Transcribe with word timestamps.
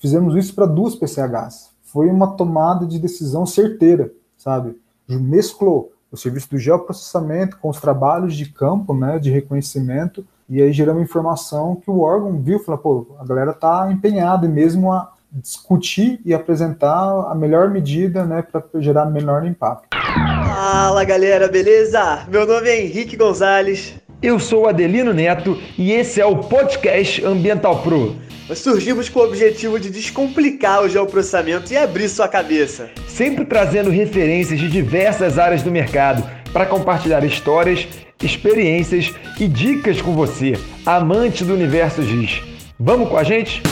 fizemos 0.00 0.34
isso 0.34 0.54
para 0.54 0.66
duas 0.66 0.96
PCHs. 0.96 1.70
Foi 1.84 2.08
uma 2.08 2.36
tomada 2.36 2.86
de 2.86 2.98
decisão 2.98 3.44
certeira, 3.44 4.10
sabe? 4.36 4.76
Mesclou 5.08 5.92
o 6.10 6.16
serviço 6.16 6.50
do 6.50 6.58
geoprocessamento 6.58 7.58
com 7.58 7.68
os 7.68 7.80
trabalhos 7.80 8.34
de 8.34 8.46
campo, 8.46 8.94
né, 8.94 9.18
de 9.18 9.30
reconhecimento, 9.30 10.24
e 10.48 10.60
aí 10.60 10.72
geramos 10.72 11.02
informação 11.02 11.76
que 11.76 11.90
o 11.90 12.00
órgão 12.00 12.40
viu, 12.40 12.58
falou, 12.58 12.80
pô, 12.80 13.06
a 13.20 13.24
galera 13.24 13.52
tá 13.52 13.88
empenhada 13.92 14.48
mesmo 14.48 14.92
a 14.92 15.12
discutir 15.32 16.20
e 16.24 16.34
apresentar 16.34 17.30
a 17.30 17.34
melhor 17.36 17.70
medida, 17.70 18.24
né, 18.24 18.42
para 18.42 18.64
gerar 18.80 19.06
menor 19.06 19.46
impacto. 19.46 19.88
Fala 19.92 21.04
galera, 21.04 21.46
beleza? 21.46 22.26
Meu 22.28 22.44
nome 22.46 22.68
é 22.68 22.84
Henrique 22.84 23.16
Gonzalez. 23.16 23.94
Eu 24.20 24.40
sou 24.40 24.68
Adelino 24.68 25.14
Neto 25.14 25.56
e 25.78 25.92
esse 25.92 26.20
é 26.20 26.26
o 26.26 26.38
podcast 26.38 27.24
Ambiental 27.24 27.82
Pro. 27.82 28.16
Nós 28.50 28.58
surgimos 28.58 29.08
com 29.08 29.20
o 29.20 29.22
objetivo 29.22 29.78
de 29.78 29.90
descomplicar 29.90 30.82
o 30.82 30.88
geoprocessamento 30.88 31.72
e 31.72 31.76
abrir 31.76 32.08
sua 32.08 32.26
cabeça. 32.26 32.90
Sempre 33.06 33.44
trazendo 33.44 33.90
referências 33.90 34.58
de 34.58 34.68
diversas 34.68 35.38
áreas 35.38 35.62
do 35.62 35.70
mercado 35.70 36.28
para 36.52 36.66
compartilhar 36.66 37.24
histórias, 37.24 37.86
experiências 38.20 39.14
e 39.38 39.46
dicas 39.46 40.02
com 40.02 40.16
você, 40.16 40.58
amante 40.84 41.44
do 41.44 41.54
universo 41.54 42.02
GIS. 42.02 42.42
Vamos 42.76 43.08
com 43.08 43.16
a 43.16 43.22
gente? 43.22 43.62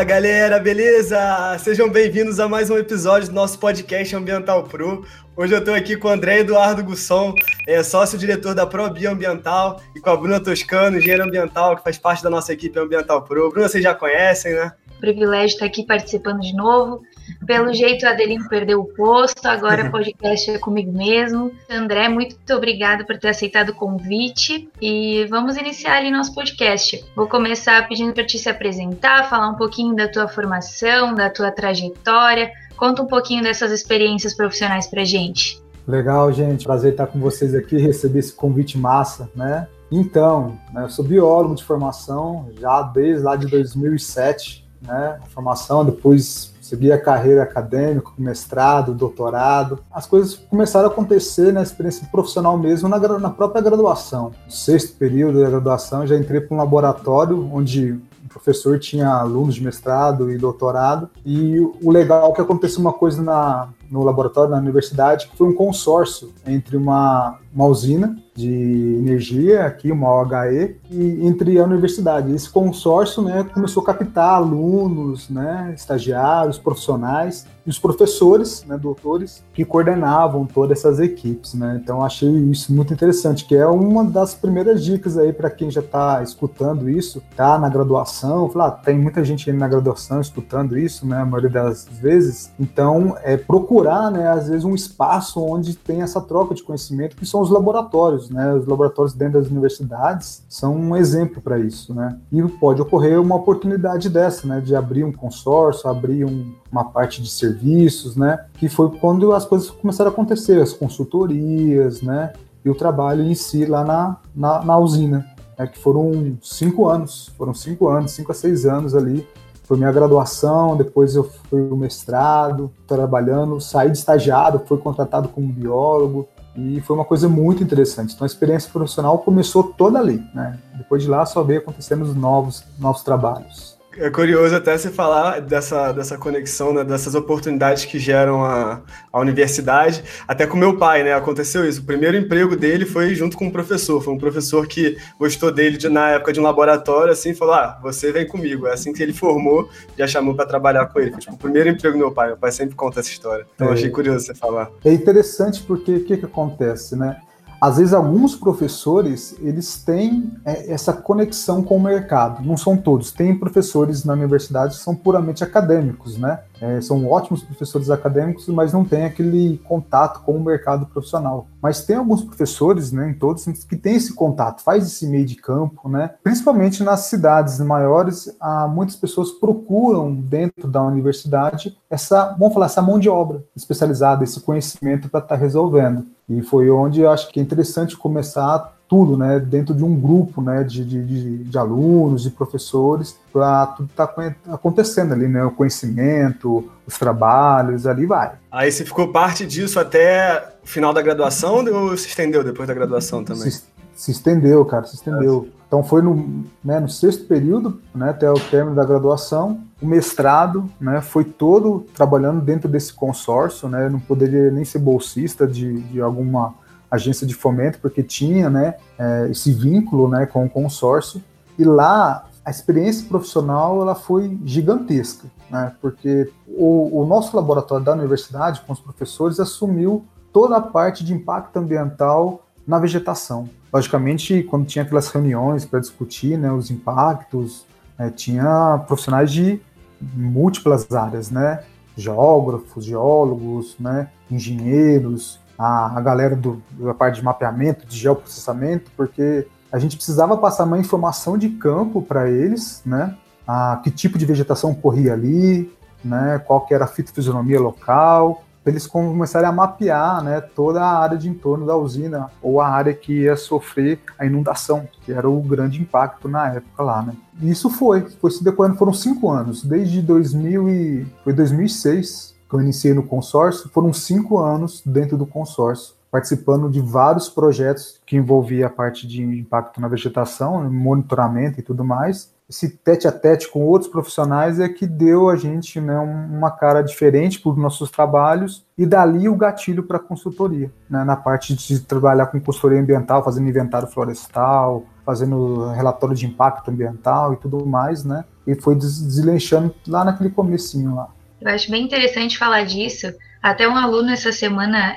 Fala 0.00 0.08
galera, 0.08 0.58
beleza? 0.58 1.58
Sejam 1.58 1.86
bem-vindos 1.86 2.40
a 2.40 2.48
mais 2.48 2.70
um 2.70 2.78
episódio 2.78 3.28
do 3.28 3.34
nosso 3.34 3.58
podcast 3.58 4.16
Ambiental 4.16 4.62
Pro. 4.64 5.04
Hoje 5.36 5.52
eu 5.52 5.58
estou 5.58 5.74
aqui 5.74 5.94
com 5.94 6.08
o 6.08 6.10
André 6.10 6.38
Eduardo 6.38 6.82
Gusson, 6.82 7.34
é, 7.66 7.82
sócio-diretor 7.82 8.54
da 8.54 8.66
ProBio 8.66 9.10
Ambiental, 9.10 9.78
e 9.94 10.00
com 10.00 10.08
a 10.08 10.16
Bruna 10.16 10.40
Toscano, 10.40 10.96
engenheiro 10.96 11.24
ambiental, 11.24 11.76
que 11.76 11.84
faz 11.84 11.98
parte 11.98 12.22
da 12.22 12.30
nossa 12.30 12.50
equipe 12.50 12.78
Ambiental 12.78 13.22
Pro. 13.24 13.50
Bruna, 13.50 13.68
vocês 13.68 13.84
já 13.84 13.94
conhecem, 13.94 14.54
né? 14.54 14.72
Privilégio 15.00 15.54
estar 15.54 15.66
aqui 15.66 15.84
participando 15.84 16.40
de 16.40 16.54
novo. 16.54 17.02
Pelo 17.46 17.72
jeito, 17.72 18.06
a 18.06 18.10
Adeline 18.10 18.48
perdeu 18.48 18.80
o 18.80 18.84
posto, 18.84 19.46
agora 19.46 19.86
o 19.86 19.90
podcast 19.92 20.50
é 20.50 20.58
comigo 20.58 20.92
mesmo. 20.92 21.52
André, 21.70 22.08
muito 22.08 22.36
obrigada 22.54 23.04
por 23.04 23.18
ter 23.18 23.28
aceitado 23.28 23.70
o 23.70 23.74
convite 23.74 24.68
e 24.80 25.26
vamos 25.30 25.56
iniciar 25.56 25.96
ali 25.96 26.10
nosso 26.10 26.34
podcast. 26.34 27.04
Vou 27.16 27.26
começar 27.26 27.88
pedindo 27.88 28.12
para 28.12 28.24
te 28.24 28.38
se 28.38 28.48
apresentar, 28.48 29.28
falar 29.28 29.48
um 29.48 29.56
pouquinho 29.56 29.94
da 29.96 30.08
tua 30.08 30.28
formação, 30.28 31.14
da 31.14 31.30
tua 31.30 31.50
trajetória. 31.50 32.50
Conta 32.76 33.02
um 33.02 33.06
pouquinho 33.06 33.42
dessas 33.42 33.72
experiências 33.72 34.34
profissionais 34.34 34.86
para 34.86 35.04
gente. 35.04 35.60
Legal, 35.86 36.32
gente. 36.32 36.64
Prazer 36.64 36.92
estar 36.92 37.06
com 37.06 37.18
vocês 37.18 37.54
aqui, 37.54 37.76
receber 37.76 38.20
esse 38.20 38.32
convite 38.32 38.78
massa, 38.78 39.28
né? 39.34 39.66
Então, 39.90 40.56
né, 40.72 40.84
eu 40.84 40.88
sou 40.88 41.04
biólogo 41.04 41.56
de 41.56 41.64
formação, 41.64 42.48
já 42.60 42.82
desde 42.82 43.24
lá 43.24 43.34
de 43.34 43.48
2007, 43.48 44.64
né? 44.82 45.18
Formação, 45.28 45.84
depois 45.84 46.52
segui 46.60 46.92
a 46.92 47.00
carreira 47.00 47.42
acadêmica, 47.42 48.10
mestrado, 48.16 48.94
doutorado. 48.94 49.80
As 49.90 50.06
coisas 50.06 50.36
começaram 50.36 50.88
a 50.88 50.92
acontecer 50.92 51.52
na 51.52 51.62
experiência 51.62 52.06
profissional 52.12 52.56
mesmo 52.56 52.88
na, 52.88 52.98
na 53.18 53.30
própria 53.30 53.60
graduação. 53.60 54.32
No 54.46 54.52
sexto 54.52 54.96
período 54.96 55.40
da 55.40 55.50
graduação, 55.50 56.06
já 56.06 56.16
entrei 56.16 56.40
para 56.40 56.54
um 56.54 56.58
laboratório 56.58 57.50
onde 57.52 57.92
o 57.92 58.28
professor 58.28 58.78
tinha 58.78 59.08
alunos 59.08 59.56
de 59.56 59.64
mestrado 59.64 60.30
e 60.30 60.38
doutorado. 60.38 61.10
E 61.26 61.58
o 61.58 61.90
legal 61.90 62.30
é 62.30 62.34
que 62.34 62.40
aconteceu 62.40 62.80
uma 62.80 62.92
coisa 62.92 63.20
na, 63.20 63.68
no 63.90 64.04
laboratório, 64.04 64.52
na 64.52 64.58
universidade, 64.58 65.26
que 65.28 65.36
foi 65.36 65.48
um 65.48 65.54
consórcio 65.54 66.32
entre 66.46 66.76
uma, 66.76 67.38
uma 67.52 67.66
usina 67.66 68.16
de 68.40 68.96
energia, 68.98 69.66
aqui 69.66 69.92
uma 69.92 70.08
OHE, 70.08 70.76
e 70.90 71.26
entre 71.26 71.58
a 71.58 71.64
universidade. 71.64 72.32
Esse 72.32 72.48
consórcio 72.48 73.22
né, 73.22 73.44
começou 73.52 73.82
a 73.82 73.86
captar 73.86 74.34
alunos, 74.34 75.28
né, 75.28 75.72
estagiários, 75.76 76.58
profissionais, 76.58 77.46
e 77.66 77.70
os 77.70 77.78
professores, 77.78 78.64
né, 78.66 78.78
doutores, 78.78 79.44
que 79.52 79.64
coordenavam 79.64 80.46
todas 80.46 80.78
essas 80.78 80.98
equipes. 80.98 81.54
Né? 81.54 81.80
Então 81.82 82.02
achei 82.02 82.28
isso 82.28 82.72
muito 82.72 82.92
interessante, 82.92 83.44
que 83.44 83.54
é 83.54 83.66
uma 83.66 84.04
das 84.04 84.34
primeiras 84.34 84.82
dicas 84.82 85.18
aí 85.18 85.32
para 85.32 85.50
quem 85.50 85.70
já 85.70 85.80
está 85.80 86.22
escutando 86.22 86.88
isso, 86.88 87.22
tá 87.36 87.58
na 87.58 87.68
graduação, 87.68 88.48
falar, 88.48 88.68
ah, 88.68 88.70
tem 88.70 88.98
muita 88.98 89.24
gente 89.24 89.52
na 89.52 89.68
graduação 89.68 90.20
escutando 90.20 90.78
isso, 90.78 91.06
né, 91.06 91.18
a 91.18 91.24
maioria 91.24 91.50
das 91.50 91.86
vezes. 91.86 92.50
Então 92.58 93.16
é 93.22 93.36
procurar, 93.36 94.10
né, 94.10 94.28
às 94.28 94.48
vezes 94.48 94.64
um 94.64 94.74
espaço 94.74 95.40
onde 95.40 95.76
tem 95.76 96.02
essa 96.02 96.20
troca 96.20 96.54
de 96.54 96.62
conhecimento, 96.62 97.16
que 97.16 97.26
são 97.26 97.40
os 97.40 97.50
laboratórios, 97.50 98.29
né? 98.32 98.54
Os 98.54 98.66
laboratórios 98.66 99.14
dentro 99.14 99.40
das 99.40 99.50
universidades 99.50 100.44
são 100.48 100.76
um 100.76 100.96
exemplo 100.96 101.42
para 101.42 101.58
isso, 101.58 101.94
né? 101.94 102.18
E 102.30 102.42
pode 102.42 102.80
ocorrer 102.80 103.20
uma 103.20 103.34
oportunidade 103.34 104.08
dessa, 104.08 104.46
né? 104.46 104.60
De 104.60 104.74
abrir 104.74 105.04
um 105.04 105.12
consórcio, 105.12 105.90
abrir 105.90 106.24
um, 106.24 106.54
uma 106.70 106.84
parte 106.84 107.22
de 107.22 107.28
serviços, 107.28 108.16
né? 108.16 108.46
Que 108.54 108.68
foi 108.68 108.90
quando 108.98 109.32
as 109.32 109.44
coisas 109.44 109.70
começaram 109.70 110.10
a 110.10 110.12
acontecer, 110.12 110.60
as 110.60 110.72
consultorias, 110.72 112.00
né? 112.02 112.32
E 112.64 112.70
o 112.70 112.74
trabalho 112.74 113.22
em 113.22 113.34
si 113.34 113.66
lá 113.66 113.84
na, 113.84 114.16
na, 114.34 114.64
na 114.64 114.78
usina, 114.78 115.26
né? 115.58 115.66
que 115.66 115.78
foram 115.78 116.36
cinco 116.42 116.88
anos, 116.88 117.32
foram 117.36 117.54
cinco 117.54 117.88
anos, 117.88 118.12
cinco 118.12 118.32
a 118.32 118.34
seis 118.34 118.66
anos 118.66 118.94
ali 118.94 119.26
foi 119.70 119.76
minha 119.76 119.92
graduação, 119.92 120.76
depois 120.76 121.14
eu 121.14 121.22
fui 121.22 121.60
o 121.60 121.76
mestrado, 121.76 122.72
trabalhando, 122.88 123.60
saí 123.60 123.88
de 123.88 123.98
estagiário, 123.98 124.60
fui 124.66 124.76
contratado 124.78 125.28
como 125.28 125.46
biólogo, 125.46 126.26
e 126.56 126.80
foi 126.80 126.96
uma 126.96 127.04
coisa 127.04 127.28
muito 127.28 127.62
interessante. 127.62 128.14
Então 128.14 128.24
a 128.24 128.26
experiência 128.26 128.70
profissional 128.70 129.18
começou 129.18 129.62
toda 129.62 129.98
ali, 129.98 130.22
né? 130.34 130.58
Depois 130.76 131.02
de 131.02 131.08
lá 131.08 131.24
só 131.24 131.42
veio 131.42 131.60
acontecendo 131.60 132.02
os 132.02 132.14
novos, 132.14 132.64
novos 132.78 133.02
trabalhos. 133.02 133.79
É 133.96 134.08
curioso 134.08 134.54
até 134.54 134.76
você 134.76 134.88
falar 134.88 135.40
dessa, 135.40 135.90
dessa 135.92 136.16
conexão, 136.16 136.72
né, 136.72 136.84
dessas 136.84 137.14
oportunidades 137.14 137.84
que 137.84 137.98
geram 137.98 138.44
a, 138.44 138.80
a 139.12 139.18
universidade. 139.20 140.04
Até 140.28 140.46
com 140.46 140.56
meu 140.56 140.78
pai, 140.78 141.02
né? 141.02 141.12
Aconteceu 141.12 141.68
isso. 141.68 141.80
O 141.80 141.84
primeiro 141.84 142.16
emprego 142.16 142.54
dele 142.54 142.86
foi 142.86 143.14
junto 143.14 143.36
com 143.36 143.46
um 143.46 143.50
professor. 143.50 144.00
Foi 144.00 144.14
um 144.14 144.18
professor 144.18 144.66
que 144.68 144.96
gostou 145.18 145.50
dele 145.50 145.76
de, 145.76 145.88
na 145.88 146.10
época 146.10 146.32
de 146.32 146.38
um 146.38 146.42
laboratório, 146.44 147.12
assim, 147.12 147.34
falou: 147.34 147.54
Ah, 147.54 147.78
você 147.82 148.12
vem 148.12 148.26
comigo. 148.26 148.66
É 148.66 148.74
assim 148.74 148.92
que 148.92 149.02
ele 149.02 149.12
formou, 149.12 149.68
já 149.98 150.06
chamou 150.06 150.34
para 150.34 150.46
trabalhar 150.46 150.86
com 150.86 151.00
ele. 151.00 151.10
Foi 151.10 151.20
tipo, 151.20 151.34
o 151.34 151.38
primeiro 151.38 151.68
emprego 151.68 151.96
do 151.96 151.98
meu 151.98 152.12
pai. 152.12 152.28
Meu 152.28 152.36
pai 152.36 152.52
sempre 152.52 152.76
conta 152.76 153.00
essa 153.00 153.10
história. 153.10 153.44
Então 153.54 153.70
é. 153.70 153.72
achei 153.72 153.90
curioso 153.90 154.24
você 154.24 154.34
falar. 154.34 154.70
É 154.84 154.92
interessante 154.92 155.62
porque 155.62 155.96
o 155.96 156.04
que, 156.04 156.16
que 156.16 156.24
acontece, 156.24 156.94
né? 156.94 157.16
Às 157.60 157.76
vezes 157.76 157.92
alguns 157.92 158.34
professores 158.34 159.36
eles 159.40 159.82
têm 159.82 160.32
é, 160.44 160.72
essa 160.72 160.92
conexão 160.92 161.62
com 161.62 161.76
o 161.76 161.82
mercado. 161.82 162.42
Não 162.42 162.56
são 162.56 162.76
todos. 162.76 163.12
Tem 163.12 163.38
professores 163.38 164.04
na 164.04 164.14
universidade 164.14 164.76
que 164.76 164.82
são 164.82 164.94
puramente 164.94 165.44
acadêmicos, 165.44 166.16
né? 166.16 166.40
É, 166.60 166.80
são 166.80 167.06
ótimos 167.06 167.42
professores 167.42 167.90
acadêmicos, 167.90 168.46
mas 168.48 168.72
não 168.72 168.84
têm 168.84 169.04
aquele 169.04 169.58
contato 169.64 170.22
com 170.22 170.32
o 170.32 170.44
mercado 170.44 170.86
profissional. 170.86 171.46
Mas 171.62 171.84
tem 171.84 171.96
alguns 171.96 172.22
professores, 172.22 172.92
né, 172.92 173.10
em 173.10 173.14
todos, 173.14 173.44
que 173.44 173.76
têm 173.76 173.96
esse 173.96 174.14
contato, 174.14 174.62
faz 174.62 174.86
esse 174.86 175.06
meio 175.06 175.24
de 175.24 175.36
campo, 175.36 175.88
né? 175.88 176.10
Principalmente 176.22 176.82
nas 176.82 177.00
cidades 177.00 177.58
maiores, 177.60 178.34
há, 178.40 178.68
muitas 178.68 178.96
pessoas 178.96 179.30
procuram 179.30 180.14
dentro 180.14 180.68
da 180.68 180.82
universidade 180.82 181.76
essa, 181.88 182.36
vamos 182.38 182.54
falar, 182.54 182.66
essa 182.66 182.82
mão 182.82 182.98
de 182.98 183.08
obra 183.08 183.42
especializada, 183.56 184.22
esse 184.22 184.40
conhecimento 184.40 185.08
para 185.08 185.20
estar 185.20 185.34
tá 185.36 185.40
resolvendo. 185.40 186.06
E 186.30 186.42
foi 186.42 186.70
onde 186.70 187.00
eu 187.00 187.10
acho 187.10 187.28
que 187.28 187.40
é 187.40 187.42
interessante 187.42 187.96
começar 187.96 188.78
tudo, 188.88 189.16
né, 189.16 189.38
dentro 189.38 189.72
de 189.74 189.84
um 189.84 189.94
grupo, 189.94 190.40
né, 190.42 190.64
de, 190.64 190.84
de, 190.84 191.44
de 191.44 191.58
alunos, 191.58 192.22
de 192.22 192.30
professores, 192.30 193.16
para 193.32 193.66
tudo 193.66 193.88
estar 193.88 194.06
tá 194.08 194.34
acontecendo 194.48 195.12
ali, 195.12 195.28
né, 195.28 195.44
o 195.44 195.50
conhecimento, 195.50 196.68
os 196.86 196.98
trabalhos, 196.98 197.86
ali 197.86 198.04
vai. 198.04 198.32
Aí 198.50 198.70
você 198.70 198.84
ficou 198.84 199.12
parte 199.12 199.46
disso 199.46 199.78
até 199.78 200.54
o 200.62 200.66
final 200.66 200.92
da 200.92 201.02
graduação 201.02 201.64
ou 201.64 201.96
se 201.96 202.08
estendeu 202.08 202.42
depois 202.42 202.66
da 202.66 202.74
graduação 202.74 203.22
também? 203.22 203.50
Se, 203.50 203.62
se 204.00 204.12
estendeu, 204.12 204.64
cara, 204.64 204.86
se 204.86 204.94
estendeu. 204.94 205.46
É. 205.46 205.60
Então 205.66 205.84
foi 205.84 206.00
no, 206.00 206.42
né, 206.64 206.80
no 206.80 206.88
sexto 206.88 207.26
período, 207.26 207.82
né, 207.94 208.08
até 208.08 208.30
o 208.30 208.34
término 208.34 208.74
da 208.74 208.82
graduação, 208.82 209.60
o 209.80 209.86
mestrado, 209.86 210.64
né, 210.80 211.02
foi 211.02 211.22
todo 211.22 211.84
trabalhando 211.94 212.40
dentro 212.40 212.66
desse 212.66 212.94
consórcio, 212.94 213.68
né, 213.68 213.90
não 213.90 214.00
poderia 214.00 214.50
nem 214.50 214.64
ser 214.64 214.78
bolsista 214.78 215.46
de, 215.46 215.82
de 215.82 216.00
alguma 216.00 216.54
agência 216.90 217.26
de 217.26 217.34
fomento, 217.34 217.78
porque 217.78 218.02
tinha 218.02 218.48
né, 218.48 218.76
é, 218.98 219.28
esse 219.30 219.52
vínculo 219.52 220.08
né, 220.08 220.24
com 220.24 220.46
o 220.46 220.50
consórcio, 220.50 221.22
e 221.58 221.62
lá 221.62 222.24
a 222.42 222.50
experiência 222.50 223.06
profissional 223.06 223.82
ela 223.82 223.94
foi 223.94 224.40
gigantesca, 224.46 225.28
né, 225.50 225.74
porque 225.78 226.32
o, 226.48 227.02
o 227.02 227.04
nosso 227.04 227.36
laboratório 227.36 227.84
da 227.84 227.92
universidade, 227.92 228.62
com 228.66 228.72
os 228.72 228.80
professores, 228.80 229.38
assumiu 229.38 230.06
toda 230.32 230.56
a 230.56 230.60
parte 230.60 231.04
de 231.04 231.12
impacto 231.12 231.58
ambiental 231.58 232.46
na 232.70 232.78
vegetação. 232.78 233.50
Logicamente, 233.72 234.44
quando 234.44 234.64
tinha 234.64 234.84
aquelas 234.84 235.08
reuniões 235.08 235.64
para 235.64 235.80
discutir 235.80 236.38
né, 236.38 236.50
os 236.52 236.70
impactos, 236.70 237.66
é, 237.98 238.08
tinha 238.08 238.82
profissionais 238.86 239.30
de 239.32 239.60
múltiplas 240.00 240.90
áreas, 240.92 241.30
né? 241.30 241.64
geógrafos, 241.96 242.84
geólogos, 242.84 243.76
né, 243.78 244.08
engenheiros, 244.30 245.40
a, 245.58 245.98
a 245.98 246.00
galera 246.00 246.34
do, 246.36 246.62
da 246.78 246.94
parte 246.94 247.16
de 247.16 247.24
mapeamento, 247.24 247.86
de 247.86 247.96
geoprocessamento, 247.96 248.90
porque 248.96 249.46
a 249.70 249.78
gente 249.78 249.96
precisava 249.96 250.36
passar 250.36 250.64
uma 250.64 250.78
informação 250.78 251.36
de 251.36 251.50
campo 251.50 252.00
para 252.00 252.30
eles, 252.30 252.82
né, 252.86 253.16
a, 253.46 253.80
que 253.82 253.90
tipo 253.90 254.16
de 254.16 254.24
vegetação 254.24 254.72
corria 254.72 255.12
ali, 255.12 255.70
né, 256.02 256.40
qual 256.46 256.64
que 256.64 256.72
era 256.72 256.84
a 256.84 256.88
fitofisionomia 256.88 257.60
local, 257.60 258.42
para 258.62 258.72
eles 258.72 258.86
começarem 258.86 259.48
a 259.48 259.52
mapear 259.52 260.22
né, 260.22 260.40
toda 260.40 260.82
a 260.82 260.98
área 260.98 261.16
de 261.16 261.28
entorno 261.28 261.66
da 261.66 261.76
usina 261.76 262.30
ou 262.42 262.60
a 262.60 262.68
área 262.68 262.92
que 262.92 263.22
ia 263.22 263.36
sofrer 263.36 264.00
a 264.18 264.26
inundação, 264.26 264.86
que 265.02 265.12
era 265.12 265.28
o 265.28 265.40
grande 265.40 265.80
impacto 265.80 266.28
na 266.28 266.48
época 266.48 266.82
lá. 266.82 267.02
Né. 267.02 267.14
E 267.40 267.50
isso 267.50 267.70
foi, 267.70 268.02
foi 268.20 268.30
se 268.30 268.44
decorando, 268.44 268.76
foram 268.76 268.92
cinco 268.92 269.30
anos, 269.30 269.62
desde 269.62 270.02
2000 270.02 270.68
e, 270.68 271.06
foi 271.24 271.32
2006 271.32 272.34
que 272.48 272.56
eu 272.56 272.60
iniciei 272.60 272.92
no 272.92 273.04
consórcio, 273.04 273.70
foram 273.70 273.92
cinco 273.92 274.38
anos 274.38 274.82
dentro 274.84 275.16
do 275.16 275.24
consórcio, 275.24 275.94
participando 276.10 276.68
de 276.68 276.80
vários 276.80 277.28
projetos 277.28 278.00
que 278.04 278.16
envolvia 278.16 278.66
a 278.66 278.70
parte 278.70 279.06
de 279.06 279.22
impacto 279.22 279.80
na 279.80 279.86
vegetação, 279.86 280.68
monitoramento 280.68 281.60
e 281.60 281.62
tudo 281.62 281.84
mais, 281.84 282.32
esse 282.50 282.68
tete 282.68 283.06
a 283.06 283.12
tete 283.12 283.48
com 283.48 283.64
outros 283.64 283.88
profissionais 283.88 284.58
é 284.58 284.68
que 284.68 284.84
deu 284.84 285.30
a 285.30 285.36
gente 285.36 285.80
né, 285.80 285.96
uma 285.96 286.50
cara 286.50 286.82
diferente 286.82 287.38
para 287.38 287.52
os 287.52 287.56
nossos 287.56 287.92
trabalhos 287.92 288.66
e 288.76 288.84
dali 288.84 289.28
o 289.28 289.36
gatilho 289.36 289.84
para 289.84 289.98
a 289.98 290.00
consultoria, 290.00 290.68
né, 290.88 291.04
na 291.04 291.14
parte 291.14 291.54
de 291.54 291.78
trabalhar 291.78 292.26
com 292.26 292.40
consultoria 292.40 292.80
ambiental, 292.80 293.22
fazendo 293.22 293.48
inventário 293.48 293.86
florestal, 293.86 294.84
fazendo 295.06 295.70
relatório 295.70 296.16
de 296.16 296.26
impacto 296.26 296.72
ambiental 296.72 297.34
e 297.34 297.36
tudo 297.36 297.64
mais, 297.64 298.04
né? 298.04 298.24
E 298.44 298.56
foi 298.56 298.74
deslanchando 298.74 299.72
lá 299.86 300.04
naquele 300.04 300.30
comecinho 300.30 300.96
lá. 300.96 301.08
Eu 301.40 301.50
acho 301.52 301.70
bem 301.70 301.84
interessante 301.84 302.36
falar 302.36 302.64
disso. 302.64 303.14
Até 303.40 303.68
um 303.68 303.76
aluno 303.76 304.10
essa 304.10 304.32
semana 304.32 304.96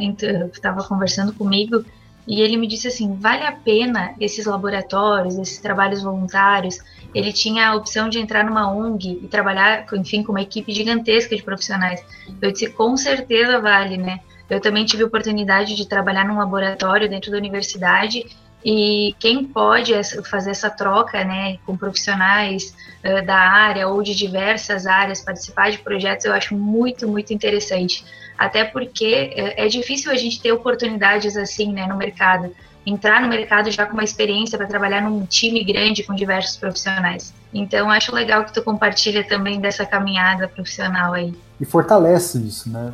estava 0.52 0.84
conversando 0.84 1.32
comigo 1.34 1.86
e 2.28 2.42
ele 2.42 2.58
me 2.58 2.68
disse 2.68 2.88
assim: 2.88 3.16
vale 3.16 3.46
a 3.46 3.52
pena 3.52 4.16
esses 4.20 4.46
laboratórios, 4.46 5.38
esses 5.38 5.60
trabalhos 5.60 6.02
voluntários? 6.02 6.80
Ele 7.13 7.31
tinha 7.31 7.69
a 7.69 7.75
opção 7.75 8.10
de 8.10 8.19
entrar 8.19 8.44
numa 8.44 8.71
ONG 8.71 9.19
e 9.24 9.27
trabalhar, 9.27 9.86
enfim, 9.94 10.24
com 10.24 10.31
uma 10.31 10.42
equipe 10.42 10.74
gigantesca 10.74 11.36
de 11.36 11.44
profissionais. 11.44 12.04
Eu 12.42 12.51
disse: 12.51 12.69
com 12.69 12.95
certeza 12.98 13.60
vale, 13.60 13.98
né? 13.98 14.19
Eu 14.50 14.60
também 14.60 14.86
tive 14.86 15.04
a 15.04 15.07
oportunidade 15.07 15.75
de 15.75 15.88
trabalhar 15.88 16.25
num 16.25 16.38
laboratório 16.38 17.10
dentro 17.10 17.31
da 17.31 17.38
universidade 17.38 18.25
e 18.63 19.15
quem 19.19 19.44
pode 19.44 19.94
fazer 20.30 20.51
essa 20.51 20.69
troca, 20.69 21.24
né, 21.24 21.57
com 21.65 21.75
profissionais 21.75 22.74
uh, 23.04 23.25
da 23.25 23.36
área 23.36 23.88
ou 23.89 24.01
de 24.01 24.15
diversas 24.15 24.86
áreas, 24.86 25.21
participar 25.21 25.69
de 25.69 25.80
projetos, 25.80 26.25
eu 26.25 26.33
acho 26.33 26.56
muito, 26.56 27.07
muito 27.07 27.33
interessante 27.33 28.06
até 28.38 28.63
porque 28.63 29.31
é, 29.36 29.65
é 29.65 29.68
difícil 29.68 30.12
a 30.12 30.15
gente 30.15 30.42
ter 30.42 30.51
oportunidades 30.51 31.38
assim, 31.38 31.71
né, 31.71 31.88
no 31.88 31.95
mercado. 31.95 32.54
Entrar 32.86 33.22
no 33.22 33.30
mercado 33.30 33.72
já 33.72 33.86
com 33.86 33.94
uma 33.94 34.04
experiência 34.04 34.58
para 34.58 34.68
trabalhar 34.68 35.02
num 35.02 35.26
time 35.26 35.64
grande 35.64 36.04
com 36.04 36.14
diversos 36.14 36.58
profissionais. 36.58 37.34
Então, 37.54 37.90
acho 37.90 38.14
legal 38.14 38.44
que 38.44 38.54
tu 38.54 38.62
compartilha 38.62 39.24
também 39.24 39.60
dessa 39.60 39.86
caminhada 39.86 40.48
profissional 40.48 41.14
aí. 41.14 41.34
E 41.60 41.66
fortalece 41.66 42.40
isso, 42.40 42.70
né? 42.70 42.94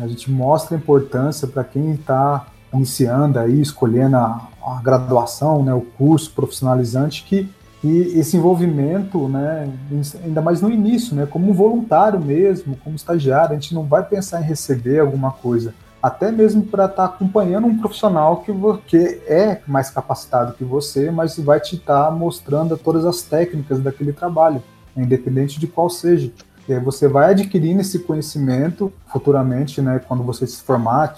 A 0.00 0.06
gente 0.06 0.30
mostra 0.30 0.76
a 0.76 0.78
importância 0.78 1.46
para 1.46 1.64
quem 1.64 1.92
está 1.92 2.46
iniciando 2.72 3.38
aí, 3.38 3.60
escolhendo 3.60 4.16
a, 4.16 4.48
a 4.66 4.80
graduação, 4.82 5.62
né, 5.62 5.72
o 5.72 5.80
curso 5.80 6.30
profissionalizante, 6.32 7.24
que 7.24 7.48
e 7.84 8.18
esse 8.18 8.36
envolvimento, 8.36 9.28
né, 9.28 9.70
ainda 10.24 10.42
mais 10.42 10.60
no 10.60 10.70
início, 10.70 11.14
né, 11.14 11.24
como 11.24 11.52
voluntário 11.52 12.18
mesmo, 12.18 12.76
como 12.82 12.96
estagiário, 12.96 13.52
a 13.52 13.54
gente 13.54 13.74
não 13.74 13.84
vai 13.84 14.02
pensar 14.02 14.40
em 14.40 14.44
receber 14.44 14.98
alguma 14.98 15.30
coisa, 15.30 15.72
até 16.06 16.30
mesmo 16.30 16.62
para 16.62 16.84
estar 16.84 17.08
tá 17.08 17.14
acompanhando 17.14 17.66
um 17.66 17.76
profissional 17.76 18.36
que, 18.42 18.52
que 18.86 19.20
é 19.26 19.60
mais 19.66 19.90
capacitado 19.90 20.54
que 20.54 20.62
você, 20.62 21.10
mas 21.10 21.36
vai 21.36 21.58
te 21.58 21.74
estar 21.74 22.04
tá 22.04 22.10
mostrando 22.12 22.76
todas 22.76 23.04
as 23.04 23.22
técnicas 23.22 23.80
daquele 23.80 24.12
trabalho, 24.12 24.62
independente 24.96 25.58
de 25.58 25.66
qual 25.66 25.90
seja. 25.90 26.30
E 26.68 26.72
aí 26.72 26.78
você 26.78 27.08
vai 27.08 27.32
adquirindo 27.32 27.80
esse 27.80 27.98
conhecimento 27.98 28.92
futuramente, 29.08 29.82
né, 29.82 30.00
quando 30.06 30.22
você 30.22 30.46
se 30.46 30.62
formar, 30.62 31.12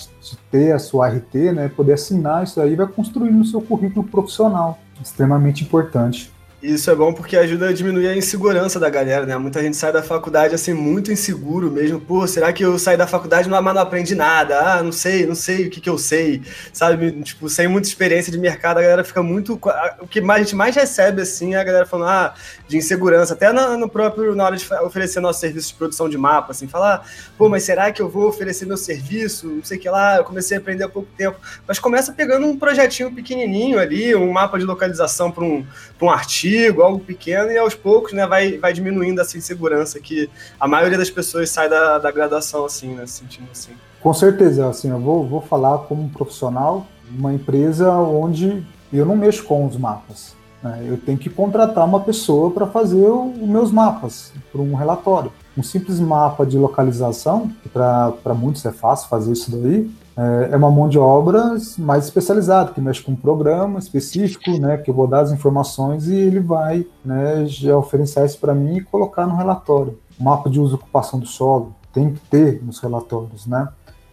ter 0.50 0.72
a 0.72 0.78
sua 0.78 1.08
RT, 1.08 1.52
né, 1.54 1.68
poder 1.68 1.92
assinar 1.92 2.44
isso 2.44 2.58
aí, 2.58 2.74
vai 2.74 2.86
construindo 2.86 3.42
o 3.42 3.44
seu 3.44 3.60
currículo 3.60 4.06
profissional, 4.06 4.78
extremamente 5.02 5.64
importante. 5.64 6.32
Isso 6.60 6.90
é 6.90 6.94
bom 6.94 7.12
porque 7.12 7.36
ajuda 7.36 7.68
a 7.68 7.72
diminuir 7.72 8.08
a 8.08 8.16
insegurança 8.16 8.80
da 8.80 8.90
galera, 8.90 9.24
né? 9.24 9.38
Muita 9.38 9.62
gente 9.62 9.76
sai 9.76 9.92
da 9.92 10.02
faculdade 10.02 10.56
assim 10.56 10.74
muito 10.74 11.12
inseguro 11.12 11.70
mesmo. 11.70 12.00
Pô, 12.00 12.26
será 12.26 12.52
que 12.52 12.64
eu 12.64 12.76
saí 12.80 12.96
da 12.96 13.06
faculdade 13.06 13.48
mas 13.48 13.62
não 13.62 13.80
aprendi 13.80 14.16
nada? 14.16 14.58
Ah, 14.58 14.82
não 14.82 14.90
sei, 14.90 15.24
não 15.24 15.36
sei 15.36 15.68
o 15.68 15.70
que, 15.70 15.80
que 15.80 15.88
eu 15.88 15.96
sei, 15.96 16.42
sabe? 16.72 17.12
Tipo, 17.22 17.48
sem 17.48 17.68
muita 17.68 17.86
experiência 17.86 18.32
de 18.32 18.38
mercado, 18.38 18.78
a 18.78 18.82
galera 18.82 19.04
fica 19.04 19.22
muito. 19.22 19.56
O 20.00 20.08
que 20.08 20.20
mais, 20.20 20.40
a 20.40 20.44
gente 20.44 20.56
mais 20.56 20.74
recebe 20.74 21.22
assim 21.22 21.54
é 21.54 21.60
a 21.60 21.62
galera 21.62 21.86
falando 21.86 22.08
ah, 22.08 22.34
de 22.66 22.76
insegurança, 22.76 23.34
até 23.34 23.52
no, 23.52 23.78
no 23.78 23.88
próprio, 23.88 24.34
na 24.34 24.44
hora 24.44 24.56
de 24.56 24.66
oferecer 24.82 25.20
nosso 25.20 25.38
serviço 25.38 25.68
de 25.68 25.74
produção 25.74 26.08
de 26.08 26.18
mapa, 26.18 26.50
assim, 26.50 26.66
falar, 26.66 27.08
pô, 27.36 27.48
mas 27.48 27.62
será 27.62 27.92
que 27.92 28.02
eu 28.02 28.08
vou 28.08 28.26
oferecer 28.26 28.66
meu 28.66 28.76
serviço? 28.76 29.46
Não 29.46 29.62
sei 29.62 29.78
o 29.78 29.80
que 29.80 29.88
lá, 29.88 30.16
eu 30.16 30.24
comecei 30.24 30.56
a 30.56 30.60
aprender 30.60 30.82
há 30.82 30.88
pouco 30.88 31.08
tempo. 31.16 31.38
Mas 31.68 31.78
começa 31.78 32.12
pegando 32.12 32.48
um 32.48 32.58
projetinho 32.58 33.14
pequenininho 33.14 33.78
ali, 33.78 34.12
um 34.16 34.32
mapa 34.32 34.58
de 34.58 34.64
localização 34.64 35.30
para 35.30 35.44
um, 35.44 35.64
um 36.02 36.10
artigo 36.10 36.47
artigo, 36.48 36.82
algo 36.82 36.98
pequeno, 36.98 37.50
e 37.50 37.58
aos 37.58 37.74
poucos 37.74 38.12
né, 38.12 38.26
vai, 38.26 38.58
vai 38.58 38.72
diminuindo 38.72 39.20
essa 39.20 39.36
insegurança 39.36 40.00
que 40.00 40.28
a 40.58 40.66
maioria 40.66 40.98
das 40.98 41.10
pessoas 41.10 41.50
sai 41.50 41.68
da, 41.68 41.98
da 41.98 42.10
graduação 42.10 42.64
assim, 42.64 42.94
né, 42.94 43.06
se 43.06 43.20
sentindo 43.20 43.48
assim. 43.52 43.72
Com 44.00 44.14
certeza, 44.14 44.68
assim, 44.68 44.90
eu 44.90 44.98
vou, 44.98 45.26
vou 45.26 45.40
falar 45.40 45.78
como 45.78 46.08
profissional, 46.10 46.86
uma 47.10 47.32
empresa 47.32 47.92
onde 47.92 48.64
eu 48.92 49.04
não 49.04 49.16
mexo 49.16 49.44
com 49.44 49.66
os 49.66 49.76
mapas. 49.76 50.36
Né? 50.62 50.86
Eu 50.88 50.96
tenho 50.96 51.18
que 51.18 51.28
contratar 51.28 51.84
uma 51.84 52.00
pessoa 52.00 52.50
para 52.50 52.66
fazer 52.66 53.06
os 53.06 53.36
meus 53.48 53.70
mapas, 53.70 54.32
para 54.52 54.60
um 54.60 54.74
relatório. 54.74 55.32
Um 55.56 55.62
simples 55.62 55.98
mapa 55.98 56.46
de 56.46 56.56
localização, 56.56 57.50
que 57.62 57.68
para 57.68 58.34
muitos 58.34 58.64
é 58.64 58.72
fácil 58.72 59.08
fazer 59.08 59.32
isso 59.32 59.50
daí, 59.50 59.90
é, 60.18 60.52
é 60.52 60.56
uma 60.56 60.70
mão 60.70 60.88
de 60.88 60.98
obra 60.98 61.56
mais 61.78 62.06
especializada, 62.06 62.72
que 62.72 62.80
mexe 62.80 63.00
com 63.00 63.12
um 63.12 63.16
programa 63.16 63.78
específico, 63.78 64.50
né, 64.58 64.76
que 64.76 64.90
eu 64.90 64.94
vou 64.94 65.06
dar 65.06 65.20
as 65.20 65.30
informações 65.30 66.08
e 66.08 66.16
ele 66.16 66.40
vai 66.40 66.84
né, 67.04 67.46
já 67.46 67.76
oferecer 67.76 68.26
isso 68.26 68.38
para 68.40 68.52
mim 68.52 68.78
e 68.78 68.80
colocar 68.80 69.28
no 69.28 69.36
relatório. 69.36 69.96
Mapa 70.18 70.50
de 70.50 70.58
uso 70.58 70.74
e 70.74 70.74
ocupação 70.74 71.20
do 71.20 71.26
solo 71.26 71.72
tem 71.92 72.12
que 72.12 72.20
ter 72.28 72.60
nos 72.64 72.80
relatórios, 72.80 73.46
né? 73.46 73.68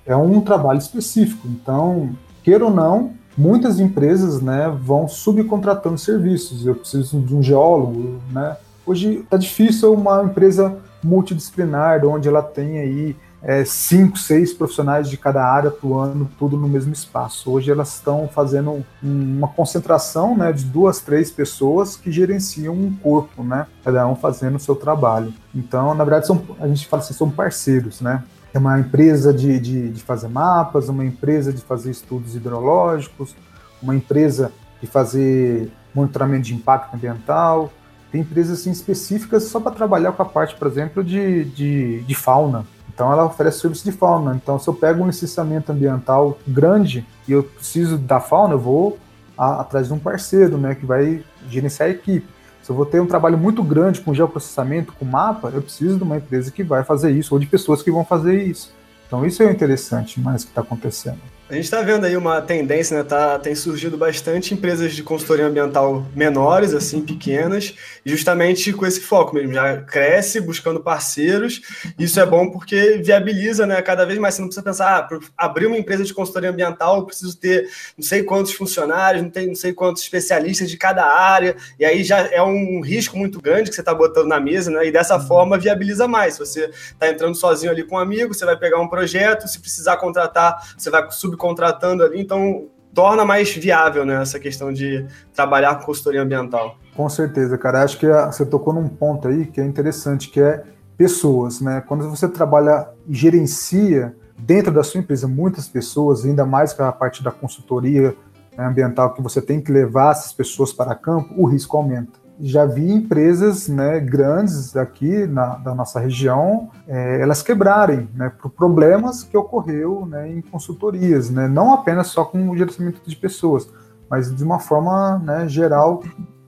É 0.05 0.15
um 0.15 0.39
trabalho 0.39 0.77
específico, 0.77 1.47
então, 1.47 2.11
queira 2.43 2.63
ou 2.63 2.71
não, 2.71 3.13
muitas 3.35 3.79
empresas 3.79 4.39
né, 4.39 4.69
vão 4.69 5.07
subcontratando 5.07 5.97
serviços. 5.97 6.67
Eu 6.67 6.75
preciso 6.75 7.19
de 7.19 7.35
um 7.35 7.41
geólogo, 7.41 8.19
né? 8.31 8.55
Hoje 8.85 9.21
está 9.21 9.35
difícil 9.35 9.91
uma 9.91 10.23
empresa 10.23 10.77
multidisciplinar, 11.03 12.05
onde 12.05 12.27
ela 12.27 12.43
tem 12.43 12.79
aí 12.79 13.15
é, 13.45 13.63
cinco, 13.63 14.17
seis 14.17 14.51
profissionais 14.51 15.07
de 15.07 15.17
cada 15.17 15.45
área 15.45 15.69
atuando 15.69 16.27
tudo 16.37 16.57
no 16.57 16.67
mesmo 16.67 16.91
espaço. 16.91 17.51
Hoje 17.51 17.69
elas 17.69 17.93
estão 17.93 18.27
fazendo 18.27 18.83
uma 19.03 19.47
concentração 19.47 20.35
né, 20.35 20.51
de 20.51 20.65
duas, 20.65 20.99
três 20.99 21.29
pessoas 21.29 21.95
que 21.95 22.11
gerenciam 22.11 22.73
um 22.73 22.91
corpo, 22.91 23.43
né, 23.43 23.67
cada 23.83 24.07
um 24.07 24.15
fazendo 24.15 24.55
o 24.55 24.59
seu 24.59 24.75
trabalho. 24.75 25.31
Então, 25.53 25.93
na 25.93 26.03
verdade, 26.03 26.25
são, 26.25 26.41
a 26.59 26.67
gente 26.67 26.87
fala 26.87 27.03
assim, 27.03 27.13
são 27.13 27.29
parceiros, 27.29 28.01
né? 28.01 28.23
É 28.51 28.57
uma 28.57 28.79
empresa 28.79 29.33
de, 29.33 29.59
de, 29.59 29.89
de 29.91 30.01
fazer 30.01 30.29
mapas, 30.29 30.89
uma 30.89 31.05
empresa 31.05 31.53
de 31.53 31.61
fazer 31.61 31.91
estudos 31.91 32.35
hidrológicos, 32.35 33.35
uma 33.81 33.93
empresa 33.95 34.51
de 34.81 34.87
fazer 34.87 35.71
monitoramento 35.93 36.43
de 36.43 36.55
impacto 36.55 36.95
ambiental, 36.95 37.71
tem 38.11 38.21
empresas 38.21 38.59
assim, 38.59 38.71
específicas 38.71 39.43
só 39.43 39.59
para 39.59 39.71
trabalhar 39.71 40.13
com 40.13 40.21
a 40.21 40.25
parte, 40.25 40.55
por 40.55 40.67
exemplo, 40.67 41.03
de, 41.03 41.43
de, 41.45 42.01
de 42.01 42.15
fauna. 42.15 42.65
Então 42.95 43.11
ela 43.11 43.25
oferece 43.25 43.59
serviço 43.59 43.83
de 43.83 43.91
fauna. 43.91 44.39
Então 44.41 44.57
se 44.57 44.67
eu 44.67 44.73
pego 44.73 45.03
um 45.03 45.07
licenciamento 45.07 45.71
ambiental 45.71 46.39
grande 46.47 47.05
e 47.27 47.33
eu 47.33 47.43
preciso 47.43 47.97
da 47.97 48.21
fauna, 48.21 48.53
eu 48.53 48.59
vou 48.59 48.97
a, 49.37 49.61
atrás 49.61 49.87
de 49.87 49.93
um 49.93 49.99
parceiro, 49.99 50.57
né, 50.57 50.73
que 50.73 50.85
vai 50.85 51.23
gerenciar 51.49 51.89
a 51.89 51.91
equipe. 51.91 52.25
Se 52.63 52.71
eu 52.71 52.75
vou 52.75 52.85
ter 52.85 52.99
um 52.99 53.05
trabalho 53.05 53.37
muito 53.37 53.61
grande 53.61 54.01
com 54.01 54.13
geoprocessamento, 54.13 54.93
com 54.93 55.05
mapa, 55.05 55.51
eu 55.53 55.61
preciso 55.61 55.97
de 55.97 56.03
uma 56.03 56.17
empresa 56.17 56.49
que 56.49 56.63
vai 56.63 56.83
fazer 56.83 57.11
isso 57.11 57.35
ou 57.35 57.39
de 57.39 57.45
pessoas 57.45 57.83
que 57.83 57.91
vão 57.91 58.05
fazer 58.05 58.41
isso. 58.41 58.73
Então 59.05 59.25
isso 59.25 59.43
é 59.43 59.51
interessante 59.51 60.19
mais 60.19 60.43
que 60.43 60.49
está 60.49 60.61
acontecendo. 60.61 61.19
A 61.47 61.53
gente 61.53 61.65
está 61.65 61.79
vendo 61.83 62.05
aí 62.05 62.17
uma 62.17 62.41
tendência, 62.41 62.97
né? 62.97 63.03
Tá, 63.03 63.37
tem 63.37 63.53
surgido 63.53 63.95
bastante 63.95 64.51
empresas 64.51 64.93
de 64.93 65.03
consultoria 65.03 65.45
ambiental 65.45 66.03
menores, 66.15 66.73
assim, 66.73 67.01
pequenas, 67.01 67.75
justamente 68.03 68.73
com 68.73 68.83
esse 68.83 68.99
foco 68.99 69.35
mesmo. 69.35 69.53
Já 69.53 69.77
cresce 69.77 70.41
buscando 70.41 70.79
parceiros. 70.79 71.61
Isso 71.99 72.19
é 72.19 72.25
bom 72.25 72.49
porque 72.49 72.97
viabiliza, 72.97 73.67
né? 73.67 73.79
Cada 73.83 74.07
vez 74.07 74.17
mais 74.17 74.33
você 74.33 74.41
não 74.41 74.47
precisa 74.47 74.63
pensar, 74.63 74.97
ah, 74.97 75.03
para 75.03 75.19
abrir 75.37 75.67
uma 75.67 75.77
empresa 75.77 76.03
de 76.03 76.15
consultoria 76.15 76.49
ambiental, 76.49 76.97
eu 76.97 77.05
preciso 77.05 77.37
ter 77.37 77.69
não 77.95 78.03
sei 78.03 78.23
quantos 78.23 78.53
funcionários, 78.53 79.21
não, 79.21 79.29
tem, 79.29 79.45
não 79.45 79.55
sei 79.55 79.71
quantos 79.71 80.01
especialistas 80.01 80.67
de 80.67 80.77
cada 80.77 81.05
área, 81.05 81.55
e 81.79 81.85
aí 81.85 82.03
já 82.03 82.21
é 82.21 82.41
um 82.41 82.81
risco 82.81 83.15
muito 83.19 83.39
grande 83.39 83.69
que 83.69 83.75
você 83.75 83.81
está 83.81 83.93
botando 83.93 84.27
na 84.27 84.39
mesa, 84.39 84.71
né? 84.71 84.87
E 84.87 84.91
dessa 84.91 85.19
forma 85.19 85.59
viabiliza 85.59 86.07
mais. 86.07 86.33
Se 86.33 86.39
você 86.39 86.71
está 86.71 87.07
entrando 87.07 87.35
sozinho 87.35 87.71
ali 87.71 87.83
com 87.83 87.97
um 87.97 87.99
amigo, 87.99 88.33
você 88.33 88.45
vai 88.45 88.57
pegar 88.57 88.81
um 88.81 88.87
projeto, 88.87 89.47
se 89.47 89.59
precisar 89.59 89.97
contratar, 89.97 90.73
você 90.75 90.89
vai 90.89 91.05
subir 91.11 91.34
subcontratando 91.35 92.03
ali, 92.03 92.21
então 92.21 92.67
torna 92.93 93.25
mais 93.25 93.53
viável 93.53 94.05
né, 94.05 94.21
essa 94.21 94.39
questão 94.39 94.71
de 94.71 95.05
trabalhar 95.33 95.75
com 95.75 95.85
consultoria 95.85 96.21
ambiental. 96.21 96.77
Com 96.95 97.09
certeza, 97.09 97.57
cara. 97.57 97.83
Acho 97.83 97.99
que 97.99 98.07
você 98.07 98.45
tocou 98.45 98.73
num 98.73 98.87
ponto 98.87 99.27
aí 99.27 99.45
que 99.45 99.59
é 99.59 99.65
interessante, 99.65 100.29
que 100.29 100.39
é 100.39 100.63
pessoas, 100.97 101.59
né? 101.59 101.83
Quando 101.85 102.09
você 102.09 102.25
trabalha 102.25 102.87
e 103.05 103.13
gerencia 103.13 104.15
dentro 104.37 104.71
da 104.71 104.81
sua 104.81 105.01
empresa 105.01 105.27
muitas 105.27 105.67
pessoas, 105.67 106.23
ainda 106.23 106.45
mais 106.45 106.71
com 106.71 106.83
a 106.83 106.91
parte 106.91 107.21
da 107.21 107.31
consultoria 107.31 108.15
né, 108.57 108.65
ambiental 108.65 109.13
que 109.13 109.21
você 109.21 109.41
tem 109.41 109.59
que 109.59 109.73
levar 109.73 110.11
essas 110.11 110.31
pessoas 110.31 110.71
para 110.71 110.95
campo, 110.95 111.33
o 111.37 111.45
risco 111.45 111.75
aumenta 111.75 112.24
já 112.39 112.65
vi 112.65 112.91
empresas 112.91 113.67
né, 113.67 113.99
grandes 113.99 114.75
aqui 114.75 115.25
na, 115.25 115.55
da 115.55 115.73
nossa 115.73 115.99
região, 115.99 116.69
é, 116.87 117.21
elas 117.21 117.41
quebrarem 117.41 118.09
né, 118.13 118.31
por 118.41 118.49
problemas 118.49 119.23
que 119.23 119.37
ocorreu 119.37 120.05
né, 120.05 120.29
em 120.29 120.41
consultorias, 120.41 121.29
né, 121.29 121.47
não 121.47 121.73
apenas 121.73 122.07
só 122.07 122.25
com 122.25 122.49
o 122.49 122.57
gerenciamento 122.57 123.01
de 123.05 123.15
pessoas, 123.15 123.69
mas 124.09 124.35
de 124.35 124.43
uma 124.43 124.59
forma 124.59 125.19
né, 125.19 125.47
geral 125.47 126.03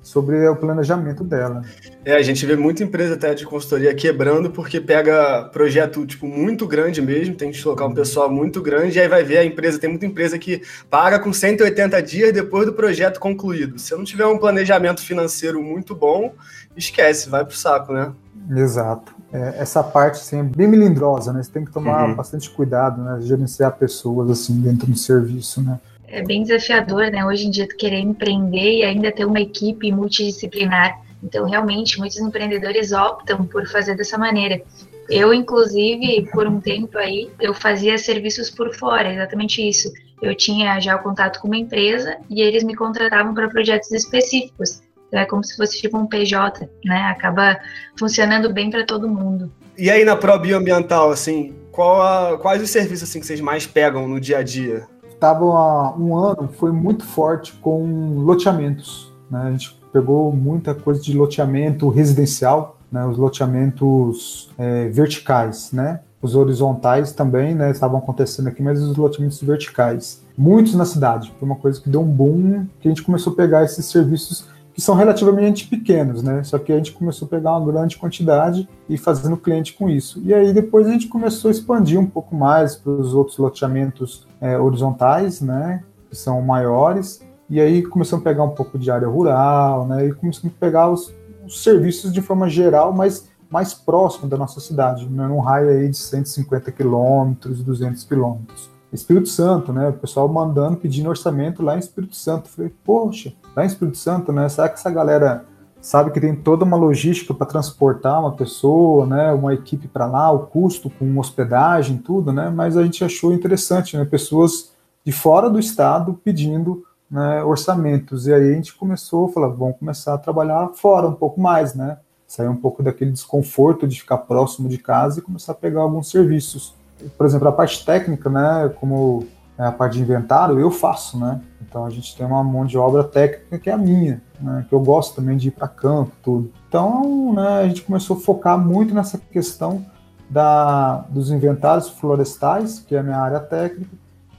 sobre 0.08 0.48
o 0.48 0.56
planejamento 0.56 1.22
dela. 1.22 1.64
É, 2.06 2.16
a 2.16 2.22
gente 2.22 2.46
vê 2.46 2.56
muita 2.56 2.82
empresa 2.82 3.16
até 3.16 3.34
de 3.34 3.46
consultoria 3.46 3.94
quebrando 3.94 4.50
porque 4.50 4.80
pega 4.80 5.50
projeto 5.52 6.06
tipo 6.06 6.26
muito 6.26 6.66
grande 6.66 7.02
mesmo, 7.02 7.36
tem 7.36 7.52
que 7.52 7.62
colocar 7.62 7.88
um 7.88 7.94
pessoal 7.94 8.32
muito 8.32 8.62
grande 8.62 8.98
e 8.98 9.02
aí 9.02 9.08
vai 9.10 9.22
ver 9.22 9.40
a 9.40 9.44
empresa, 9.44 9.78
tem 9.78 9.90
muita 9.90 10.06
empresa 10.06 10.40
que 10.40 10.62
paga 10.90 11.20
com 11.20 11.34
180 11.34 12.02
dias 12.02 12.32
depois 12.32 12.66
do 12.66 12.72
projeto 12.72 13.20
concluído. 13.20 13.78
Se 13.78 13.94
não 13.96 14.06
tiver 14.06 14.26
um 14.26 14.38
planejamento 14.38 15.02
financeiro 15.02 15.62
muito 15.62 15.94
bom, 15.94 16.34
esquece, 16.78 17.30
vai 17.30 17.44
pro 17.44 17.58
saco, 17.58 17.92
né? 17.92 18.14
Exato. 18.56 19.14
É, 19.34 19.56
essa 19.58 19.84
parte 19.84 20.22
assim, 20.22 20.40
é 20.40 20.44
bem 20.44 20.70
melindrosa, 20.70 21.34
né? 21.34 21.44
Você 21.44 21.52
tem 21.52 21.66
que 21.66 21.72
tomar 21.72 22.08
uhum. 22.08 22.16
bastante 22.16 22.50
cuidado, 22.50 23.02
né? 23.02 23.20
Gerenciar 23.20 23.74
pessoas 23.74 24.30
assim 24.32 24.62
dentro 24.62 24.88
do 24.88 24.98
serviço, 24.98 25.62
né? 25.62 25.78
É 26.08 26.24
bem 26.24 26.44
desafiador, 26.44 27.12
né? 27.12 27.26
Hoje 27.26 27.48
em 27.48 27.52
dia, 27.52 27.68
querer 27.68 28.00
empreender 28.00 28.80
e 28.80 28.84
ainda 28.84 29.12
ter 29.12 29.26
uma 29.26 29.42
equipe 29.42 29.92
multidisciplinar. 29.92 31.02
Então, 31.22 31.46
realmente, 31.46 32.00
muitos 32.00 32.18
empreendedores 32.18 32.92
optam 32.92 33.46
por 33.46 33.68
fazer 33.68 33.96
dessa 33.96 34.18
maneira. 34.18 34.62
Eu, 35.10 35.34
inclusive, 35.34 36.30
por 36.32 36.48
um 36.48 36.60
tempo 36.60 36.98
aí, 36.98 37.30
eu 37.40 37.54
fazia 37.54 37.98
serviços 37.98 38.50
por 38.50 38.74
fora, 38.74 39.14
exatamente 39.14 39.68
isso. 39.68 39.92
Eu 40.22 40.36
tinha 40.36 40.80
já 40.80 40.96
o 40.96 41.04
contato 41.04 41.40
com 41.40 41.48
uma 41.48 41.58
empresa 41.58 42.18
e 42.30 42.42
eles 42.42 42.64
me 42.64 42.76
contratavam 42.76 43.34
para 43.34 43.50
projetos 43.50 43.92
específicos. 43.92 44.82
Então, 45.08 45.20
é 45.20 45.26
como 45.26 45.44
se 45.44 45.56
fosse 45.56 45.80
tipo 45.80 45.98
um 45.98 46.08
PJ, 46.08 46.70
né? 46.84 47.04
Acaba 47.04 47.58
funcionando 47.98 48.52
bem 48.52 48.70
para 48.70 48.86
todo 48.86 49.08
mundo. 49.08 49.52
E 49.78 49.90
aí, 49.90 50.04
na 50.04 50.16
Pro 50.16 50.38
Bioambiental, 50.40 51.12
assim, 51.12 51.54
a, 51.78 52.38
quais 52.42 52.62
os 52.62 52.70
serviços 52.70 53.10
assim, 53.10 53.20
que 53.20 53.26
vocês 53.26 53.40
mais 53.40 53.66
pegam 53.66 54.08
no 54.08 54.20
dia 54.20 54.40
a 54.40 54.44
dia? 54.44 54.88
Estava 55.18 55.96
um 55.98 56.16
ano 56.16 56.48
foi 56.48 56.72
muito 56.72 57.04
forte 57.04 57.54
com 57.54 58.20
loteamentos. 58.20 59.12
Né? 59.30 59.42
A 59.42 59.52
gente 59.52 59.78
pegou 59.92 60.32
muita 60.32 60.74
coisa 60.74 61.02
de 61.02 61.16
loteamento 61.18 61.90
residencial, 61.90 62.78
né? 62.92 63.06
os 63.06 63.18
loteamentos 63.18 64.50
é, 64.58 64.88
verticais, 64.90 65.72
né? 65.74 66.02
Os 66.20 66.36
horizontais 66.36 67.12
também 67.12 67.54
né, 67.54 67.70
estavam 67.70 68.00
acontecendo 68.00 68.48
aqui, 68.48 68.64
mas 68.64 68.82
os 68.82 68.98
loteamentos 68.98 69.40
verticais. 69.42 70.24
Muitos 70.36 70.74
na 70.74 70.84
cidade. 70.84 71.32
Foi 71.38 71.48
uma 71.48 71.56
coisa 71.56 71.80
que 71.80 71.90
deu 71.90 72.02
um 72.02 72.08
boom, 72.08 72.66
que 72.80 72.88
a 72.88 72.92
gente 72.92 73.04
começou 73.04 73.34
a 73.34 73.36
pegar 73.36 73.64
esses 73.64 73.86
serviços 73.86 74.48
que 74.78 74.82
são 74.84 74.94
relativamente 74.94 75.68
pequenos, 75.68 76.22
né? 76.22 76.44
Só 76.44 76.60
que 76.60 76.72
a 76.72 76.78
gente 76.78 76.92
começou 76.92 77.26
a 77.26 77.30
pegar 77.30 77.58
uma 77.58 77.72
grande 77.72 77.98
quantidade 77.98 78.70
e 78.88 78.96
fazendo 78.96 79.36
cliente 79.36 79.74
com 79.74 79.90
isso. 79.90 80.22
E 80.24 80.32
aí 80.32 80.54
depois 80.54 80.86
a 80.86 80.92
gente 80.92 81.08
começou 81.08 81.50
a 81.50 81.52
expandir 81.52 82.00
um 82.00 82.06
pouco 82.06 82.36
mais 82.36 82.76
para 82.76 82.92
os 82.92 83.12
outros 83.12 83.40
loteamentos 83.40 84.28
é, 84.40 84.56
horizontais, 84.56 85.42
né? 85.42 85.84
Que 86.12 86.16
são 86.16 86.44
maiores. 86.44 87.26
E 87.50 87.60
aí 87.60 87.82
começamos 87.82 88.24
a 88.24 88.30
pegar 88.30 88.44
um 88.44 88.52
pouco 88.52 88.78
de 88.78 88.92
área 88.92 89.08
rural, 89.08 89.88
né? 89.88 90.06
E 90.06 90.14
começamos 90.14 90.56
a 90.56 90.60
pegar 90.60 90.92
os, 90.92 91.12
os 91.44 91.64
serviços 91.64 92.14
de 92.14 92.22
forma 92.22 92.48
geral, 92.48 92.94
mas 92.94 93.28
mais 93.50 93.74
próximo 93.74 94.30
da 94.30 94.38
nossa 94.38 94.60
cidade, 94.60 95.10
né? 95.10 95.26
num 95.26 95.40
raio 95.40 95.70
aí 95.70 95.90
de 95.90 95.98
150 95.98 96.72
quilômetros, 96.72 97.64
200 97.64 98.04
quilômetros. 98.04 98.70
Espírito 98.98 99.30
Santo, 99.30 99.72
né? 99.72 99.90
O 99.90 99.94
pessoal 99.94 100.28
mandando, 100.28 100.78
pedindo 100.78 101.10
orçamento 101.10 101.64
lá 101.64 101.76
em 101.76 101.80
Espírito 101.80 102.16
Santo. 102.16 102.50
falei, 102.50 102.74
poxa, 102.84 103.34
lá 103.56 103.64
em 103.64 103.68
Espírito 103.68 103.98
Santo, 103.98 104.32
né? 104.32 104.48
Será 104.50 104.68
que 104.68 104.76
essa 104.76 104.90
galera 104.90 105.46
sabe 105.80 106.12
que 106.12 106.20
tem 106.20 106.36
toda 106.36 106.66
uma 106.66 106.76
logística 106.76 107.34
para 107.34 107.48
transportar 107.48 108.20
uma 108.20 108.34
pessoa, 108.34 109.06
né? 109.06 109.32
Uma 109.32 109.54
equipe 109.54 109.88
para 109.88 110.06
lá, 110.06 110.32
o 110.32 110.48
custo 110.48 110.90
com 110.90 111.18
hospedagem, 111.18 111.98
tudo, 111.98 112.34
né? 112.34 112.50
Mas 112.50 112.76
a 112.76 112.84
gente 112.84 113.04
achou 113.04 113.34
interessante, 113.34 113.96
né? 113.98 114.06
Pessoas 114.06 114.72
de 115.06 115.12
fora 115.12 115.50
do 115.50 115.60
estado 115.60 116.20
pedindo 116.24 116.84
né, 117.10 117.44
orçamentos. 117.44 118.28
E 118.28 118.34
aí 118.34 118.52
a 118.52 118.56
gente 118.56 118.76
começou 118.76 119.28
a 119.28 119.30
falar, 119.30 119.48
vamos 119.48 119.78
começar 119.78 120.14
a 120.14 120.18
trabalhar 120.18 120.70
fora 120.76 121.08
um 121.08 121.14
pouco 121.14 121.40
mais, 121.40 121.74
né? 121.74 121.98
Sair 122.28 122.50
um 122.50 122.56
pouco 122.58 122.84
daquele 122.84 123.12
desconforto 123.12 123.88
de 123.88 124.02
ficar 124.02 124.18
próximo 124.18 124.68
de 124.68 124.78
casa 124.78 125.20
e 125.20 125.22
começar 125.22 125.54
a 125.54 125.56
pegar 125.56 125.82
alguns 125.82 126.10
serviços 126.10 126.76
por 127.18 127.26
exemplo, 127.26 127.48
a 127.48 127.52
parte 127.52 127.86
técnica, 127.86 128.30
né, 128.30 128.72
como 128.80 129.26
é 129.58 129.66
a 129.66 129.72
parte 129.72 129.94
de 129.94 130.02
inventário, 130.02 130.60
eu 130.60 130.70
faço, 130.70 131.20
né? 131.20 131.42
Então 131.62 131.86
a 131.86 131.90
gente 131.90 132.16
tem 132.16 132.26
uma 132.26 132.44
mão 132.44 132.66
de 132.66 132.78
obra 132.78 133.04
técnica 133.04 133.58
que 133.58 133.70
é 133.70 133.74
a 133.74 133.78
minha, 133.78 134.22
né, 134.40 134.66
que 134.68 134.74
eu 134.74 134.80
gosto 134.80 135.16
também 135.16 135.36
de 135.36 135.48
ir 135.48 135.52
para 135.52 135.68
campo, 135.68 136.12
tudo. 136.24 136.52
Então, 136.68 137.34
né, 137.34 137.62
a 137.62 137.68
gente 137.68 137.82
começou 137.82 138.18
a 138.18 138.20
focar 138.20 138.58
muito 138.58 138.94
nessa 138.94 139.18
questão 139.18 139.86
da, 140.30 141.06
dos 141.10 141.32
inventários 141.32 141.90
florestais, 141.90 142.80
que 142.80 142.96
é 142.96 143.00
a 143.00 143.04
minha 143.04 143.18
área 143.18 143.40
técnica, 143.40 143.92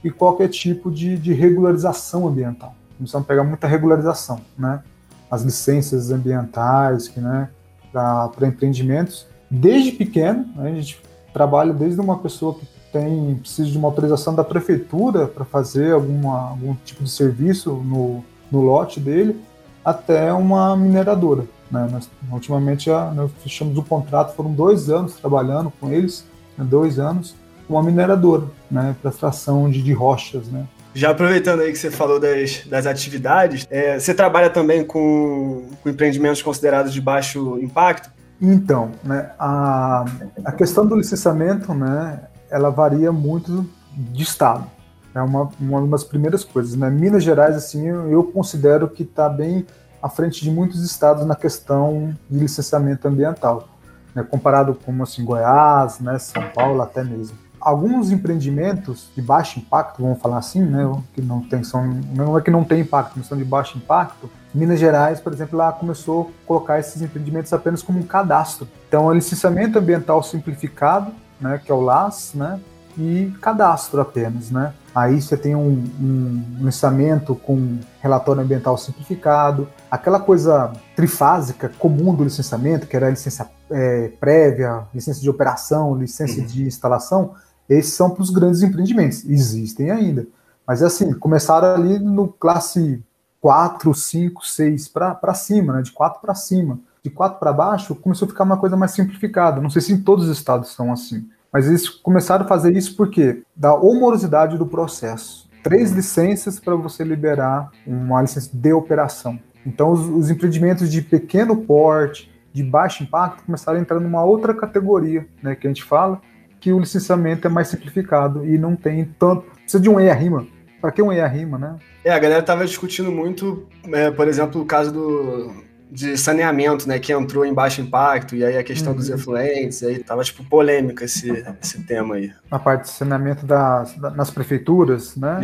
e 0.03 0.09
qualquer 0.09 0.47
tipo 0.47 0.89
de, 0.89 1.17
de 1.17 1.33
regularização 1.33 2.27
ambiental. 2.27 2.73
Começamos 2.97 3.25
a 3.25 3.27
pegar 3.27 3.43
muita 3.43 3.67
regularização, 3.67 4.39
né? 4.57 4.81
As 5.29 5.41
licenças 5.41 6.11
ambientais, 6.11 7.07
que, 7.07 7.19
né, 7.19 7.49
para 7.91 8.47
empreendimentos. 8.47 9.27
Desde 9.51 9.91
pequeno, 9.91 10.45
né, 10.55 10.71
a 10.71 10.75
gente 10.75 11.01
trabalho 11.33 11.73
desde 11.73 11.99
uma 11.99 12.17
pessoa 12.17 12.55
que 12.55 12.65
tem 12.91 13.35
precisa 13.35 13.69
de 13.69 13.77
uma 13.77 13.87
autorização 13.87 14.33
da 14.33 14.43
prefeitura 14.43 15.27
para 15.27 15.45
fazer 15.45 15.93
alguma, 15.93 16.49
algum 16.49 16.75
tipo 16.85 17.03
de 17.03 17.09
serviço 17.09 17.73
no, 17.73 18.23
no 18.51 18.61
lote 18.61 18.99
dele, 18.99 19.39
até 19.83 20.33
uma 20.33 20.75
mineradora. 20.75 21.45
Né? 21.71 21.87
Nós, 21.91 22.09
ultimamente 22.31 22.85
já, 22.85 23.11
nós 23.11 23.31
fechamos 23.43 23.77
o 23.77 23.83
contrato, 23.83 24.35
foram 24.35 24.51
dois 24.51 24.89
anos 24.89 25.15
trabalhando 25.15 25.71
com 25.79 25.91
eles, 25.91 26.25
né? 26.57 26.65
dois 26.67 26.99
anos, 26.99 27.35
uma 27.69 27.83
mineradora, 27.83 28.45
né? 28.69 28.95
para 29.01 29.11
extração 29.11 29.69
de, 29.69 29.81
de 29.81 29.93
rochas. 29.93 30.47
Né? 30.47 30.65
Já 30.93 31.11
aproveitando 31.11 31.61
aí 31.61 31.71
que 31.71 31.77
você 31.77 31.91
falou 31.91 32.19
das, 32.19 32.63
das 32.65 32.85
atividades, 32.87 33.67
é, 33.69 33.99
você 33.99 34.13
trabalha 34.13 34.49
também 34.49 34.83
com, 34.83 35.67
com 35.83 35.89
empreendimentos 35.89 36.41
considerados 36.41 36.91
de 36.91 36.99
baixo 36.99 37.59
impacto? 37.61 38.09
Então, 38.41 38.91
né, 39.03 39.31
a, 39.37 40.05
a 40.45 40.51
questão 40.51 40.85
do 40.85 40.95
licenciamento, 40.95 41.73
né, 41.73 42.21
ela 42.49 42.69
varia 42.69 43.11
muito 43.11 43.69
de 43.93 44.23
estado. 44.23 44.65
É 45.13 45.21
uma, 45.21 45.49
uma 45.59 45.85
das 45.87 46.03
primeiras 46.03 46.43
coisas. 46.43 46.75
Né? 46.75 46.89
Minas 46.89 47.23
Gerais, 47.23 47.55
assim, 47.55 47.87
eu, 47.87 48.23
considero 48.23 48.87
que 48.87 49.03
está 49.03 49.27
bem 49.27 49.65
à 50.01 50.07
frente 50.07 50.41
de 50.41 50.49
muitos 50.49 50.83
estados 50.83 51.25
na 51.25 51.35
questão 51.35 52.15
de 52.29 52.39
licenciamento 52.39 53.07
ambiental, 53.07 53.67
né, 54.15 54.23
comparado 54.23 54.73
com 54.73 55.03
assim, 55.03 55.25
Goiás, 55.25 55.99
né, 55.99 56.17
São 56.17 56.43
Paulo 56.53 56.81
até 56.81 57.03
mesmo 57.03 57.37
alguns 57.59 58.09
empreendimentos 58.11 59.09
de 59.15 59.21
baixo 59.21 59.59
impacto, 59.59 60.01
vamos 60.01 60.19
falar 60.21 60.37
assim, 60.37 60.61
né, 60.61 60.89
que 61.13 61.21
não 61.21 61.41
tem 61.41 61.63
são 61.63 61.85
não 62.15 62.37
é 62.37 62.41
que 62.41 62.49
não 62.49 62.63
tem 62.63 62.81
impacto, 62.81 63.13
mas 63.17 63.27
são 63.27 63.37
de 63.37 63.43
baixo 63.43 63.77
impacto. 63.77 64.29
Minas 64.53 64.79
Gerais, 64.79 65.19
por 65.19 65.31
exemplo, 65.31 65.57
lá 65.57 65.71
começou 65.71 66.31
a 66.43 66.47
colocar 66.47 66.79
esses 66.79 67.01
empreendimentos 67.01 67.53
apenas 67.53 67.81
como 67.83 67.99
um 67.99 68.03
cadastro. 68.03 68.67
Então, 68.87 69.11
é 69.11 69.15
licenciamento 69.15 69.77
ambiental 69.77 70.23
simplificado, 70.23 71.11
né, 71.39 71.61
que 71.63 71.71
é 71.71 71.75
o 71.75 71.81
LAS, 71.81 72.31
né, 72.33 72.59
e 72.97 73.31
cadastro 73.41 74.01
apenas, 74.01 74.49
né. 74.49 74.73
Aí 74.93 75.21
você 75.21 75.37
tem 75.37 75.55
um, 75.55 75.83
um 76.01 76.43
licenciamento 76.57 77.35
com 77.35 77.77
relatório 78.01 78.41
ambiental 78.41 78.77
simplificado, 78.77 79.69
aquela 79.89 80.19
coisa 80.19 80.73
trifásica 80.95 81.71
comum 81.77 82.13
do 82.13 82.23
licenciamento, 82.23 82.87
que 82.87 82.95
era 82.95 83.07
a 83.07 83.11
licença 83.11 83.49
é, 83.69 84.11
prévia, 84.19 84.83
licença 84.93 85.21
de 85.21 85.29
operação, 85.29 85.95
licença 85.95 86.39
uhum. 86.39 86.45
de 86.45 86.65
instalação, 86.65 87.35
esses 87.69 87.93
são 87.93 88.09
para 88.09 88.23
os 88.23 88.31
grandes 88.31 88.63
empreendimentos, 88.63 89.23
existem 89.25 89.91
ainda. 89.91 90.25
Mas 90.65 90.81
assim, 90.81 91.13
começaram 91.13 91.75
ali 91.75 91.99
no 91.99 92.27
classe 92.27 93.03
4, 93.41 93.93
5, 93.93 94.45
6 94.45 94.87
para 94.87 95.33
cima, 95.33 95.73
né? 95.73 95.81
De 95.81 95.91
4 95.91 96.21
para 96.21 96.35
cima. 96.35 96.79
De 97.03 97.09
4 97.09 97.39
para 97.39 97.53
baixo 97.53 97.95
começou 97.95 98.25
a 98.25 98.29
ficar 98.29 98.43
uma 98.43 98.57
coisa 98.57 98.75
mais 98.75 98.91
simplificada. 98.91 99.61
Não 99.61 99.69
sei 99.69 99.81
se 99.81 99.93
em 99.93 100.01
todos 100.01 100.25
os 100.25 100.37
estados 100.37 100.73
são 100.73 100.91
assim. 100.91 101.27
Mas 101.51 101.67
eles 101.67 101.89
começaram 101.89 102.45
a 102.45 102.47
fazer 102.47 102.75
isso 102.75 102.95
porque 102.95 103.41
da 103.55 103.75
morosidade 103.77 104.57
do 104.57 104.65
processo. 104.65 105.49
Três 105.63 105.91
licenças 105.91 106.59
para 106.59 106.75
você 106.75 107.03
liberar 107.03 107.71
uma 107.85 108.21
licença 108.21 108.49
de 108.53 108.71
operação. 108.71 109.39
Então, 109.65 109.91
os, 109.91 110.07
os, 110.07 110.29
empreendimentos 110.29 110.89
de 110.89 111.01
pequeno 111.01 111.57
porte, 111.57 112.31
de 112.53 112.63
baixo 112.63 113.03
impacto, 113.03 113.43
começaram 113.43 113.77
a 113.77 113.81
entrar 113.81 113.99
numa 113.99 114.23
outra 114.23 114.53
categoria, 114.53 115.27
né, 115.43 115.55
que 115.55 115.67
a 115.67 115.69
gente 115.69 115.83
fala, 115.83 116.21
que 116.59 116.71
o 116.71 116.79
licenciamento 116.79 117.45
é 117.45 117.49
mais 117.49 117.67
simplificado 117.67 118.45
e 118.45 118.57
não 118.57 118.75
tem 118.75 119.05
tanto. 119.19 119.43
Precisa 119.61 119.81
de 119.81 119.89
um 119.89 119.99
EIA-RIMA. 119.99 120.47
Para 120.81 120.91
que 120.91 121.01
um 121.01 121.11
EIA-RIMA, 121.11 121.57
né? 121.57 121.75
É, 122.03 122.11
a 122.11 122.19
galera 122.19 122.41
estava 122.41 122.65
discutindo 122.65 123.11
muito, 123.11 123.67
é, 123.91 124.09
por 124.11 124.27
exemplo, 124.27 124.61
o 124.61 124.65
caso 124.65 124.91
do, 124.91 125.53
de 125.91 126.15
saneamento, 126.17 126.87
né, 126.87 126.99
que 126.99 127.11
entrou 127.11 127.43
em 127.43 127.53
baixo 127.53 127.81
impacto, 127.81 128.35
e 128.35 128.45
aí 128.45 128.57
a 128.57 128.63
questão 128.63 128.91
uhum. 128.91 128.97
dos 128.97 129.09
efluentes, 129.09 129.81
aí 129.81 129.97
tava, 130.03 130.23
tipo, 130.23 130.43
polêmica 130.43 131.03
esse, 131.03 131.31
esse 131.61 131.83
tema 131.83 132.15
aí. 132.15 132.31
Na 132.49 132.59
parte 132.59 132.83
de 132.83 132.89
saneamento 132.89 133.45
das, 133.45 133.97
nas 133.97 134.29
prefeituras, 134.29 135.15
né? 135.15 135.39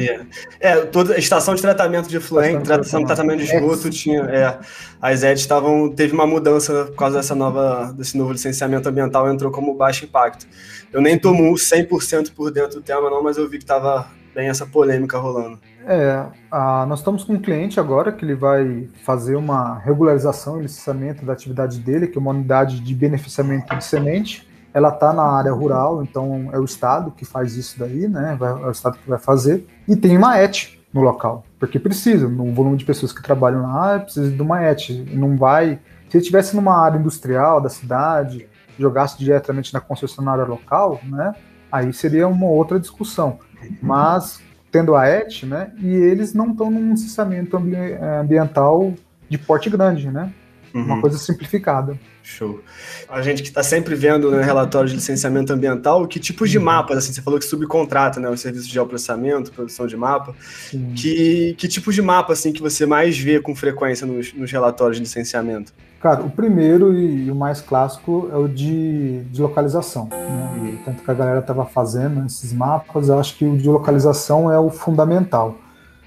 É, 0.59 0.69
é 0.69 0.85
toda 0.85 1.15
a 1.15 1.17
estação 1.17 1.55
de 1.55 1.61
tratamento 1.61 2.07
de 2.07 2.17
efluente, 2.17 2.61
estação 2.61 2.99
de 2.99 3.07
tratamento 3.07 3.39
de 3.39 3.51
esgoto, 3.51 3.89
tinha, 3.89 4.21
é, 4.21 4.59
as 5.01 5.23
EDs 5.23 5.41
estavam, 5.41 5.89
teve 5.89 6.13
uma 6.13 6.27
mudança 6.27 6.85
por 6.85 6.95
causa 6.95 7.17
dessa 7.17 7.33
nova, 7.33 7.91
desse 7.97 8.15
novo 8.15 8.31
licenciamento 8.31 8.87
ambiental, 8.87 9.27
entrou 9.31 9.51
como 9.51 9.73
baixo 9.73 10.05
impacto. 10.05 10.45
Eu 10.93 11.01
nem 11.01 11.17
tomo 11.17 11.51
100% 11.53 12.33
por 12.33 12.51
dentro 12.51 12.79
do 12.79 12.81
tema 12.81 13.09
não, 13.09 13.23
mas 13.23 13.37
eu 13.37 13.49
vi 13.49 13.57
que 13.57 13.65
tava 13.65 14.07
bem 14.35 14.49
essa 14.49 14.65
polêmica 14.65 15.17
rolando. 15.17 15.57
É, 15.87 16.25
a, 16.51 16.85
nós 16.85 16.99
estamos 16.99 17.23
com 17.23 17.33
um 17.33 17.41
cliente 17.41 17.79
agora 17.79 18.11
que 18.11 18.25
ele 18.25 18.35
vai 18.35 18.89
fazer 19.03 19.35
uma 19.37 19.79
regularização 19.79 20.59
e 20.59 20.63
licenciamento 20.63 21.25
da 21.25 21.31
atividade 21.31 21.79
dele, 21.79 22.07
que 22.07 22.17
é 22.17 22.21
uma 22.21 22.31
unidade 22.31 22.81
de 22.81 22.93
beneficiamento 22.93 23.73
de 23.75 23.83
semente. 23.83 24.47
Ela 24.73 24.89
está 24.89 25.13
na 25.13 25.23
área 25.23 25.53
rural, 25.53 26.03
então 26.03 26.49
é 26.51 26.59
o 26.59 26.65
Estado 26.65 27.11
que 27.11 27.23
faz 27.23 27.55
isso 27.55 27.79
daí, 27.79 28.09
né? 28.09 28.35
Vai, 28.37 28.51
é 28.51 28.67
o 28.67 28.71
Estado 28.71 28.97
que 28.97 29.09
vai 29.09 29.17
fazer. 29.17 29.65
E 29.87 29.95
tem 29.95 30.17
uma 30.17 30.37
ET 30.37 30.77
no 30.93 31.01
local, 31.01 31.45
porque 31.57 31.79
precisa, 31.79 32.27
no 32.27 32.53
volume 32.53 32.75
de 32.75 32.83
pessoas 32.83 33.13
que 33.13 33.23
trabalham 33.23 33.61
lá, 33.61 33.99
precisa 33.99 34.29
de 34.29 34.41
uma 34.41 34.61
ET. 34.63 34.89
Não 35.13 35.37
vai. 35.37 35.79
Se 36.09 36.17
ele 36.17 36.21
estivesse 36.21 36.55
numa 36.55 36.77
área 36.77 36.97
industrial 36.97 37.61
da 37.61 37.69
cidade, 37.69 38.49
jogasse 38.77 39.17
diretamente 39.17 39.73
na 39.73 39.79
concessionária 39.79 40.43
local, 40.43 40.99
né? 41.03 41.33
Aí 41.71 41.91
seria 41.93 42.27
uma 42.27 42.47
outra 42.47 42.79
discussão. 42.79 43.39
Mas 43.81 44.41
tendo 44.71 44.95
a 44.95 45.07
ET, 45.07 45.43
né? 45.43 45.71
E 45.81 45.87
eles 45.87 46.33
não 46.33 46.51
estão 46.51 46.69
num 46.69 46.91
licenciamento 46.91 47.55
ambiental 47.55 48.93
de 49.29 49.37
porte 49.37 49.69
grande, 49.69 50.11
né? 50.11 50.31
Uhum. 50.73 50.83
Uma 50.83 51.01
coisa 51.01 51.17
simplificada. 51.17 51.97
Show. 52.21 52.61
A 53.07 53.21
gente 53.21 53.41
que 53.41 53.47
está 53.47 53.63
sempre 53.63 53.95
vendo 53.95 54.31
né, 54.31 54.43
relatório 54.43 54.89
de 54.89 54.95
licenciamento 54.95 55.53
ambiental, 55.53 56.05
que 56.07 56.19
tipos 56.19 56.49
de 56.49 56.57
uhum. 56.57 56.65
mapas, 56.65 56.97
assim, 56.97 57.13
você 57.13 57.21
falou 57.21 57.39
que 57.39 57.45
subcontrata, 57.45 58.19
né, 58.19 58.27
o 58.27 58.35
serviço 58.35 58.67
de 58.67 58.73
geoprocessamento, 58.73 59.51
produção 59.51 59.87
de 59.87 59.95
mapa, 59.95 60.35
que, 60.95 61.55
que 61.57 61.67
tipos 61.67 61.95
de 61.95 62.01
mapa, 62.01 62.33
assim, 62.33 62.51
que 62.51 62.61
você 62.61 62.85
mais 62.85 63.17
vê 63.17 63.39
com 63.39 63.55
frequência 63.55 64.05
nos, 64.05 64.33
nos 64.33 64.51
relatórios 64.51 64.97
de 64.97 65.03
licenciamento? 65.03 65.71
Cara, 66.05 66.21
o 66.21 66.29
primeiro 66.29 66.93
e 66.93 67.31
o 67.31 67.35
mais 67.35 67.61
clássico 67.61 68.29
é 68.31 68.37
o 68.37 68.47
de, 68.47 69.23
de 69.23 69.41
localização. 69.41 70.07
Né? 70.11 70.77
Tanto 70.85 71.01
que 71.01 71.09
a 71.09 71.15
galera 71.15 71.39
estava 71.39 71.65
fazendo 71.65 72.23
esses 72.27 72.53
mapas, 72.53 73.09
eu 73.09 73.19
acho 73.19 73.35
que 73.35 73.43
o 73.43 73.57
de 73.57 73.67
localização 73.67 74.53
é 74.53 74.59
o 74.59 74.69
fundamental. 74.69 75.55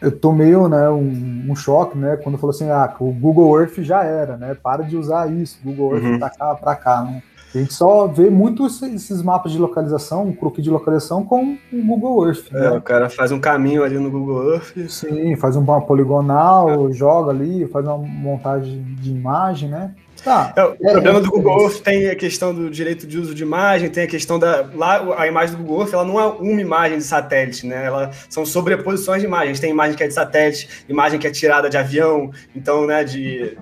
Eu 0.01 0.13
tomei 0.13 0.57
né, 0.69 0.89
um, 0.89 1.47
um, 1.51 1.57
choque, 1.57 1.99
né, 1.99 2.17
quando 2.17 2.39
falou 2.39 2.55
assim, 2.55 2.71
ah, 2.71 2.95
o 3.01 3.11
Google 3.11 3.61
Earth 3.61 3.81
já 3.81 4.05
era, 4.05 4.37
né, 4.37 4.55
para 4.55 4.85
de 4.85 4.97
usar 4.97 5.33
isso, 5.33 5.59
Google 5.65 5.97
Earth 5.97 6.05
uhum. 6.05 6.19
para 6.21 6.31
cá, 6.31 6.55
para 6.55 6.77
cá, 6.77 7.03
né. 7.03 7.21
A 7.55 7.59
gente 7.59 7.73
só 7.73 8.07
vê 8.07 8.29
muito 8.29 8.67
esses 8.67 9.23
mapas 9.23 9.53
de 9.53 9.59
localização, 9.59 10.27
um 10.27 10.33
croquis 10.33 10.63
de 10.63 10.71
localização 10.71 11.25
com 11.25 11.57
o 11.73 11.83
Google 11.83 12.27
Earth. 12.27 12.47
É, 12.53 12.61
né? 12.61 12.71
o 12.71 12.83
cara 12.83 13.09
faz 13.09 13.33
um 13.33 13.41
caminho 13.41 13.83
ali 13.83 13.99
no 13.99 14.11
Google 14.11 14.55
Earth. 14.55 14.77
Sim, 14.89 15.35
faz 15.37 15.57
um 15.57 15.65
poligonal, 15.81 16.89
é. 16.89 16.93
joga 16.93 17.31
ali, 17.31 17.67
faz 17.69 17.87
uma 17.87 17.97
montagem 17.97 18.83
de 19.01 19.11
imagem, 19.11 19.69
né? 19.71 19.95
Tá. 20.23 20.53
É, 20.57 20.65
o 20.65 20.77
é, 20.83 20.93
problema 20.93 21.19
é, 21.19 21.23
do 21.23 21.31
Google 21.31 21.63
Earth 21.63 21.81
tem 21.81 22.09
a 22.09 22.17
questão 22.17 22.53
do 22.53 22.69
direito 22.69 23.07
de 23.07 23.19
uso 23.19 23.35
de 23.35 23.43
imagem, 23.43 23.89
tem 23.89 24.05
a 24.05 24.09
questão 24.09 24.39
da. 24.39 24.69
Lá, 24.75 25.17
a 25.17 25.27
imagem 25.27 25.57
do 25.57 25.63
Google 25.63 25.83
Earth 25.83 25.95
ela 25.95 26.05
não 26.05 26.21
é 26.21 26.27
uma 26.27 26.61
imagem 26.61 26.99
de 26.99 27.05
satélite, 27.05 27.67
né? 27.67 27.87
Ela 27.87 28.11
são 28.29 28.45
sobreposições 28.45 29.21
de 29.21 29.27
imagens. 29.27 29.61
Tem 29.61 29.71
imagem 29.71 29.97
que 29.97 30.03
é 30.03 30.09
de 30.09 30.15
satélite, 30.15 30.85
imagem 30.89 31.19
que 31.19 31.27
é 31.27 31.31
tirada 31.31 31.71
de 31.71 31.77
avião, 31.77 32.31
então, 32.55 32.87
né, 32.87 33.05
de 33.05 33.57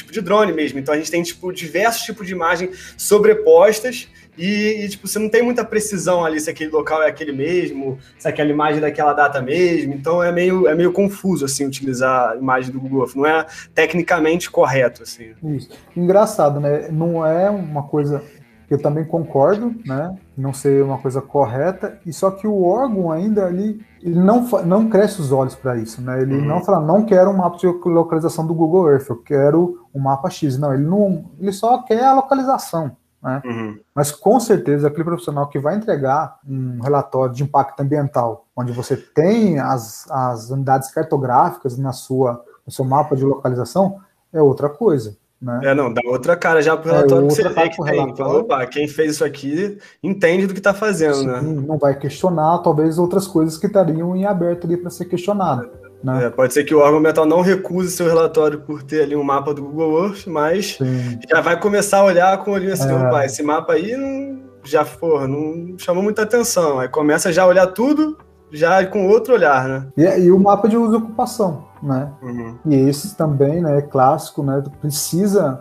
tipo 0.00 0.12
de 0.12 0.20
drone 0.20 0.52
mesmo. 0.52 0.78
Então 0.78 0.94
a 0.94 0.96
gente 0.96 1.10
tem 1.10 1.22
tipo 1.22 1.52
diversos 1.52 2.02
tipos 2.02 2.26
de 2.26 2.32
imagem 2.32 2.70
sobrepostas 2.96 4.08
e, 4.36 4.84
e, 4.84 4.88
tipo 4.88 5.06
você 5.06 5.18
não 5.18 5.28
tem 5.28 5.42
muita 5.42 5.64
precisão 5.64 6.24
ali 6.24 6.40
se 6.40 6.48
aquele 6.48 6.70
local 6.70 7.02
é 7.02 7.08
aquele 7.08 7.32
mesmo, 7.32 7.98
se 8.18 8.26
aquela 8.26 8.50
imagem 8.50 8.78
é 8.78 8.80
daquela 8.80 9.12
data 9.12 9.40
mesmo. 9.42 9.94
Então 9.94 10.22
é 10.22 10.32
meio 10.32 10.66
é 10.66 10.74
meio 10.74 10.92
confuso 10.92 11.44
assim 11.44 11.66
utilizar 11.66 12.30
a 12.30 12.36
imagem 12.36 12.72
do 12.72 12.80
Google 12.80 13.02
Earth. 13.02 13.16
Não 13.16 13.26
é 13.26 13.46
tecnicamente 13.74 14.50
correto 14.50 15.02
assim. 15.02 15.32
Isso. 15.42 15.70
Engraçado, 15.96 16.60
né? 16.60 16.88
Não 16.90 17.24
é 17.24 17.50
uma 17.50 17.82
coisa 17.82 18.22
eu 18.70 18.78
também 18.78 19.04
concordo, 19.04 19.74
né? 19.84 20.16
Não 20.38 20.54
ser 20.54 20.84
uma 20.84 20.96
coisa 20.96 21.20
correta, 21.20 21.98
e 22.06 22.12
só 22.12 22.30
que 22.30 22.46
o 22.46 22.62
órgão 22.62 23.10
ainda 23.10 23.44
ali 23.44 23.80
ele 24.02 24.18
não, 24.18 24.42
não 24.64 24.88
cresce 24.88 25.20
os 25.20 25.30
olhos 25.30 25.54
para 25.54 25.76
isso, 25.76 26.00
né? 26.00 26.22
Ele 26.22 26.36
uhum. 26.36 26.44
não 26.44 26.64
fala, 26.64 26.80
não 26.80 27.04
quero 27.04 27.30
um 27.30 27.36
mapa 27.36 27.56
de 27.58 27.66
localização 27.66 28.46
do 28.46 28.54
Google 28.54 28.90
Earth, 28.90 29.08
eu 29.08 29.16
quero 29.16 29.86
um 29.94 30.00
mapa 30.00 30.30
X. 30.30 30.58
Não, 30.58 30.72
ele 30.72 30.84
não, 30.84 31.30
ele 31.38 31.52
só 31.52 31.82
quer 31.82 32.04
a 32.04 32.14
localização, 32.14 32.96
né? 33.22 33.42
Uhum. 33.44 33.78
Mas 33.94 34.10
com 34.10 34.40
certeza 34.40 34.88
aquele 34.88 35.04
profissional 35.04 35.48
que 35.48 35.58
vai 35.58 35.76
entregar 35.76 36.38
um 36.48 36.80
relatório 36.80 37.34
de 37.34 37.42
impacto 37.42 37.80
ambiental, 37.80 38.46
onde 38.56 38.72
você 38.72 38.96
tem 38.96 39.58
as, 39.58 40.10
as 40.10 40.50
unidades 40.50 40.90
cartográficas 40.90 41.76
na 41.76 41.92
sua, 41.92 42.42
no 42.66 42.72
seu 42.72 42.84
mapa 42.84 43.14
de 43.14 43.24
localização, 43.24 44.00
é 44.32 44.40
outra 44.40 44.68
coisa. 44.68 45.16
Né? 45.40 45.60
É, 45.64 45.74
não, 45.74 45.92
dá 45.92 46.02
outra 46.04 46.36
cara 46.36 46.60
já 46.60 46.76
pro 46.76 46.90
é, 46.90 46.96
relatório 46.96 47.24
é, 47.24 47.28
que 47.28 47.34
você 47.34 47.48
vê 47.48 47.68
que 47.70 47.82
tem. 47.82 48.02
Então, 48.02 48.40
opa, 48.40 48.66
quem 48.66 48.86
fez 48.86 49.12
isso 49.12 49.24
aqui 49.24 49.78
entende 50.02 50.46
do 50.46 50.52
que 50.52 50.60
está 50.60 50.74
fazendo, 50.74 51.14
Sim, 51.14 51.26
né? 51.26 51.40
Não 51.40 51.78
vai 51.78 51.98
questionar, 51.98 52.58
talvez, 52.58 52.98
outras 52.98 53.26
coisas 53.26 53.56
que 53.56 53.66
estariam 53.66 54.14
em 54.14 54.26
aberto 54.26 54.66
ali 54.66 54.76
para 54.76 54.90
ser 54.90 55.06
questionado. 55.06 55.70
Né? 56.04 56.26
É, 56.26 56.30
pode 56.30 56.52
ser 56.52 56.64
que 56.64 56.74
o 56.74 56.78
órgão 56.78 56.98
ambiental 56.98 57.24
não 57.24 57.40
recuse 57.40 57.90
seu 57.90 58.06
relatório 58.06 58.60
por 58.60 58.82
ter 58.82 59.02
ali 59.02 59.16
um 59.16 59.22
mapa 59.22 59.54
do 59.54 59.62
Google 59.62 60.04
Earth, 60.04 60.26
mas 60.26 60.76
Sim. 60.76 61.18
já 61.28 61.40
vai 61.40 61.58
começar 61.58 61.98
a 61.98 62.04
olhar 62.04 62.44
com 62.44 62.50
o 62.50 62.54
olhinho 62.54 62.72
assim, 62.72 62.90
é. 62.90 62.94
opa, 62.94 63.24
esse 63.24 63.42
mapa 63.42 63.74
aí 63.74 63.96
não, 63.96 64.42
já 64.62 64.84
porra, 64.84 65.26
não 65.26 65.74
chamou 65.78 66.02
muita 66.02 66.22
atenção. 66.22 66.80
Aí 66.80 66.88
começa 66.88 67.32
já 67.32 67.44
a 67.44 67.46
olhar 67.46 67.66
tudo, 67.68 68.18
já 68.52 68.84
com 68.84 69.06
outro 69.08 69.34
olhar, 69.34 69.66
né? 69.66 69.86
E, 69.96 70.24
e 70.24 70.32
o 70.32 70.38
mapa 70.38 70.68
de 70.68 70.76
uso 70.76 70.94
e 70.94 70.96
ocupação 70.98 71.69
né? 71.82 72.12
Uhum. 72.22 72.56
E 72.66 72.74
esse 72.74 73.16
também, 73.16 73.60
né, 73.60 73.78
é 73.78 73.82
clássico, 73.82 74.42
né? 74.42 74.62
Precisa 74.80 75.60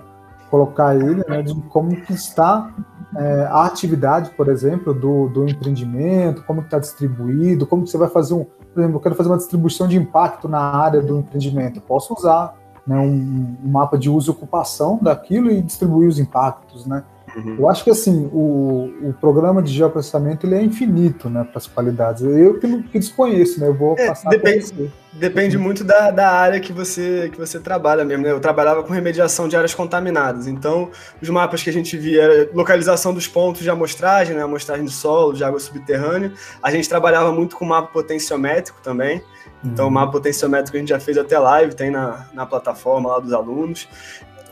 colocar 0.50 0.96
ele, 0.96 1.24
né, 1.28 1.44
de 1.44 1.54
como 1.70 1.96
que 2.02 2.14
está 2.14 2.72
é, 3.16 3.48
a 3.50 3.66
atividade, 3.66 4.32
por 4.32 4.48
exemplo, 4.48 4.94
do, 4.94 5.28
do 5.30 5.48
empreendimento, 5.48 6.44
como 6.44 6.62
está 6.62 6.80
distribuído, 6.80 7.66
como 7.66 7.86
você 7.86 7.98
vai 7.98 8.10
fazer 8.10 8.34
um, 8.34 8.44
por 8.44 8.80
exemplo, 8.82 8.98
eu 8.98 9.00
quero 9.00 9.16
fazer 9.16 9.30
uma 9.30 9.38
distribuição 9.38 9.88
de 9.88 9.98
impacto 9.98 10.48
na 10.48 10.60
área 10.60 11.02
do 11.02 11.20
empreendimento, 11.20 11.82
posso 11.82 12.14
usar 12.14 12.56
né, 12.86 12.98
um, 12.98 13.58
um 13.64 13.70
mapa 13.70 13.98
de 13.98 14.10
uso 14.10 14.32
e 14.32 14.34
ocupação 14.34 15.00
daquilo 15.02 15.52
e 15.52 15.62
distribuir 15.62 16.08
os 16.08 16.20
impactos, 16.20 16.86
né? 16.86 17.04
Uhum. 17.46 17.56
Eu 17.60 17.70
acho 17.70 17.84
que 17.84 17.90
assim, 17.90 18.30
o, 18.34 18.92
o 19.02 19.14
programa 19.20 19.62
de 19.62 19.72
geoprocessamento 19.72 20.46
ele 20.46 20.56
é 20.56 20.62
infinito 20.62 21.30
né, 21.30 21.44
para 21.44 21.58
as 21.58 21.68
qualidades. 21.68 22.24
Eu 22.24 22.60
que, 22.60 22.84
que 22.84 23.00
desconheço, 23.00 23.60
né? 23.60 23.68
Eu 23.68 23.74
vou 23.74 23.96
é, 23.98 24.08
passar 24.08 24.30
depende, 24.30 24.92
depende 25.14 25.58
muito 25.58 25.84
da, 25.84 26.12
da 26.12 26.30
área 26.30 26.60
que 26.60 26.74
você, 26.74 27.30
que 27.32 27.38
você 27.38 27.60
trabalha 27.60 28.04
mesmo. 28.04 28.24
Né? 28.24 28.32
Eu 28.32 28.40
trabalhava 28.40 28.84
com 28.84 28.94
remediação 28.94 29.48
de 29.48 29.56
áreas 29.56 29.74
contaminadas. 29.74 30.48
Então, 30.48 30.90
os 31.22 31.30
mapas 31.30 31.64
que 31.64 31.70
a 31.70 31.74
gente 31.74 31.98
via 31.98 32.24
era 32.24 32.50
localização 32.54 33.14
dos 33.14 33.28
pontos 33.28 33.62
de 33.62 33.70
amostragem, 33.70 34.36
né? 34.36 34.44
amostragem 34.44 34.86
de 34.86 34.92
solo, 34.92 35.34
de 35.34 35.44
água 35.44 35.60
subterrânea. 35.60 36.34
A 36.62 36.72
gente 36.72 36.88
trabalhava 36.88 37.32
muito 37.32 37.56
com 37.56 37.66
mapa 37.66 37.90
potenciométrico 37.92 38.80
também. 38.82 39.22
Então, 39.64 39.86
o 39.86 39.88
uhum. 39.88 39.94
mapa 39.94 40.12
potenciométrico 40.14 40.78
a 40.78 40.80
gente 40.80 40.90
já 40.90 41.00
fez 41.00 41.18
até 41.18 41.38
live, 41.38 41.76
tem 41.76 41.92
na, 41.92 42.28
na 42.34 42.46
plataforma 42.46 43.10
lá 43.10 43.20
dos 43.20 43.34
alunos 43.34 43.88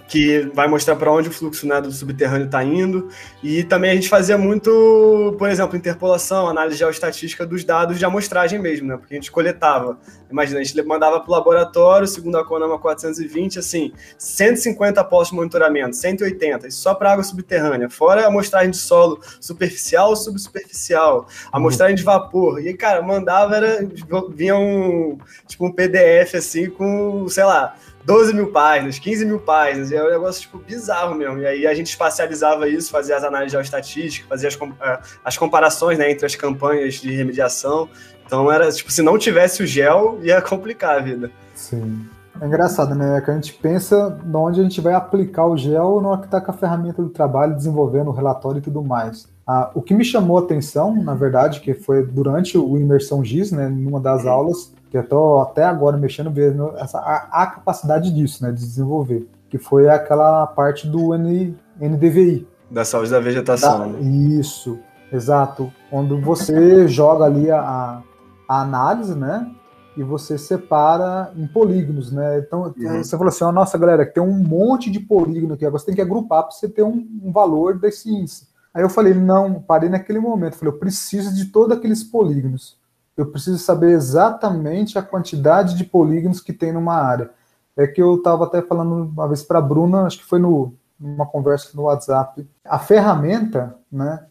que 0.07 0.49
vai 0.53 0.67
mostrar 0.67 0.95
para 0.95 1.11
onde 1.11 1.27
o 1.27 1.31
fluxo 1.31 1.67
né, 1.67 1.81
do 1.81 1.91
subterrâneo 1.91 2.45
está 2.45 2.63
indo. 2.63 3.09
E 3.43 3.63
também 3.63 3.91
a 3.91 3.95
gente 3.95 4.07
fazia 4.07 4.37
muito, 4.37 5.35
por 5.37 5.49
exemplo, 5.49 5.75
interpolação, 5.75 6.47
análise 6.47 6.77
geoestatística 6.77 7.45
dos 7.45 7.63
dados 7.63 7.99
de 7.99 8.05
amostragem 8.05 8.59
mesmo, 8.59 8.87
né? 8.87 8.97
Porque 8.97 9.13
a 9.13 9.17
gente 9.17 9.31
coletava. 9.31 9.97
Imagina, 10.31 10.59
a 10.59 10.63
gente 10.63 10.81
mandava 10.83 11.19
para 11.19 11.29
o 11.29 11.31
laboratório, 11.31 12.07
segundo 12.07 12.37
a 12.37 12.45
Conama 12.45 12.79
420, 12.79 13.59
assim, 13.59 13.93
150 14.17 15.03
postos 15.05 15.29
de 15.29 15.35
monitoramento, 15.35 15.95
180, 15.95 16.67
isso 16.67 16.81
só 16.81 16.93
para 16.93 17.13
água 17.13 17.23
subterrânea, 17.23 17.89
fora 17.89 18.23
a 18.23 18.27
amostragem 18.27 18.71
de 18.71 18.77
solo 18.77 19.19
superficial 19.39 20.09
ou 20.09 20.15
subsuperficial, 20.15 21.27
amostragem 21.51 21.95
de 21.95 22.03
vapor. 22.03 22.65
E, 22.65 22.73
cara, 22.73 23.01
mandava, 23.01 23.55
era, 23.55 23.87
vinha 24.29 24.55
um, 24.55 25.17
tipo, 25.47 25.65
um 25.65 25.71
PDF, 25.71 26.35
assim, 26.35 26.69
com, 26.69 27.27
sei 27.29 27.43
lá, 27.43 27.75
12 28.07 28.33
mil 28.33 28.53
páginas, 28.53 28.97
15 28.97 29.25
mil 29.25 29.37
páginas, 29.37 29.91
é 29.91 30.01
um 30.01 30.09
negócio, 30.09 30.43
tipo, 30.43 30.57
bizarro 30.59 31.13
mesmo. 31.13 31.39
E 31.39 31.45
aí 31.45 31.67
a 31.67 31.73
gente 31.73 31.87
espacializava 31.87 32.65
isso, 32.69 32.89
fazia 32.89 33.17
as 33.17 33.23
análises 33.25 33.51
geoestatísticas, 33.51 34.29
fazia 34.29 34.47
as, 34.47 34.55
é, 34.55 34.99
as 35.25 35.37
comparações, 35.37 35.99
né, 35.99 36.09
entre 36.09 36.25
as 36.25 36.33
campanhas 36.33 36.93
de 36.93 37.13
remediação. 37.13 37.89
Então 38.25 38.49
era, 38.49 38.71
tipo, 38.71 38.89
se 38.89 39.01
não 39.01 39.17
tivesse 39.17 39.61
o 39.61 39.67
gel, 39.67 40.19
ia 40.23 40.41
complicar 40.41 40.95
a 40.95 40.99
vida. 41.01 41.29
Sim. 41.53 42.05
É 42.39 42.45
engraçado, 42.45 42.95
né? 42.95 43.19
Que 43.19 43.29
a 43.29 43.33
gente 43.33 43.53
pensa 43.55 44.17
de 44.23 44.37
onde 44.37 44.61
a 44.61 44.63
gente 44.63 44.79
vai 44.79 44.93
aplicar 44.93 45.45
o 45.45 45.57
gel 45.57 45.99
na 45.99 46.09
hora 46.09 46.19
que 46.21 46.27
está 46.27 46.39
com 46.39 46.51
a 46.51 46.53
ferramenta 46.53 47.01
do 47.01 47.09
trabalho, 47.09 47.55
desenvolvendo 47.55 48.07
o 48.07 48.13
relatório 48.13 48.59
e 48.59 48.61
tudo 48.61 48.81
mais. 48.81 49.27
Ah, 49.45 49.69
o 49.73 49.81
que 49.81 49.93
me 49.93 50.05
chamou 50.05 50.37
a 50.37 50.41
atenção, 50.41 50.95
na 51.03 51.13
verdade, 51.13 51.59
que 51.59 51.73
foi 51.73 52.05
durante 52.05 52.57
o 52.57 52.77
Imersão 52.77 53.23
GIS, 53.23 53.51
né, 53.51 53.67
numa 53.67 53.99
das 53.99 54.23
uhum. 54.23 54.29
aulas, 54.29 54.71
que 54.89 54.97
eu 54.97 55.01
estou 55.01 55.41
até 55.41 55.63
agora 55.63 55.97
mexendo, 55.97 56.31
vendo 56.31 56.73
essa, 56.77 56.99
a, 56.99 57.43
a, 57.43 57.47
capacidade 57.47 58.11
disso, 58.13 58.43
né, 58.43 58.51
de 58.51 58.59
desenvolver, 58.59 59.27
que 59.49 59.57
foi 59.57 59.89
aquela 59.89 60.47
parte 60.47 60.87
do 60.87 61.13
N, 61.13 61.57
NDVI. 61.79 62.47
Da 62.69 62.85
saúde 62.85 63.11
da 63.11 63.19
vegetação. 63.19 63.79
Da, 63.79 63.85
né? 63.87 64.01
Isso, 64.01 64.79
exato. 65.11 65.71
Quando 65.89 66.19
você 66.19 66.87
joga 66.87 67.25
ali 67.25 67.51
a, 67.51 68.01
a 68.47 68.61
análise, 68.61 69.15
né, 69.15 69.49
e 69.97 70.03
você 70.03 70.37
separa 70.37 71.31
em 71.35 71.47
polígonos, 71.47 72.11
né? 72.11 72.37
Então, 72.37 72.73
uhum. 72.77 73.03
você 73.03 73.17
falou 73.17 73.29
assim, 73.29 73.43
oh, 73.43 73.51
nossa, 73.51 73.77
galera, 73.79 74.05
tem 74.05 74.21
um 74.21 74.37
monte 74.37 74.91
de 74.91 74.99
polígono 74.99 75.55
aqui, 75.55 75.67
você 75.69 75.87
tem 75.87 75.95
que 75.95 76.01
agrupar 76.01 76.43
para 76.43 76.51
você 76.51 76.69
ter 76.69 76.83
um, 76.83 77.07
um, 77.23 77.31
valor 77.31 77.79
desse 77.79 78.07
índice. 78.07 78.47
Aí 78.73 78.83
eu 78.83 78.89
falei, 78.89 79.15
não, 79.15 79.55
parei 79.55 79.89
naquele 79.89 80.19
momento, 80.19 80.55
falei, 80.55 80.71
eu 80.71 80.77
preciso 80.77 81.33
de 81.33 81.45
todos 81.45 81.75
aqueles 81.75 82.03
polígonos 82.03 82.77
eu 83.17 83.25
preciso 83.25 83.57
saber 83.57 83.91
exatamente 83.91 84.97
a 84.97 85.01
quantidade 85.01 85.75
de 85.75 85.83
polígonos 85.83 86.39
que 86.39 86.53
tem 86.53 86.71
numa 86.71 86.93
área. 86.93 87.31
É 87.75 87.87
que 87.87 88.01
eu 88.01 88.15
estava 88.15 88.45
até 88.45 88.61
falando 88.61 89.09
uma 89.11 89.27
vez 89.27 89.43
para 89.43 89.57
a 89.57 89.61
Bruna, 89.61 90.03
acho 90.03 90.19
que 90.19 90.25
foi 90.25 90.39
no, 90.39 90.73
numa 90.99 91.25
conversa 91.25 91.69
no 91.73 91.83
WhatsApp. 91.83 92.47
A 92.63 92.77
ferramenta, 92.77 93.75
né, 93.91 94.23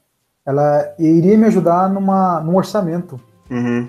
ela 0.45 0.95
iria 0.99 1.37
me 1.37 1.47
ajudar 1.47 1.91
numa, 1.91 2.41
num 2.41 2.57
orçamento. 2.57 3.21
Uhum. 3.51 3.89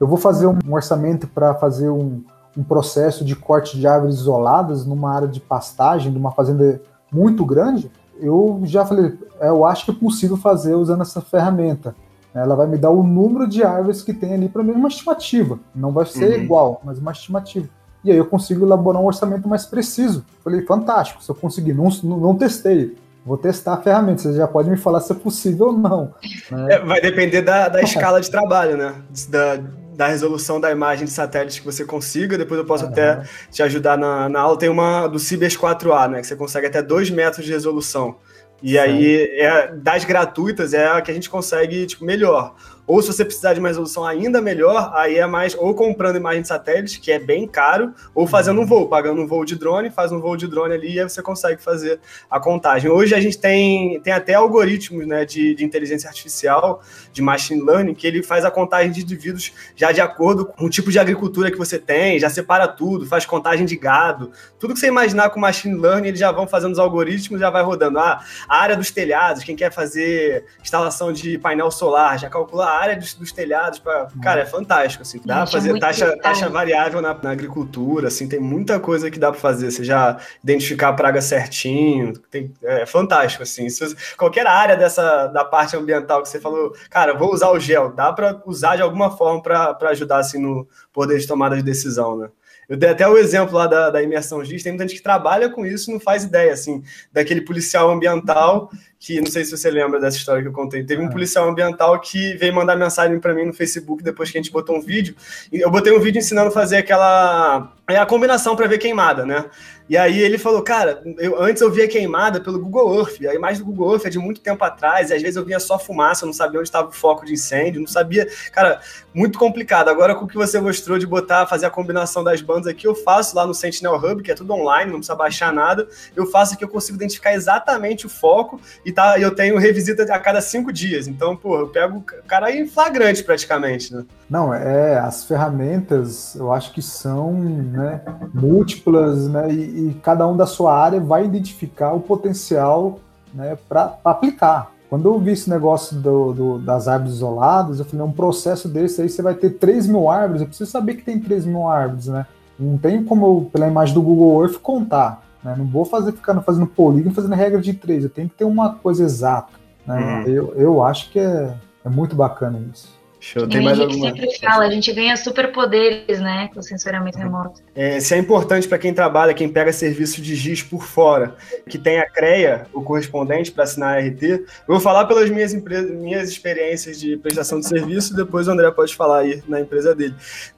Eu 0.00 0.06
vou 0.06 0.16
fazer 0.16 0.46
um 0.46 0.58
orçamento 0.70 1.26
para 1.26 1.54
fazer 1.54 1.88
um, 1.88 2.22
um 2.56 2.62
processo 2.62 3.24
de 3.24 3.34
corte 3.34 3.78
de 3.78 3.86
árvores 3.86 4.16
isoladas 4.16 4.86
numa 4.86 5.12
área 5.12 5.28
de 5.28 5.40
pastagem, 5.40 6.12
de 6.12 6.18
uma 6.18 6.30
fazenda 6.30 6.80
muito 7.12 7.44
grande. 7.44 7.90
Eu 8.18 8.60
já 8.64 8.84
falei, 8.86 9.18
é, 9.40 9.48
eu 9.48 9.64
acho 9.64 9.84
que 9.84 9.90
é 9.90 9.94
possível 9.94 10.36
fazer 10.36 10.74
usando 10.74 11.02
essa 11.02 11.20
ferramenta. 11.20 11.94
Ela 12.36 12.54
vai 12.54 12.66
me 12.66 12.76
dar 12.76 12.90
o 12.90 13.02
número 13.02 13.48
de 13.48 13.62
árvores 13.62 14.02
que 14.02 14.12
tem 14.12 14.34
ali 14.34 14.48
para 14.48 14.62
mim, 14.62 14.72
uma 14.72 14.88
estimativa. 14.88 15.58
Não 15.74 15.92
vai 15.92 16.04
ser 16.06 16.36
uhum. 16.36 16.42
igual, 16.42 16.80
mas 16.84 16.98
uma 16.98 17.12
estimativa. 17.12 17.68
E 18.04 18.10
aí 18.10 18.16
eu 18.16 18.26
consigo 18.26 18.64
elaborar 18.64 19.02
um 19.02 19.06
orçamento 19.06 19.48
mais 19.48 19.66
preciso. 19.66 20.24
Falei, 20.44 20.62
fantástico, 20.62 21.22
se 21.22 21.30
eu 21.30 21.34
conseguir, 21.34 21.74
não, 21.74 21.88
não 22.02 22.36
testei. 22.36 22.94
Vou 23.24 23.36
testar 23.36 23.74
a 23.74 23.82
ferramenta, 23.82 24.22
você 24.22 24.34
já 24.34 24.46
pode 24.46 24.70
me 24.70 24.76
falar 24.76 25.00
se 25.00 25.10
é 25.10 25.14
possível 25.14 25.66
ou 25.66 25.72
não. 25.72 26.14
Né? 26.48 26.74
É, 26.74 26.78
vai 26.78 27.00
depender 27.00 27.42
da, 27.42 27.68
da 27.68 27.82
escala 27.82 28.20
de 28.20 28.30
trabalho, 28.30 28.76
né? 28.76 28.94
Da, 29.28 29.58
da 29.96 30.06
resolução 30.06 30.60
da 30.60 30.70
imagem 30.70 31.06
de 31.06 31.10
satélite 31.10 31.60
que 31.60 31.66
você 31.66 31.84
consiga. 31.84 32.38
Depois 32.38 32.60
eu 32.60 32.64
posso 32.64 32.84
até 32.84 33.22
te 33.50 33.62
ajudar 33.64 33.98
na, 33.98 34.28
na 34.28 34.40
aula. 34.40 34.56
Tem 34.56 34.68
uma 34.68 35.08
do 35.08 35.18
Cibers 35.18 35.56
4A, 35.56 36.08
né? 36.08 36.20
Que 36.20 36.26
você 36.28 36.36
consegue 36.36 36.68
até 36.68 36.80
2 36.80 37.10
metros 37.10 37.44
de 37.44 37.50
resolução. 37.50 38.16
E 38.62 38.72
Sim. 38.72 38.78
aí, 38.78 39.16
é, 39.38 39.72
das 39.74 40.04
gratuitas 40.04 40.72
é 40.72 40.86
a 40.86 41.00
que 41.00 41.10
a 41.10 41.14
gente 41.14 41.28
consegue 41.28 41.86
tipo, 41.86 42.04
melhor. 42.04 42.54
Ou 42.86 43.02
se 43.02 43.08
você 43.08 43.24
precisar 43.24 43.52
de 43.52 43.58
uma 43.58 43.68
resolução 43.68 44.04
ainda 44.04 44.40
melhor, 44.40 44.92
aí 44.94 45.16
é 45.16 45.26
mais 45.26 45.54
ou 45.54 45.74
comprando 45.74 46.16
imagem 46.16 46.42
de 46.42 46.48
satélite, 46.48 47.00
que 47.00 47.10
é 47.10 47.18
bem 47.18 47.46
caro, 47.46 47.92
ou 48.14 48.26
fazendo 48.26 48.60
um 48.60 48.66
voo, 48.66 48.88
pagando 48.88 49.20
um 49.20 49.26
voo 49.26 49.44
de 49.44 49.56
drone, 49.56 49.90
faz 49.90 50.12
um 50.12 50.20
voo 50.20 50.36
de 50.36 50.46
drone 50.46 50.74
ali 50.74 50.94
e 50.94 51.00
aí 51.00 51.08
você 51.08 51.20
consegue 51.20 51.60
fazer 51.60 51.98
a 52.30 52.38
contagem. 52.38 52.88
Hoje 52.90 53.14
a 53.14 53.20
gente 53.20 53.38
tem, 53.38 54.00
tem 54.00 54.12
até 54.12 54.34
algoritmos 54.34 55.06
né, 55.06 55.24
de, 55.24 55.54
de 55.54 55.64
inteligência 55.64 56.08
artificial, 56.08 56.80
de 57.12 57.20
machine 57.22 57.60
learning, 57.60 57.94
que 57.94 58.06
ele 58.06 58.22
faz 58.22 58.44
a 58.44 58.50
contagem 58.50 58.92
de 58.92 59.02
indivíduos 59.02 59.52
já 59.74 59.90
de 59.90 60.00
acordo 60.00 60.46
com 60.46 60.66
o 60.66 60.70
tipo 60.70 60.90
de 60.90 60.98
agricultura 60.98 61.50
que 61.50 61.58
você 61.58 61.78
tem, 61.78 62.20
já 62.20 62.30
separa 62.30 62.68
tudo, 62.68 63.04
faz 63.06 63.26
contagem 63.26 63.66
de 63.66 63.76
gado. 63.76 64.30
Tudo 64.60 64.74
que 64.74 64.80
você 64.80 64.86
imaginar 64.86 65.30
com 65.30 65.40
machine 65.40 65.76
learning, 65.76 66.08
eles 66.08 66.20
já 66.20 66.30
vão 66.30 66.46
fazendo 66.46 66.72
os 66.72 66.78
algoritmos, 66.78 67.40
já 67.40 67.50
vai 67.50 67.64
rodando. 67.64 67.98
Ah, 67.98 68.20
a 68.48 68.58
área 68.58 68.76
dos 68.76 68.92
telhados, 68.92 69.42
quem 69.42 69.56
quer 69.56 69.72
fazer 69.72 70.44
instalação 70.62 71.12
de 71.12 71.36
painel 71.38 71.70
solar, 71.70 72.18
já 72.18 72.30
calcula 72.30 72.75
área 72.76 72.96
dos, 72.96 73.14
dos 73.14 73.32
telhados. 73.32 73.78
Pra... 73.78 74.08
Cara, 74.22 74.40
é 74.42 74.46
fantástico. 74.46 75.02
Assim. 75.02 75.20
Dá 75.24 75.38
pra 75.38 75.46
fazer 75.46 75.78
taxa, 75.78 76.16
taxa 76.18 76.48
variável 76.48 77.00
na, 77.00 77.14
na, 77.14 77.30
agricultura, 77.30 78.08
assim, 78.08 78.28
tem 78.28 78.40
muita 78.40 78.78
coisa 78.78 79.10
que 79.10 79.18
dá 79.18 79.30
para 79.30 79.40
fazer. 79.40 79.70
Você 79.70 79.84
já 79.84 80.18
identificar 80.42 80.88
a 80.88 80.92
praga 80.92 81.20
certinho. 81.20 82.12
Tem, 82.30 82.52
é 82.62 82.86
fantástico, 82.86 83.42
assim. 83.42 83.68
Se, 83.68 83.94
qualquer 84.16 84.46
área 84.46 84.76
dessa 84.76 85.26
da 85.28 85.44
parte 85.44 85.76
ambiental 85.76 86.22
que 86.22 86.28
você 86.28 86.40
falou, 86.40 86.74
cara, 86.90 87.14
vou 87.14 87.32
usar 87.32 87.50
o 87.50 87.58
gel, 87.58 87.92
dá 87.92 88.12
para 88.12 88.42
usar 88.46 88.76
de 88.76 88.82
alguma 88.82 89.16
forma 89.16 89.42
para 89.42 89.90
ajudar 89.90 90.18
assim, 90.18 90.38
no 90.38 90.66
poder 90.92 91.18
de 91.18 91.26
tomada 91.26 91.56
de 91.56 91.62
decisão, 91.62 92.16
né? 92.16 92.28
Eu 92.68 92.76
dei 92.76 92.90
até 92.90 93.06
o 93.06 93.16
exemplo 93.16 93.56
lá 93.56 93.66
da, 93.66 93.90
da 93.90 94.02
imersão 94.02 94.44
GIS, 94.44 94.62
tem 94.62 94.72
muita 94.72 94.88
gente 94.88 94.96
que 94.96 95.02
trabalha 95.02 95.48
com 95.48 95.64
isso 95.64 95.90
e 95.90 95.94
não 95.94 96.00
faz 96.00 96.24
ideia, 96.24 96.52
assim, 96.52 96.82
daquele 97.12 97.40
policial 97.40 97.90
ambiental 97.90 98.70
que, 98.98 99.20
não 99.20 99.30
sei 99.30 99.44
se 99.44 99.56
você 99.56 99.70
lembra 99.70 100.00
dessa 100.00 100.16
história 100.16 100.42
que 100.42 100.48
eu 100.48 100.52
contei, 100.52 100.84
teve 100.84 101.02
um 101.02 101.06
ah. 101.06 101.10
policial 101.10 101.48
ambiental 101.48 102.00
que 102.00 102.34
veio 102.36 102.54
mandar 102.54 102.76
mensagem 102.76 103.18
para 103.20 103.34
mim 103.34 103.44
no 103.44 103.52
Facebook 103.52 104.02
depois 104.02 104.30
que 104.30 104.38
a 104.38 104.42
gente 104.42 104.52
botou 104.52 104.76
um 104.76 104.80
vídeo, 104.80 105.14
eu 105.52 105.70
botei 105.70 105.92
um 105.92 106.00
vídeo 106.00 106.18
ensinando 106.18 106.48
a 106.48 106.52
fazer 106.52 106.78
aquela, 106.78 107.72
é 107.88 107.98
a 107.98 108.06
combinação 108.06 108.56
para 108.56 108.66
ver 108.66 108.78
queimada, 108.78 109.24
né? 109.24 109.44
E 109.88 109.96
aí 109.96 110.20
ele 110.20 110.36
falou, 110.36 110.62
cara, 110.62 111.00
eu, 111.18 111.40
antes 111.40 111.62
eu 111.62 111.70
via 111.70 111.86
queimada 111.86 112.40
pelo 112.40 112.58
Google 112.58 112.98
Earth, 112.98 113.24
a 113.24 113.34
imagem 113.34 113.60
do 113.60 113.66
Google 113.66 113.92
Earth 113.92 114.06
é 114.06 114.10
de 114.10 114.18
muito 114.18 114.40
tempo 114.40 114.64
atrás, 114.64 115.10
e 115.10 115.14
às 115.14 115.22
vezes 115.22 115.36
eu 115.36 115.44
via 115.44 115.60
só 115.60 115.78
fumaça, 115.78 116.26
não 116.26 116.32
sabia 116.32 116.58
onde 116.58 116.68
estava 116.68 116.88
o 116.88 116.92
foco 116.92 117.24
de 117.24 117.34
incêndio, 117.34 117.80
não 117.80 117.86
sabia, 117.86 118.26
cara, 118.52 118.80
muito 119.14 119.38
complicado. 119.38 119.88
Agora 119.88 120.16
com 120.16 120.24
o 120.24 120.28
que 120.28 120.34
você 120.34 120.60
mostrou 120.60 120.98
de 120.98 121.06
botar, 121.06 121.46
fazer 121.46 121.66
a 121.66 121.70
combinação 121.70 122.24
das 122.24 122.42
bandas 122.42 122.66
aqui, 122.66 122.84
eu 122.84 122.96
faço 122.96 123.36
lá 123.36 123.46
no 123.46 123.54
Sentinel 123.54 123.94
Hub, 123.94 124.24
que 124.24 124.32
é 124.32 124.34
tudo 124.34 124.52
online, 124.54 124.90
não 124.90 124.98
precisa 124.98 125.14
baixar 125.14 125.52
nada, 125.52 125.86
eu 126.16 126.26
faço 126.26 126.54
aqui, 126.54 126.64
eu 126.64 126.68
consigo 126.68 126.96
identificar 126.96 127.34
exatamente 127.34 128.06
o 128.06 128.08
foco, 128.08 128.60
e 128.86 128.92
tá, 128.92 129.18
eu 129.18 129.34
tenho 129.34 129.58
revisita 129.58 130.04
a 130.04 130.18
cada 130.20 130.40
cinco 130.40 130.72
dias, 130.72 131.08
então, 131.08 131.34
pô, 131.34 131.58
eu 131.58 131.66
pego 131.66 131.98
o 131.98 132.02
cara 132.24 132.54
em 132.54 132.68
flagrante 132.68 133.24
praticamente, 133.24 133.92
né? 133.92 134.04
Não, 134.30 134.54
é, 134.54 134.96
as 134.96 135.24
ferramentas, 135.24 136.36
eu 136.36 136.52
acho 136.52 136.72
que 136.72 136.80
são 136.80 137.32
né, 137.32 138.00
múltiplas, 138.32 139.26
né, 139.26 139.50
e, 139.50 139.88
e, 139.88 140.00
cada 140.04 140.28
um 140.28 140.36
da 140.36 140.46
sua 140.46 140.72
área 140.72 141.00
vai 141.00 141.24
identificar 141.24 141.94
o 141.94 142.00
potencial 142.00 143.00
né, 143.34 143.58
para 143.68 143.98
aplicar. 144.04 144.70
Quando 144.88 145.08
eu 145.08 145.18
vi 145.18 145.32
esse 145.32 145.50
negócio 145.50 145.96
do, 145.96 146.32
do, 146.32 146.58
das 146.60 146.86
árvores 146.86 147.14
isoladas, 147.14 147.80
eu 147.80 147.84
falei, 147.84 148.06
um 148.06 148.12
processo 148.12 148.68
desse 148.68 149.02
aí 149.02 149.08
você 149.08 149.20
vai 149.20 149.34
ter 149.34 149.50
3 149.50 149.88
mil 149.88 150.08
árvores, 150.08 150.42
eu 150.42 150.46
preciso 150.46 150.70
saber 150.70 150.94
que 150.94 151.02
tem 151.02 151.18
3 151.18 151.44
mil 151.44 151.66
árvores, 151.66 152.06
né? 152.06 152.24
Não 152.56 152.78
tem 152.78 153.02
como 153.02 153.46
pela 153.46 153.66
imagem 153.66 153.94
do 153.94 154.00
Google 154.00 154.44
Earth, 154.44 154.60
contar. 154.60 155.25
Né? 155.46 155.54
Não 155.56 155.64
vou 155.64 155.84
fazer 155.84 156.10
ficando 156.10 156.42
fazendo 156.42 156.66
polígono, 156.66 157.14
fazendo 157.14 157.36
regra 157.36 157.60
de 157.60 157.72
3, 157.72 158.02
eu 158.02 158.10
tenho 158.10 158.28
que 158.28 158.34
ter 158.34 158.44
uma 158.44 158.74
coisa 158.74 159.04
exata. 159.04 159.52
Né? 159.86 160.24
Hum. 160.26 160.28
Eu, 160.28 160.54
eu 160.56 160.82
acho 160.82 161.08
que 161.10 161.20
é, 161.20 161.54
é 161.84 161.88
muito 161.88 162.16
bacana 162.16 162.60
isso. 162.72 162.96
Show. 163.18 163.48
Tem 163.48 163.62
mais 163.62 163.78
a 163.78 163.82
gente 163.82 163.94
alguma? 163.94 164.12
sempre 164.12 164.38
fala, 164.38 164.64
a 164.64 164.70
gente 164.70 164.92
ganha 164.92 165.16
superpoderes, 165.16 166.20
né, 166.20 166.48
com 166.52 166.60
o 166.60 166.62
sensoramento 166.62 167.18
remoto. 167.18 167.60
É, 167.74 167.96
isso 167.96 168.14
é 168.14 168.18
importante 168.18 168.68
para 168.68 168.78
quem 168.78 168.92
trabalha, 168.92 169.34
quem 169.34 169.48
pega 169.48 169.72
serviço 169.72 170.20
de 170.20 170.36
GIS 170.36 170.62
por 170.62 170.84
fora, 170.84 171.34
que 171.68 171.78
tem 171.78 171.98
a 171.98 172.08
CREA, 172.08 172.66
o 172.72 172.82
correspondente 172.82 173.50
para 173.50 173.64
assinar 173.64 173.96
a 173.96 174.00
RT. 174.00 174.22
Eu 174.22 174.44
vou 174.68 174.80
falar 174.80 175.06
pelas 175.06 175.30
minhas, 175.30 175.54
minhas 175.54 176.28
experiências 176.28 177.00
de 177.00 177.16
prestação 177.16 177.58
de 177.58 177.66
serviço, 177.66 178.14
depois 178.14 178.46
o 178.46 178.50
André 178.52 178.70
pode 178.70 178.94
falar 178.94 179.20
aí 179.20 179.42
na 179.48 179.60
empresa 179.60 179.94
dele. 179.94 180.14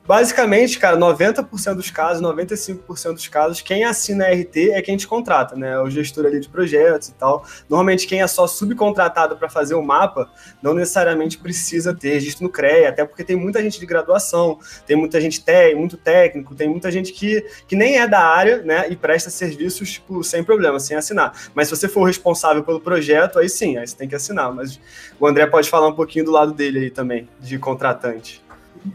Basicamente, 0.09 0.79
cara, 0.79 0.97
90% 0.97 1.75
dos 1.75 1.91
casos, 1.91 2.23
95% 2.23 3.13
dos 3.13 3.29
casos, 3.29 3.61
quem 3.61 3.85
assina 3.85 4.25
RT 4.25 4.71
é 4.71 4.81
quem 4.81 4.97
te 4.97 5.07
contrata, 5.07 5.55
né? 5.55 5.79
O 5.81 5.91
gestor 5.91 6.25
ali 6.25 6.41
de 6.41 6.49
projetos 6.49 7.09
e 7.09 7.13
tal. 7.13 7.45
Normalmente, 7.69 8.07
quem 8.07 8.23
é 8.23 8.27
só 8.27 8.47
subcontratado 8.47 9.37
para 9.37 9.51
fazer 9.51 9.75
o 9.75 9.83
mapa, 9.83 10.31
não 10.63 10.73
necessariamente 10.73 11.37
precisa 11.37 11.95
ter 11.95 12.15
registro 12.15 12.45
no 12.45 12.51
CREA, 12.51 12.89
até 12.89 13.05
porque 13.05 13.23
tem 13.23 13.37
muita 13.37 13.63
gente 13.63 13.79
de 13.79 13.85
graduação, 13.85 14.59
tem 14.87 14.97
muita 14.97 15.21
gente 15.21 15.45
té 15.45 15.75
muito 15.75 15.99
técnico, 15.99 16.55
tem 16.55 16.71
muita 16.71 16.91
gente 16.91 17.13
que, 17.13 17.45
que 17.67 17.77
nem 17.77 17.99
é 17.99 18.09
da 18.09 18.21
área, 18.21 18.63
né? 18.63 18.87
E 18.89 18.97
presta 18.97 19.29
serviços, 19.29 19.93
tipo, 19.93 20.25
sem 20.25 20.43
problema, 20.43 20.81
sem 20.81 20.97
assinar. 20.97 21.35
Mas 21.55 21.69
se 21.69 21.77
você 21.77 21.87
for 21.87 22.05
responsável 22.05 22.65
pelo 22.65 22.81
projeto, 22.81 23.39
aí 23.39 23.49
sim, 23.51 23.77
aí 23.77 23.87
você 23.87 23.95
tem 23.95 24.09
que 24.09 24.15
assinar. 24.15 24.55
Mas 24.55 24.81
o 25.21 25.27
André 25.27 25.47
pode 25.47 25.69
falar 25.69 25.87
um 25.87 25.95
pouquinho 25.95 26.25
do 26.25 26.31
lado 26.31 26.55
dele 26.55 26.79
aí 26.79 26.91
também, 26.91 27.29
de 27.39 27.59
contratante. 27.59 28.48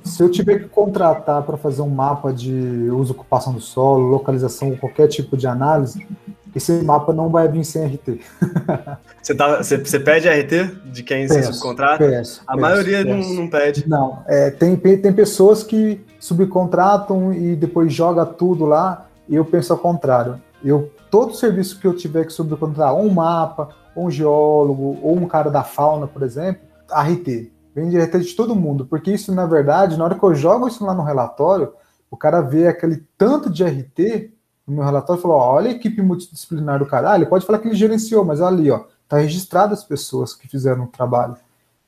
Se 0.04 0.22
eu 0.22 0.30
tiver 0.30 0.60
que 0.60 0.68
contratar 0.68 1.44
para 1.44 1.58
fazer 1.58 1.82
um 1.82 1.90
mapa 1.90 2.32
de 2.34 2.54
uso 2.92 3.14
ocupação 3.14 3.54
do 3.54 3.62
solo, 3.62 4.08
localização, 4.08 4.76
qualquer 4.76 5.08
tipo 5.08 5.36
de 5.38 5.48
análise, 5.48 6.06
esse 6.56 6.72
mapa 6.84 7.14
não 7.14 7.30
vai 7.30 7.48
vir 7.48 7.64
sem 7.64 7.86
RT. 7.86 8.20
Você, 9.22 9.34
tá, 9.34 9.64
você, 9.64 9.78
você 9.78 10.00
pede 10.02 10.28
RT 10.28 10.92
de 10.92 11.02
quem 11.02 11.26
peço, 11.26 11.54
se 11.54 11.54
subcontrata? 11.54 12.06
Peço, 12.06 12.42
a 12.46 12.52
peço, 12.52 12.62
maioria 12.62 13.06
peço. 13.06 13.30
Não, 13.30 13.36
não, 13.36 13.50
pede. 13.50 13.88
Não, 13.88 14.24
é, 14.28 14.52
tem, 14.52 14.76
tem 14.76 15.14
pessoas 15.14 15.64
que 15.64 16.06
subcontratam 16.20 17.34
e 17.34 17.56
depois 17.56 17.94
joga 17.94 18.26
tudo 18.26 18.66
lá, 18.66 19.08
e 19.30 19.36
eu 19.36 19.46
penso 19.46 19.72
ao 19.72 19.80
contrário. 19.80 20.42
Eu, 20.62 20.92
todo 21.10 21.34
serviço 21.34 21.80
que 21.80 21.88
eu 21.88 21.96
tiver 21.96 22.26
que 22.26 22.34
subcontratar, 22.34 22.94
ou 22.94 23.06
um 23.06 23.14
mapa, 23.14 23.70
ou 23.96 24.08
um 24.08 24.12
geólogo, 24.12 25.00
ou 25.02 25.16
um 25.16 25.26
cara 25.26 25.50
da 25.50 25.64
fauna, 25.64 26.06
por 26.06 26.22
exemplo, 26.22 26.62
RT. 26.92 27.50
Vem 27.76 27.98
RT 27.98 28.20
de 28.20 28.36
todo 28.36 28.56
mundo, 28.56 28.86
porque 28.86 29.12
isso, 29.12 29.34
na 29.34 29.46
verdade, 29.46 29.98
na 29.98 30.06
hora 30.06 30.16
que 30.16 30.24
eu 30.24 30.36
jogo 30.36 30.68
isso 30.68 30.86
lá 30.86 30.94
no 30.94 31.04
relatório, 31.04 31.74
o 32.10 32.16
cara 32.16 32.42
vê 32.42 32.68
aquele 32.68 33.04
tanto 33.18 33.50
de 33.50 33.64
RT 33.64 34.32
no 34.68 34.76
meu 34.76 34.84
relatório 34.84 35.20
e 35.20 35.22
falou: 35.22 35.38
ó, 35.38 35.56
olha 35.56 35.70
a 35.70 35.74
equipe 35.74 36.02
multidisciplinar 36.02 36.80
do 36.80 36.86
cara. 36.86 37.16
Ele 37.16 37.26
pode 37.26 37.46
falar 37.46 37.60
que 37.60 37.68
ele 37.68 37.76
gerenciou, 37.76 38.24
mas 38.24 38.42
ali, 38.42 38.70
ó, 38.70 38.82
tá 39.08 39.18
registrado 39.18 39.74
as 39.74 39.84
pessoas 39.84 40.34
que 40.34 40.48
fizeram 40.48 40.86
o 40.86 40.88
trabalho. 40.88 41.36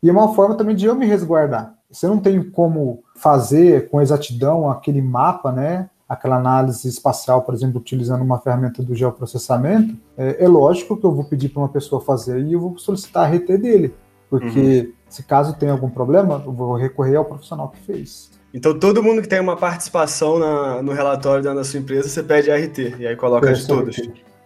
E 0.01 0.09
é 0.09 0.11
uma 0.11 0.33
forma 0.33 0.55
também 0.55 0.75
de 0.75 0.85
eu 0.85 0.95
me 0.95 1.05
resguardar. 1.05 1.75
Você 1.89 2.07
não 2.07 2.19
tem 2.19 2.43
como 2.51 3.03
fazer 3.15 3.89
com 3.89 4.01
exatidão 4.01 4.69
aquele 4.69 5.01
mapa, 5.01 5.51
né? 5.51 5.89
Aquela 6.07 6.35
análise 6.35 6.87
espacial, 6.87 7.41
por 7.41 7.55
exemplo, 7.55 7.79
utilizando 7.79 8.21
uma 8.21 8.39
ferramenta 8.39 8.83
do 8.83 8.93
geoprocessamento. 8.93 9.95
É, 10.17 10.43
é 10.43 10.47
lógico 10.47 10.97
que 10.97 11.05
eu 11.05 11.11
vou 11.11 11.23
pedir 11.23 11.49
para 11.49 11.61
uma 11.61 11.69
pessoa 11.69 12.01
fazer 12.01 12.43
e 12.43 12.53
eu 12.53 12.59
vou 12.59 12.77
solicitar 12.77 13.27
a 13.27 13.35
RT 13.35 13.57
dele, 13.57 13.95
porque 14.29 14.87
uhum. 14.87 14.93
se 15.09 15.23
caso 15.23 15.55
tenha 15.57 15.71
algum 15.71 15.89
problema, 15.89 16.41
eu 16.45 16.51
vou 16.51 16.75
recorrer 16.75 17.15
ao 17.15 17.25
profissional 17.25 17.69
que 17.69 17.79
fez. 17.79 18.31
Então, 18.53 18.77
todo 18.77 19.03
mundo 19.03 19.21
que 19.21 19.27
tem 19.27 19.39
uma 19.39 19.57
participação 19.57 20.39
na, 20.39 20.81
no 20.81 20.93
relatório 20.93 21.43
da 21.43 21.63
sua 21.63 21.79
empresa, 21.79 22.07
você 22.07 22.23
pede 22.23 22.49
RT, 22.49 22.95
e 22.99 23.07
aí 23.07 23.15
coloca 23.15 23.51
de 23.51 23.67
todos. 23.67 23.97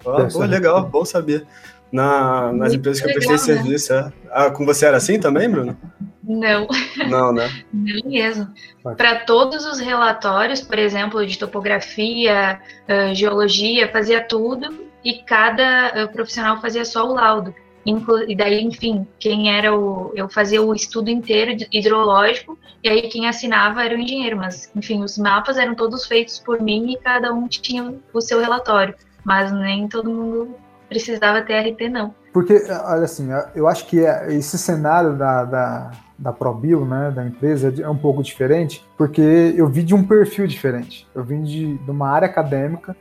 Ah, 0.05 0.27
pô, 0.31 0.39
legal, 0.45 0.83
bom 0.85 1.05
saber. 1.05 1.45
Na, 1.91 2.53
nas 2.53 2.73
empresas 2.73 3.01
que 3.01 3.09
eu 3.09 3.13
prestei 3.13 3.35
legal, 3.35 3.47
né? 3.47 3.63
serviço, 3.63 3.93
é. 3.93 4.13
ah, 4.31 4.51
com 4.51 4.65
você 4.65 4.85
era 4.85 4.97
assim 4.97 5.19
também, 5.19 5.49
Bruno? 5.49 5.77
Não. 6.23 6.67
Não, 7.07 7.33
né? 7.33 7.49
Não 7.73 8.09
mesmo. 8.09 8.47
Para 8.95 9.25
todos 9.25 9.65
os 9.65 9.79
relatórios, 9.79 10.61
por 10.61 10.77
exemplo, 10.77 11.25
de 11.25 11.37
topografia, 11.37 12.59
uh, 12.87 13.15
geologia, 13.15 13.91
fazia 13.91 14.23
tudo 14.23 14.87
e 15.03 15.23
cada 15.23 16.05
uh, 16.05 16.11
profissional 16.11 16.61
fazia 16.61 16.85
só 16.85 17.09
o 17.09 17.15
laudo. 17.15 17.53
E 17.85 18.35
daí, 18.35 18.61
enfim, 18.61 19.07
quem 19.19 19.55
era 19.55 19.75
o. 19.75 20.11
Eu 20.15 20.29
fazia 20.29 20.61
o 20.61 20.73
estudo 20.73 21.09
inteiro 21.09 21.65
hidrológico, 21.71 22.57
e 22.83 22.89
aí 22.89 23.09
quem 23.09 23.27
assinava 23.27 23.83
era 23.83 23.95
o 23.95 23.99
engenheiro, 23.99 24.37
mas, 24.37 24.69
enfim, 24.75 25.03
os 25.03 25.17
mapas 25.17 25.57
eram 25.57 25.75
todos 25.75 26.05
feitos 26.05 26.39
por 26.39 26.61
mim 26.61 26.91
e 26.91 26.97
cada 26.97 27.33
um 27.33 27.47
tinha 27.47 27.95
o 28.13 28.21
seu 28.21 28.39
relatório. 28.39 28.93
Mas 29.23 29.51
nem 29.51 29.87
todo 29.87 30.09
mundo 30.09 30.55
precisava 30.87 31.41
ter 31.41 31.59
RT, 31.59 31.89
não. 31.89 32.13
Porque, 32.33 32.53
olha 32.85 33.03
assim, 33.03 33.29
eu 33.55 33.67
acho 33.67 33.85
que 33.85 34.05
é, 34.05 34.33
esse 34.33 34.57
cenário 34.57 35.15
da, 35.15 35.43
da, 35.43 35.91
da 36.17 36.33
ProBio, 36.33 36.85
né, 36.85 37.11
da 37.11 37.25
empresa, 37.25 37.73
é 37.81 37.89
um 37.89 37.97
pouco 37.97 38.21
diferente, 38.21 38.85
porque 38.97 39.21
eu 39.55 39.67
vi 39.67 39.83
de 39.83 39.95
um 39.95 40.03
perfil 40.03 40.45
diferente. 40.45 41.07
Eu 41.15 41.23
vim 41.23 41.41
de, 41.41 41.77
de 41.77 41.91
uma 41.91 42.09
área 42.09 42.27
acadêmica, 42.27 42.95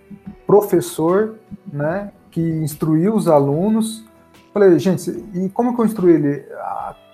professor, 0.47 1.35
né, 1.71 2.11
que 2.31 2.41
instruiu 2.41 3.15
os 3.15 3.29
alunos 3.29 4.08
Falei, 4.59 4.77
gente, 4.77 5.09
e 5.35 5.49
como 5.51 5.77
construir 5.77 6.15
ele? 6.15 6.45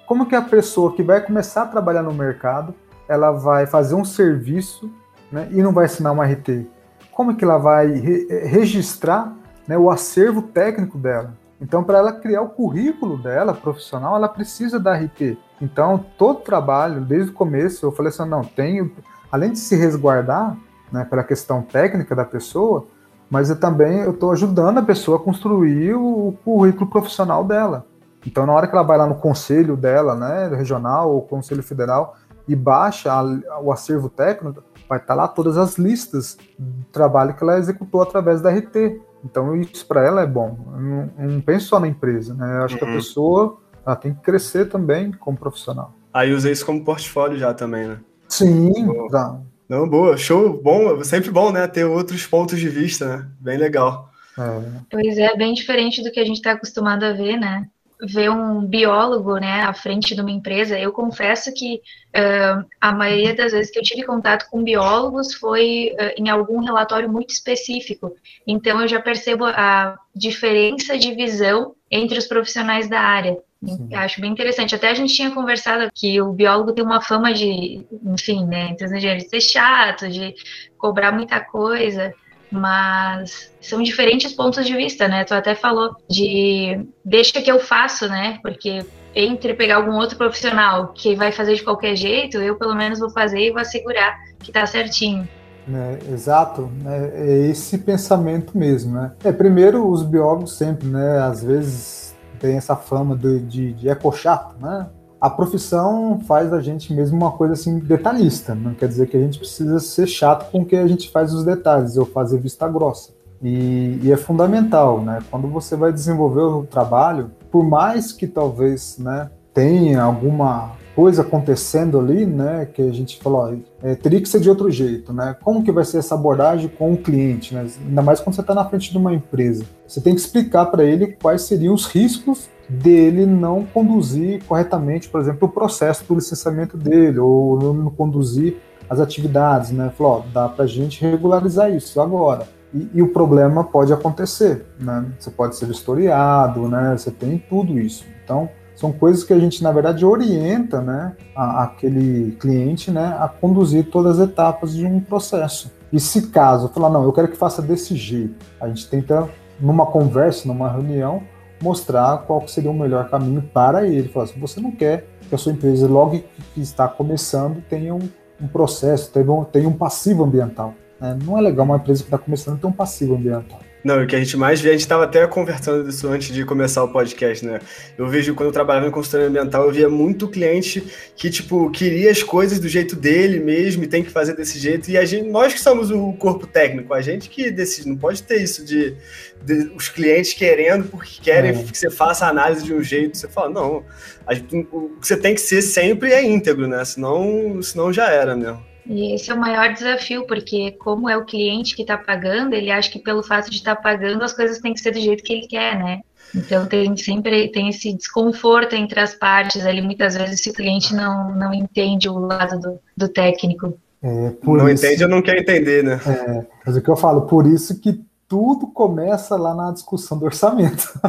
Como 0.06 0.24
que 0.24 0.34
a 0.34 0.40
pessoa 0.40 0.94
que 0.94 1.02
vai 1.02 1.20
começar 1.20 1.64
a 1.64 1.66
trabalhar 1.66 2.02
no 2.02 2.14
mercado, 2.14 2.74
ela 3.06 3.32
vai 3.32 3.66
fazer 3.66 3.94
um 3.94 4.02
serviço 4.02 4.90
né, 5.30 5.46
e 5.50 5.60
não 5.62 5.70
vai 5.70 5.84
assinar 5.84 6.14
uma 6.14 6.24
RT? 6.24 6.66
Como 7.12 7.36
que 7.36 7.44
ela 7.44 7.58
vai 7.58 7.88
re 7.88 8.26
registrar 8.46 9.30
né, 9.68 9.76
o 9.76 9.90
acervo 9.90 10.40
técnico 10.40 10.96
dela? 10.96 11.34
Então, 11.60 11.84
para 11.84 11.98
ela 11.98 12.12
criar 12.12 12.40
o 12.40 12.48
currículo 12.48 13.22
dela, 13.22 13.52
profissional, 13.52 14.16
ela 14.16 14.28
precisa 14.28 14.80
da 14.80 14.96
RT. 14.96 15.36
Então, 15.60 16.02
todo 16.16 16.40
trabalho, 16.40 17.02
desde 17.02 17.30
o 17.30 17.34
começo, 17.34 17.84
eu 17.84 17.92
falei 17.92 18.08
assim, 18.08 18.26
não, 18.26 18.40
tenho, 18.40 18.90
além 19.30 19.52
de 19.52 19.58
se 19.58 19.76
resguardar 19.76 20.56
né, 20.90 21.04
pela 21.04 21.22
questão 21.22 21.60
técnica 21.60 22.16
da 22.16 22.24
pessoa, 22.24 22.86
mas 23.34 23.50
eu 23.50 23.58
também 23.58 23.98
eu 23.98 24.12
estou 24.12 24.30
ajudando 24.30 24.78
a 24.78 24.82
pessoa 24.82 25.16
a 25.16 25.20
construir 25.20 25.92
o 25.92 26.38
currículo 26.44 26.88
profissional 26.88 27.42
dela. 27.42 27.84
Então, 28.24 28.46
na 28.46 28.52
hora 28.52 28.68
que 28.68 28.72
ela 28.72 28.84
vai 28.84 28.96
lá 28.96 29.08
no 29.08 29.16
conselho 29.16 29.76
dela, 29.76 30.14
né, 30.14 30.54
regional 30.54 31.12
ou 31.12 31.20
conselho 31.20 31.60
federal, 31.60 32.16
e 32.46 32.54
baixa 32.54 33.12
a, 33.12 33.60
o 33.60 33.72
acervo 33.72 34.08
técnico, 34.08 34.62
vai 34.88 34.98
estar 34.98 35.16
tá 35.16 35.22
lá 35.22 35.26
todas 35.26 35.58
as 35.58 35.76
listas 35.76 36.38
do 36.56 36.84
trabalho 36.92 37.34
que 37.34 37.42
ela 37.42 37.58
executou 37.58 38.02
através 38.02 38.40
da 38.40 38.50
RT. 38.50 39.00
Então, 39.24 39.56
isso 39.56 39.84
para 39.84 40.06
ela 40.06 40.22
é 40.22 40.26
bom. 40.26 40.56
Eu 40.72 40.80
não, 40.80 41.10
eu 41.18 41.30
não, 41.32 41.40
penso 41.40 41.66
só 41.66 41.80
na 41.80 41.88
empresa, 41.88 42.34
né? 42.34 42.58
Eu 42.58 42.64
acho 42.66 42.74
uhum. 42.74 42.78
que 42.78 42.84
a 42.84 42.88
uhum. 42.88 42.94
pessoa 42.94 43.56
ela 43.84 43.96
tem 43.96 44.14
que 44.14 44.20
crescer 44.20 44.66
também 44.66 45.10
como 45.10 45.36
profissional. 45.36 45.92
Aí 46.12 46.32
usa 46.32 46.48
isso 46.52 46.64
como 46.64 46.84
portfólio 46.84 47.36
já 47.36 47.52
também, 47.52 47.88
né? 47.88 47.98
Sim, 48.28 49.08
tá. 49.10 49.40
Não, 49.68 49.88
boa, 49.88 50.16
show, 50.16 50.60
bom, 50.62 51.02
sempre 51.02 51.30
bom, 51.30 51.50
né, 51.50 51.66
ter 51.66 51.84
outros 51.84 52.26
pontos 52.26 52.58
de 52.58 52.68
vista, 52.68 53.16
né, 53.16 53.26
bem 53.40 53.56
legal. 53.56 54.10
É. 54.38 54.80
Pois 54.90 55.16
é, 55.16 55.34
bem 55.36 55.54
diferente 55.54 56.02
do 56.02 56.10
que 56.10 56.20
a 56.20 56.24
gente 56.24 56.36
está 56.36 56.52
acostumado 56.52 57.04
a 57.04 57.12
ver, 57.12 57.36
né, 57.38 57.66
ver 58.02 58.30
um 58.30 58.64
biólogo, 58.66 59.36
né, 59.36 59.62
à 59.62 59.72
frente 59.72 60.14
de 60.14 60.20
uma 60.20 60.30
empresa, 60.30 60.78
eu 60.78 60.92
confesso 60.92 61.52
que 61.54 61.76
uh, 61.76 62.64
a 62.80 62.92
maioria 62.92 63.34
das 63.34 63.52
vezes 63.52 63.70
que 63.70 63.78
eu 63.78 63.82
tive 63.82 64.02
contato 64.02 64.48
com 64.50 64.62
biólogos 64.62 65.34
foi 65.34 65.94
uh, 65.94 66.20
em 66.20 66.28
algum 66.28 66.60
relatório 66.60 67.10
muito 67.10 67.30
específico, 67.30 68.14
então 68.46 68.80
eu 68.82 68.88
já 68.88 69.00
percebo 69.00 69.44
a 69.46 69.96
diferença 70.14 70.98
de 70.98 71.14
visão 71.14 71.74
entre 71.90 72.18
os 72.18 72.26
profissionais 72.26 72.88
da 72.88 73.00
área. 73.00 73.38
Sim. 73.66 73.94
Acho 73.94 74.20
bem 74.20 74.30
interessante. 74.30 74.74
Até 74.74 74.90
a 74.90 74.94
gente 74.94 75.14
tinha 75.14 75.30
conversado 75.30 75.90
que 75.94 76.20
o 76.20 76.32
biólogo 76.32 76.72
tem 76.72 76.84
uma 76.84 77.00
fama 77.00 77.32
de, 77.32 77.84
enfim, 78.04 78.44
né, 78.46 78.70
entre 78.70 78.86
os 78.86 78.92
engenheiros, 78.92 79.24
de 79.24 79.30
ser 79.30 79.40
chato, 79.40 80.08
de 80.08 80.34
cobrar 80.78 81.12
muita 81.12 81.40
coisa, 81.40 82.12
mas 82.50 83.52
são 83.60 83.82
diferentes 83.82 84.32
pontos 84.32 84.64
de 84.64 84.74
vista, 84.76 85.08
né? 85.08 85.24
Tu 85.24 85.34
até 85.34 85.54
falou 85.54 85.96
de 86.08 86.86
deixa 87.04 87.42
que 87.42 87.50
eu 87.50 87.58
faço, 87.58 88.08
né? 88.08 88.38
Porque 88.42 88.84
entre 89.14 89.54
pegar 89.54 89.76
algum 89.76 89.94
outro 89.94 90.16
profissional 90.16 90.88
que 90.88 91.14
vai 91.14 91.32
fazer 91.32 91.54
de 91.54 91.62
qualquer 91.62 91.96
jeito, 91.96 92.38
eu 92.38 92.56
pelo 92.56 92.74
menos 92.74 92.98
vou 92.98 93.10
fazer 93.10 93.40
e 93.40 93.50
vou 93.50 93.60
assegurar 93.60 94.16
que 94.40 94.52
tá 94.52 94.66
certinho. 94.66 95.28
É, 95.66 96.12
exato, 96.12 96.70
né? 96.82 97.10
é 97.14 97.46
esse 97.46 97.78
pensamento 97.78 98.56
mesmo, 98.56 98.92
né? 98.92 99.12
É, 99.24 99.32
primeiro, 99.32 99.88
os 99.88 100.02
biólogos 100.02 100.58
sempre, 100.58 100.86
né, 100.86 101.20
às 101.20 101.42
vezes 101.42 102.03
tem 102.44 102.56
essa 102.58 102.76
fama 102.76 103.16
de, 103.16 103.40
de, 103.40 103.72
de 103.72 103.88
eco-chato, 103.88 104.54
né? 104.60 104.86
A 105.18 105.30
profissão 105.30 106.20
faz 106.28 106.52
a 106.52 106.60
gente 106.60 106.92
mesmo 106.92 107.16
uma 107.16 107.32
coisa 107.32 107.54
assim 107.54 107.78
detalhista, 107.78 108.54
não 108.54 108.74
quer 108.74 108.86
dizer 108.86 109.06
que 109.08 109.16
a 109.16 109.20
gente 109.20 109.38
precisa 109.38 109.80
ser 109.80 110.06
chato 110.06 110.50
com 110.50 110.62
que 110.62 110.76
a 110.76 110.86
gente 110.86 111.10
faz 111.10 111.32
os 111.32 111.42
detalhes, 111.42 111.96
ou 111.96 112.04
fazer 112.04 112.38
vista 112.38 112.68
grossa. 112.68 113.14
E, 113.42 113.98
e, 114.02 114.12
é 114.12 114.16
fundamental, 114.18 115.00
né? 115.00 115.20
Quando 115.30 115.48
você 115.48 115.74
vai 115.74 115.90
desenvolver 115.90 116.42
o 116.42 116.64
trabalho, 116.64 117.30
por 117.50 117.64
mais 117.64 118.12
que 118.12 118.26
talvez, 118.26 118.98
né, 118.98 119.30
tenha 119.54 120.02
alguma 120.02 120.72
coisa 120.94 121.22
acontecendo 121.22 121.98
ali, 121.98 122.24
né, 122.24 122.68
que 122.72 122.80
a 122.80 122.92
gente 122.92 123.18
falou, 123.20 123.58
é, 123.82 123.94
teria 123.94 124.20
que 124.20 124.28
ser 124.28 124.40
de 124.40 124.48
outro 124.48 124.70
jeito, 124.70 125.12
né? 125.12 125.36
Como 125.42 125.62
que 125.62 125.72
vai 125.72 125.84
ser 125.84 125.98
essa 125.98 126.14
abordagem 126.14 126.68
com 126.68 126.92
o 126.92 126.96
cliente, 126.96 127.54
né? 127.54 127.66
Ainda 127.86 128.02
mais 128.02 128.20
quando 128.20 128.36
você 128.36 128.40
está 128.40 128.54
na 128.54 128.64
frente 128.64 128.90
de 128.90 128.98
uma 128.98 129.12
empresa. 129.12 129.64
Você 129.86 130.00
tem 130.00 130.14
que 130.14 130.20
explicar 130.20 130.66
para 130.66 130.84
ele 130.84 131.16
quais 131.20 131.42
seriam 131.42 131.74
os 131.74 131.86
riscos 131.86 132.48
dele 132.68 133.26
não 133.26 133.64
conduzir 133.64 134.42
corretamente, 134.44 135.08
por 135.08 135.20
exemplo, 135.20 135.48
o 135.48 135.50
processo 135.50 136.04
do 136.04 136.14
licenciamento 136.14 136.76
dele, 136.76 137.18
ou 137.18 137.74
não 137.74 137.90
conduzir 137.90 138.56
as 138.88 139.00
atividades, 139.00 139.70
né? 139.70 139.92
Falou, 139.96 140.12
ó, 140.12 140.32
dá 140.32 140.48
para 140.48 140.64
a 140.64 140.68
gente 140.68 141.02
regularizar 141.02 141.72
isso 141.72 142.00
agora. 142.00 142.46
E, 142.72 142.90
e, 142.94 143.02
o 143.02 143.08
problema 143.08 143.62
pode 143.62 143.92
acontecer, 143.92 144.66
né? 144.78 145.06
Você 145.18 145.30
pode 145.30 145.56
ser 145.56 145.68
historiado, 145.70 146.68
né? 146.68 146.96
Você 146.96 147.10
tem 147.10 147.38
tudo 147.38 147.78
isso. 147.78 148.04
Então, 148.24 148.48
são 148.74 148.92
coisas 148.92 149.24
que 149.24 149.32
a 149.32 149.38
gente, 149.38 149.62
na 149.62 149.70
verdade, 149.70 150.04
orienta 150.04 150.80
né, 150.80 151.12
a, 151.34 151.64
aquele 151.64 152.32
cliente 152.32 152.90
né, 152.90 153.16
a 153.18 153.28
conduzir 153.28 153.90
todas 153.90 154.18
as 154.18 154.28
etapas 154.28 154.74
de 154.74 154.84
um 154.84 155.00
processo. 155.00 155.72
E 155.92 156.00
se 156.00 156.28
caso 156.28 156.68
falar, 156.68 156.90
não, 156.90 157.04
eu 157.04 157.12
quero 157.12 157.28
que 157.28 157.36
faça 157.36 157.62
desse 157.62 157.94
jeito, 157.94 158.44
a 158.60 158.66
gente 158.68 158.88
tenta, 158.88 159.28
numa 159.60 159.86
conversa, 159.86 160.48
numa 160.48 160.70
reunião, 160.70 161.22
mostrar 161.62 162.18
qual 162.26 162.46
seria 162.48 162.70
o 162.70 162.74
melhor 162.74 163.08
caminho 163.08 163.42
para 163.42 163.86
ele. 163.86 164.08
Falar 164.08 164.24
assim, 164.24 164.40
você 164.40 164.60
não 164.60 164.72
quer 164.72 165.06
que 165.28 165.34
a 165.34 165.38
sua 165.38 165.52
empresa, 165.52 165.86
logo 165.86 166.22
que 166.52 166.60
está 166.60 166.88
começando, 166.88 167.62
tenha 167.68 167.94
um, 167.94 168.08
um 168.40 168.48
processo, 168.48 169.10
tenha 169.12 169.30
um, 169.30 169.44
tenha 169.44 169.68
um 169.68 169.72
passivo 169.72 170.24
ambiental. 170.24 170.74
Né? 171.00 171.16
Não 171.24 171.38
é 171.38 171.40
legal 171.40 171.64
uma 171.64 171.76
empresa 171.76 172.02
que 172.02 172.08
está 172.08 172.18
começando 172.18 172.60
ter 172.60 172.66
um 172.66 172.72
passivo 172.72 173.14
ambiental. 173.14 173.60
Não, 173.84 174.02
o 174.02 174.06
que 174.06 174.16
a 174.16 174.18
gente 174.18 174.34
mais 174.34 174.62
vê, 174.62 174.70
a 174.70 174.72
gente 174.72 174.80
estava 174.80 175.04
até 175.04 175.26
conversando 175.26 175.84
disso 175.84 176.08
antes 176.08 176.34
de 176.34 176.42
começar 176.42 176.82
o 176.82 176.88
podcast, 176.88 177.44
né? 177.44 177.60
Eu 177.98 178.08
vejo 178.08 178.34
quando 178.34 178.46
eu 178.46 178.52
trabalhava 178.52 178.88
em 178.88 178.90
consultoria 178.90 179.26
ambiental, 179.26 179.64
eu 179.64 179.72
via 179.72 179.90
muito 179.90 180.26
cliente 180.26 180.82
que, 181.14 181.28
tipo, 181.28 181.70
queria 181.70 182.10
as 182.10 182.22
coisas 182.22 182.58
do 182.58 182.66
jeito 182.66 182.96
dele 182.96 183.40
mesmo 183.40 183.84
e 183.84 183.86
tem 183.86 184.02
que 184.02 184.08
fazer 184.08 184.34
desse 184.34 184.58
jeito. 184.58 184.90
E 184.90 184.96
a 184.96 185.04
gente, 185.04 185.28
nós 185.28 185.52
que 185.52 185.60
somos 185.60 185.90
o 185.90 186.14
corpo 186.14 186.46
técnico, 186.46 186.94
a 186.94 187.02
gente 187.02 187.28
que 187.28 187.50
decide, 187.50 187.90
não 187.90 187.98
pode 187.98 188.22
ter 188.22 188.40
isso 188.40 188.64
de, 188.64 188.96
de 189.44 189.70
os 189.76 189.90
clientes 189.90 190.32
querendo 190.32 190.84
porque 190.84 191.20
querem 191.20 191.50
é. 191.50 191.62
que 191.62 191.76
você 191.76 191.90
faça 191.90 192.24
a 192.24 192.30
análise 192.30 192.64
de 192.64 192.72
um 192.72 192.82
jeito. 192.82 193.18
Você 193.18 193.28
fala, 193.28 193.50
não, 193.50 193.84
a, 194.26 194.32
o 194.72 194.98
que 194.98 195.06
você 195.06 195.16
tem 195.18 195.34
que 195.34 195.42
ser 195.42 195.60
sempre 195.60 196.10
é 196.10 196.24
íntegro, 196.24 196.66
né? 196.66 196.82
Senão, 196.86 197.60
senão 197.62 197.92
já 197.92 198.08
era 198.08 198.34
mesmo. 198.34 198.73
E 198.86 199.14
esse 199.14 199.30
é 199.30 199.34
o 199.34 199.40
maior 199.40 199.72
desafio, 199.72 200.26
porque 200.26 200.72
como 200.72 201.08
é 201.08 201.16
o 201.16 201.24
cliente 201.24 201.74
que 201.74 201.82
está 201.82 201.96
pagando, 201.96 202.54
ele 202.54 202.70
acha 202.70 202.90
que 202.90 202.98
pelo 202.98 203.22
fato 203.22 203.50
de 203.50 203.56
estar 203.56 203.76
tá 203.76 203.82
pagando 203.82 204.22
as 204.22 204.32
coisas 204.32 204.58
têm 204.58 204.74
que 204.74 204.80
ser 204.80 204.90
do 204.90 205.00
jeito 205.00 205.22
que 205.22 205.32
ele 205.32 205.46
quer, 205.46 205.78
né? 205.78 206.00
Então 206.34 206.66
tem 206.66 206.96
sempre 206.96 207.48
tem 207.48 207.68
esse 207.68 207.92
desconforto 207.92 208.74
entre 208.74 209.00
as 209.00 209.14
partes 209.14 209.64
ali, 209.64 209.80
muitas 209.80 210.16
vezes 210.16 210.42
se 210.42 210.50
o 210.50 210.52
cliente 210.52 210.94
não, 210.94 211.34
não 211.34 211.54
entende 211.54 212.08
o 212.08 212.18
lado 212.18 212.58
do, 212.58 212.78
do 212.96 213.08
técnico. 213.08 213.78
É, 214.02 214.32
não 214.42 214.68
isso, 214.68 214.84
entende 214.84 215.04
ou 215.04 215.08
não 215.08 215.22
quer 215.22 215.38
entender, 215.38 215.82
né? 215.82 215.98
É, 216.06 216.46
mas 216.66 216.76
o 216.76 216.82
que 216.82 216.90
eu 216.90 216.96
falo, 216.96 217.22
por 217.22 217.46
isso 217.46 217.80
que 217.80 217.98
tudo 218.34 218.66
começa 218.66 219.36
lá 219.36 219.54
na 219.54 219.70
discussão 219.70 220.18
do 220.18 220.24
orçamento. 220.24 221.00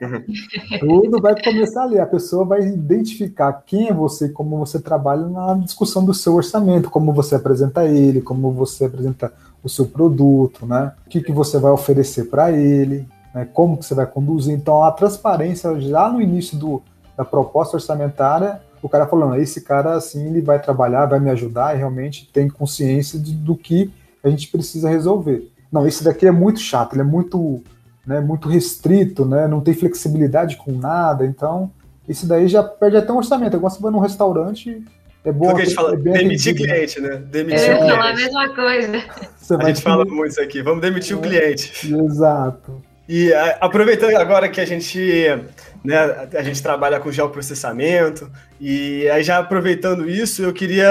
tudo 0.80 1.20
vai 1.20 1.38
começar 1.38 1.82
ali. 1.82 1.98
A 1.98 2.06
pessoa 2.06 2.42
vai 2.42 2.66
identificar 2.66 3.52
quem 3.66 3.88
é 3.88 3.92
você, 3.92 4.30
como 4.30 4.56
você 4.56 4.80
trabalha 4.80 5.26
na 5.26 5.52
discussão 5.56 6.02
do 6.02 6.14
seu 6.14 6.34
orçamento, 6.34 6.88
como 6.88 7.12
você 7.12 7.34
apresenta 7.34 7.84
ele, 7.84 8.22
como 8.22 8.50
você 8.52 8.86
apresenta 8.86 9.30
o 9.62 9.68
seu 9.68 9.84
produto, 9.84 10.64
né? 10.64 10.92
O 11.06 11.10
que, 11.10 11.20
que 11.20 11.32
você 11.32 11.58
vai 11.58 11.70
oferecer 11.70 12.30
para 12.30 12.50
ele, 12.50 13.06
né? 13.34 13.46
como 13.52 13.76
que 13.76 13.84
você 13.84 13.94
vai 13.94 14.06
conduzir. 14.06 14.54
Então, 14.54 14.82
a 14.82 14.90
transparência 14.90 15.78
já 15.82 16.10
no 16.10 16.18
início 16.18 16.56
do, 16.56 16.82
da 17.14 17.26
proposta 17.26 17.76
orçamentária, 17.76 18.58
o 18.82 18.88
cara 18.88 19.06
falando, 19.06 19.36
esse 19.36 19.60
cara 19.60 19.96
assim, 19.96 20.28
ele 20.28 20.40
vai 20.40 20.58
trabalhar, 20.58 21.04
vai 21.04 21.20
me 21.20 21.28
ajudar 21.28 21.74
e 21.74 21.78
realmente 21.78 22.26
tem 22.32 22.48
consciência 22.48 23.18
de, 23.18 23.34
do 23.34 23.54
que 23.54 23.92
a 24.24 24.30
gente 24.30 24.48
precisa 24.48 24.88
resolver 24.88 25.52
não, 25.72 25.86
esse 25.86 26.02
daqui 26.02 26.26
é 26.26 26.30
muito 26.30 26.60
chato, 26.60 26.94
ele 26.94 27.02
é 27.02 27.04
muito, 27.04 27.62
né, 28.06 28.20
muito 28.20 28.48
restrito, 28.48 29.24
né, 29.24 29.46
não 29.46 29.60
tem 29.60 29.74
flexibilidade 29.74 30.56
com 30.56 30.72
nada, 30.72 31.24
então 31.24 31.70
esse 32.08 32.26
daí 32.26 32.48
já 32.48 32.62
perde 32.62 32.96
até 32.96 33.12
um 33.12 33.18
orçamento. 33.18 33.56
Agora 33.56 33.72
você 33.72 33.80
vai 33.80 33.92
num 33.92 34.00
restaurante, 34.00 34.82
é 35.24 35.30
bom. 35.30 35.46
Porque 35.46 35.62
a 35.62 35.64
gente 35.64 35.74
fala, 35.74 35.94
é 35.94 35.96
demitir 35.96 36.54
né? 36.54 36.60
cliente, 36.60 37.00
né? 37.00 37.16
Demitir 37.16 37.60
é, 37.60 37.76
cliente. 37.76 37.90
falar 37.92 38.10
a 38.10 38.16
mesma 38.16 38.54
coisa. 38.54 39.04
Você 39.36 39.54
a 39.54 39.64
gente 39.64 39.82
fala 39.82 40.04
muito 40.04 40.32
isso 40.32 40.40
aqui, 40.40 40.62
vamos 40.62 40.80
demitir 40.80 41.14
é, 41.14 41.18
o 41.18 41.22
cliente. 41.22 41.94
Exato. 41.94 42.82
E 43.12 43.34
aproveitando 43.60 44.14
agora 44.14 44.48
que 44.48 44.60
a 44.60 44.64
gente 44.64 45.26
né? 45.82 45.96
A 46.32 46.42
gente 46.42 46.62
trabalha 46.62 47.00
com 47.00 47.10
geoprocessamento 47.10 48.30
e 48.60 49.08
aí 49.08 49.24
já 49.24 49.38
aproveitando 49.38 50.08
isso, 50.08 50.42
eu 50.42 50.52
queria 50.52 50.88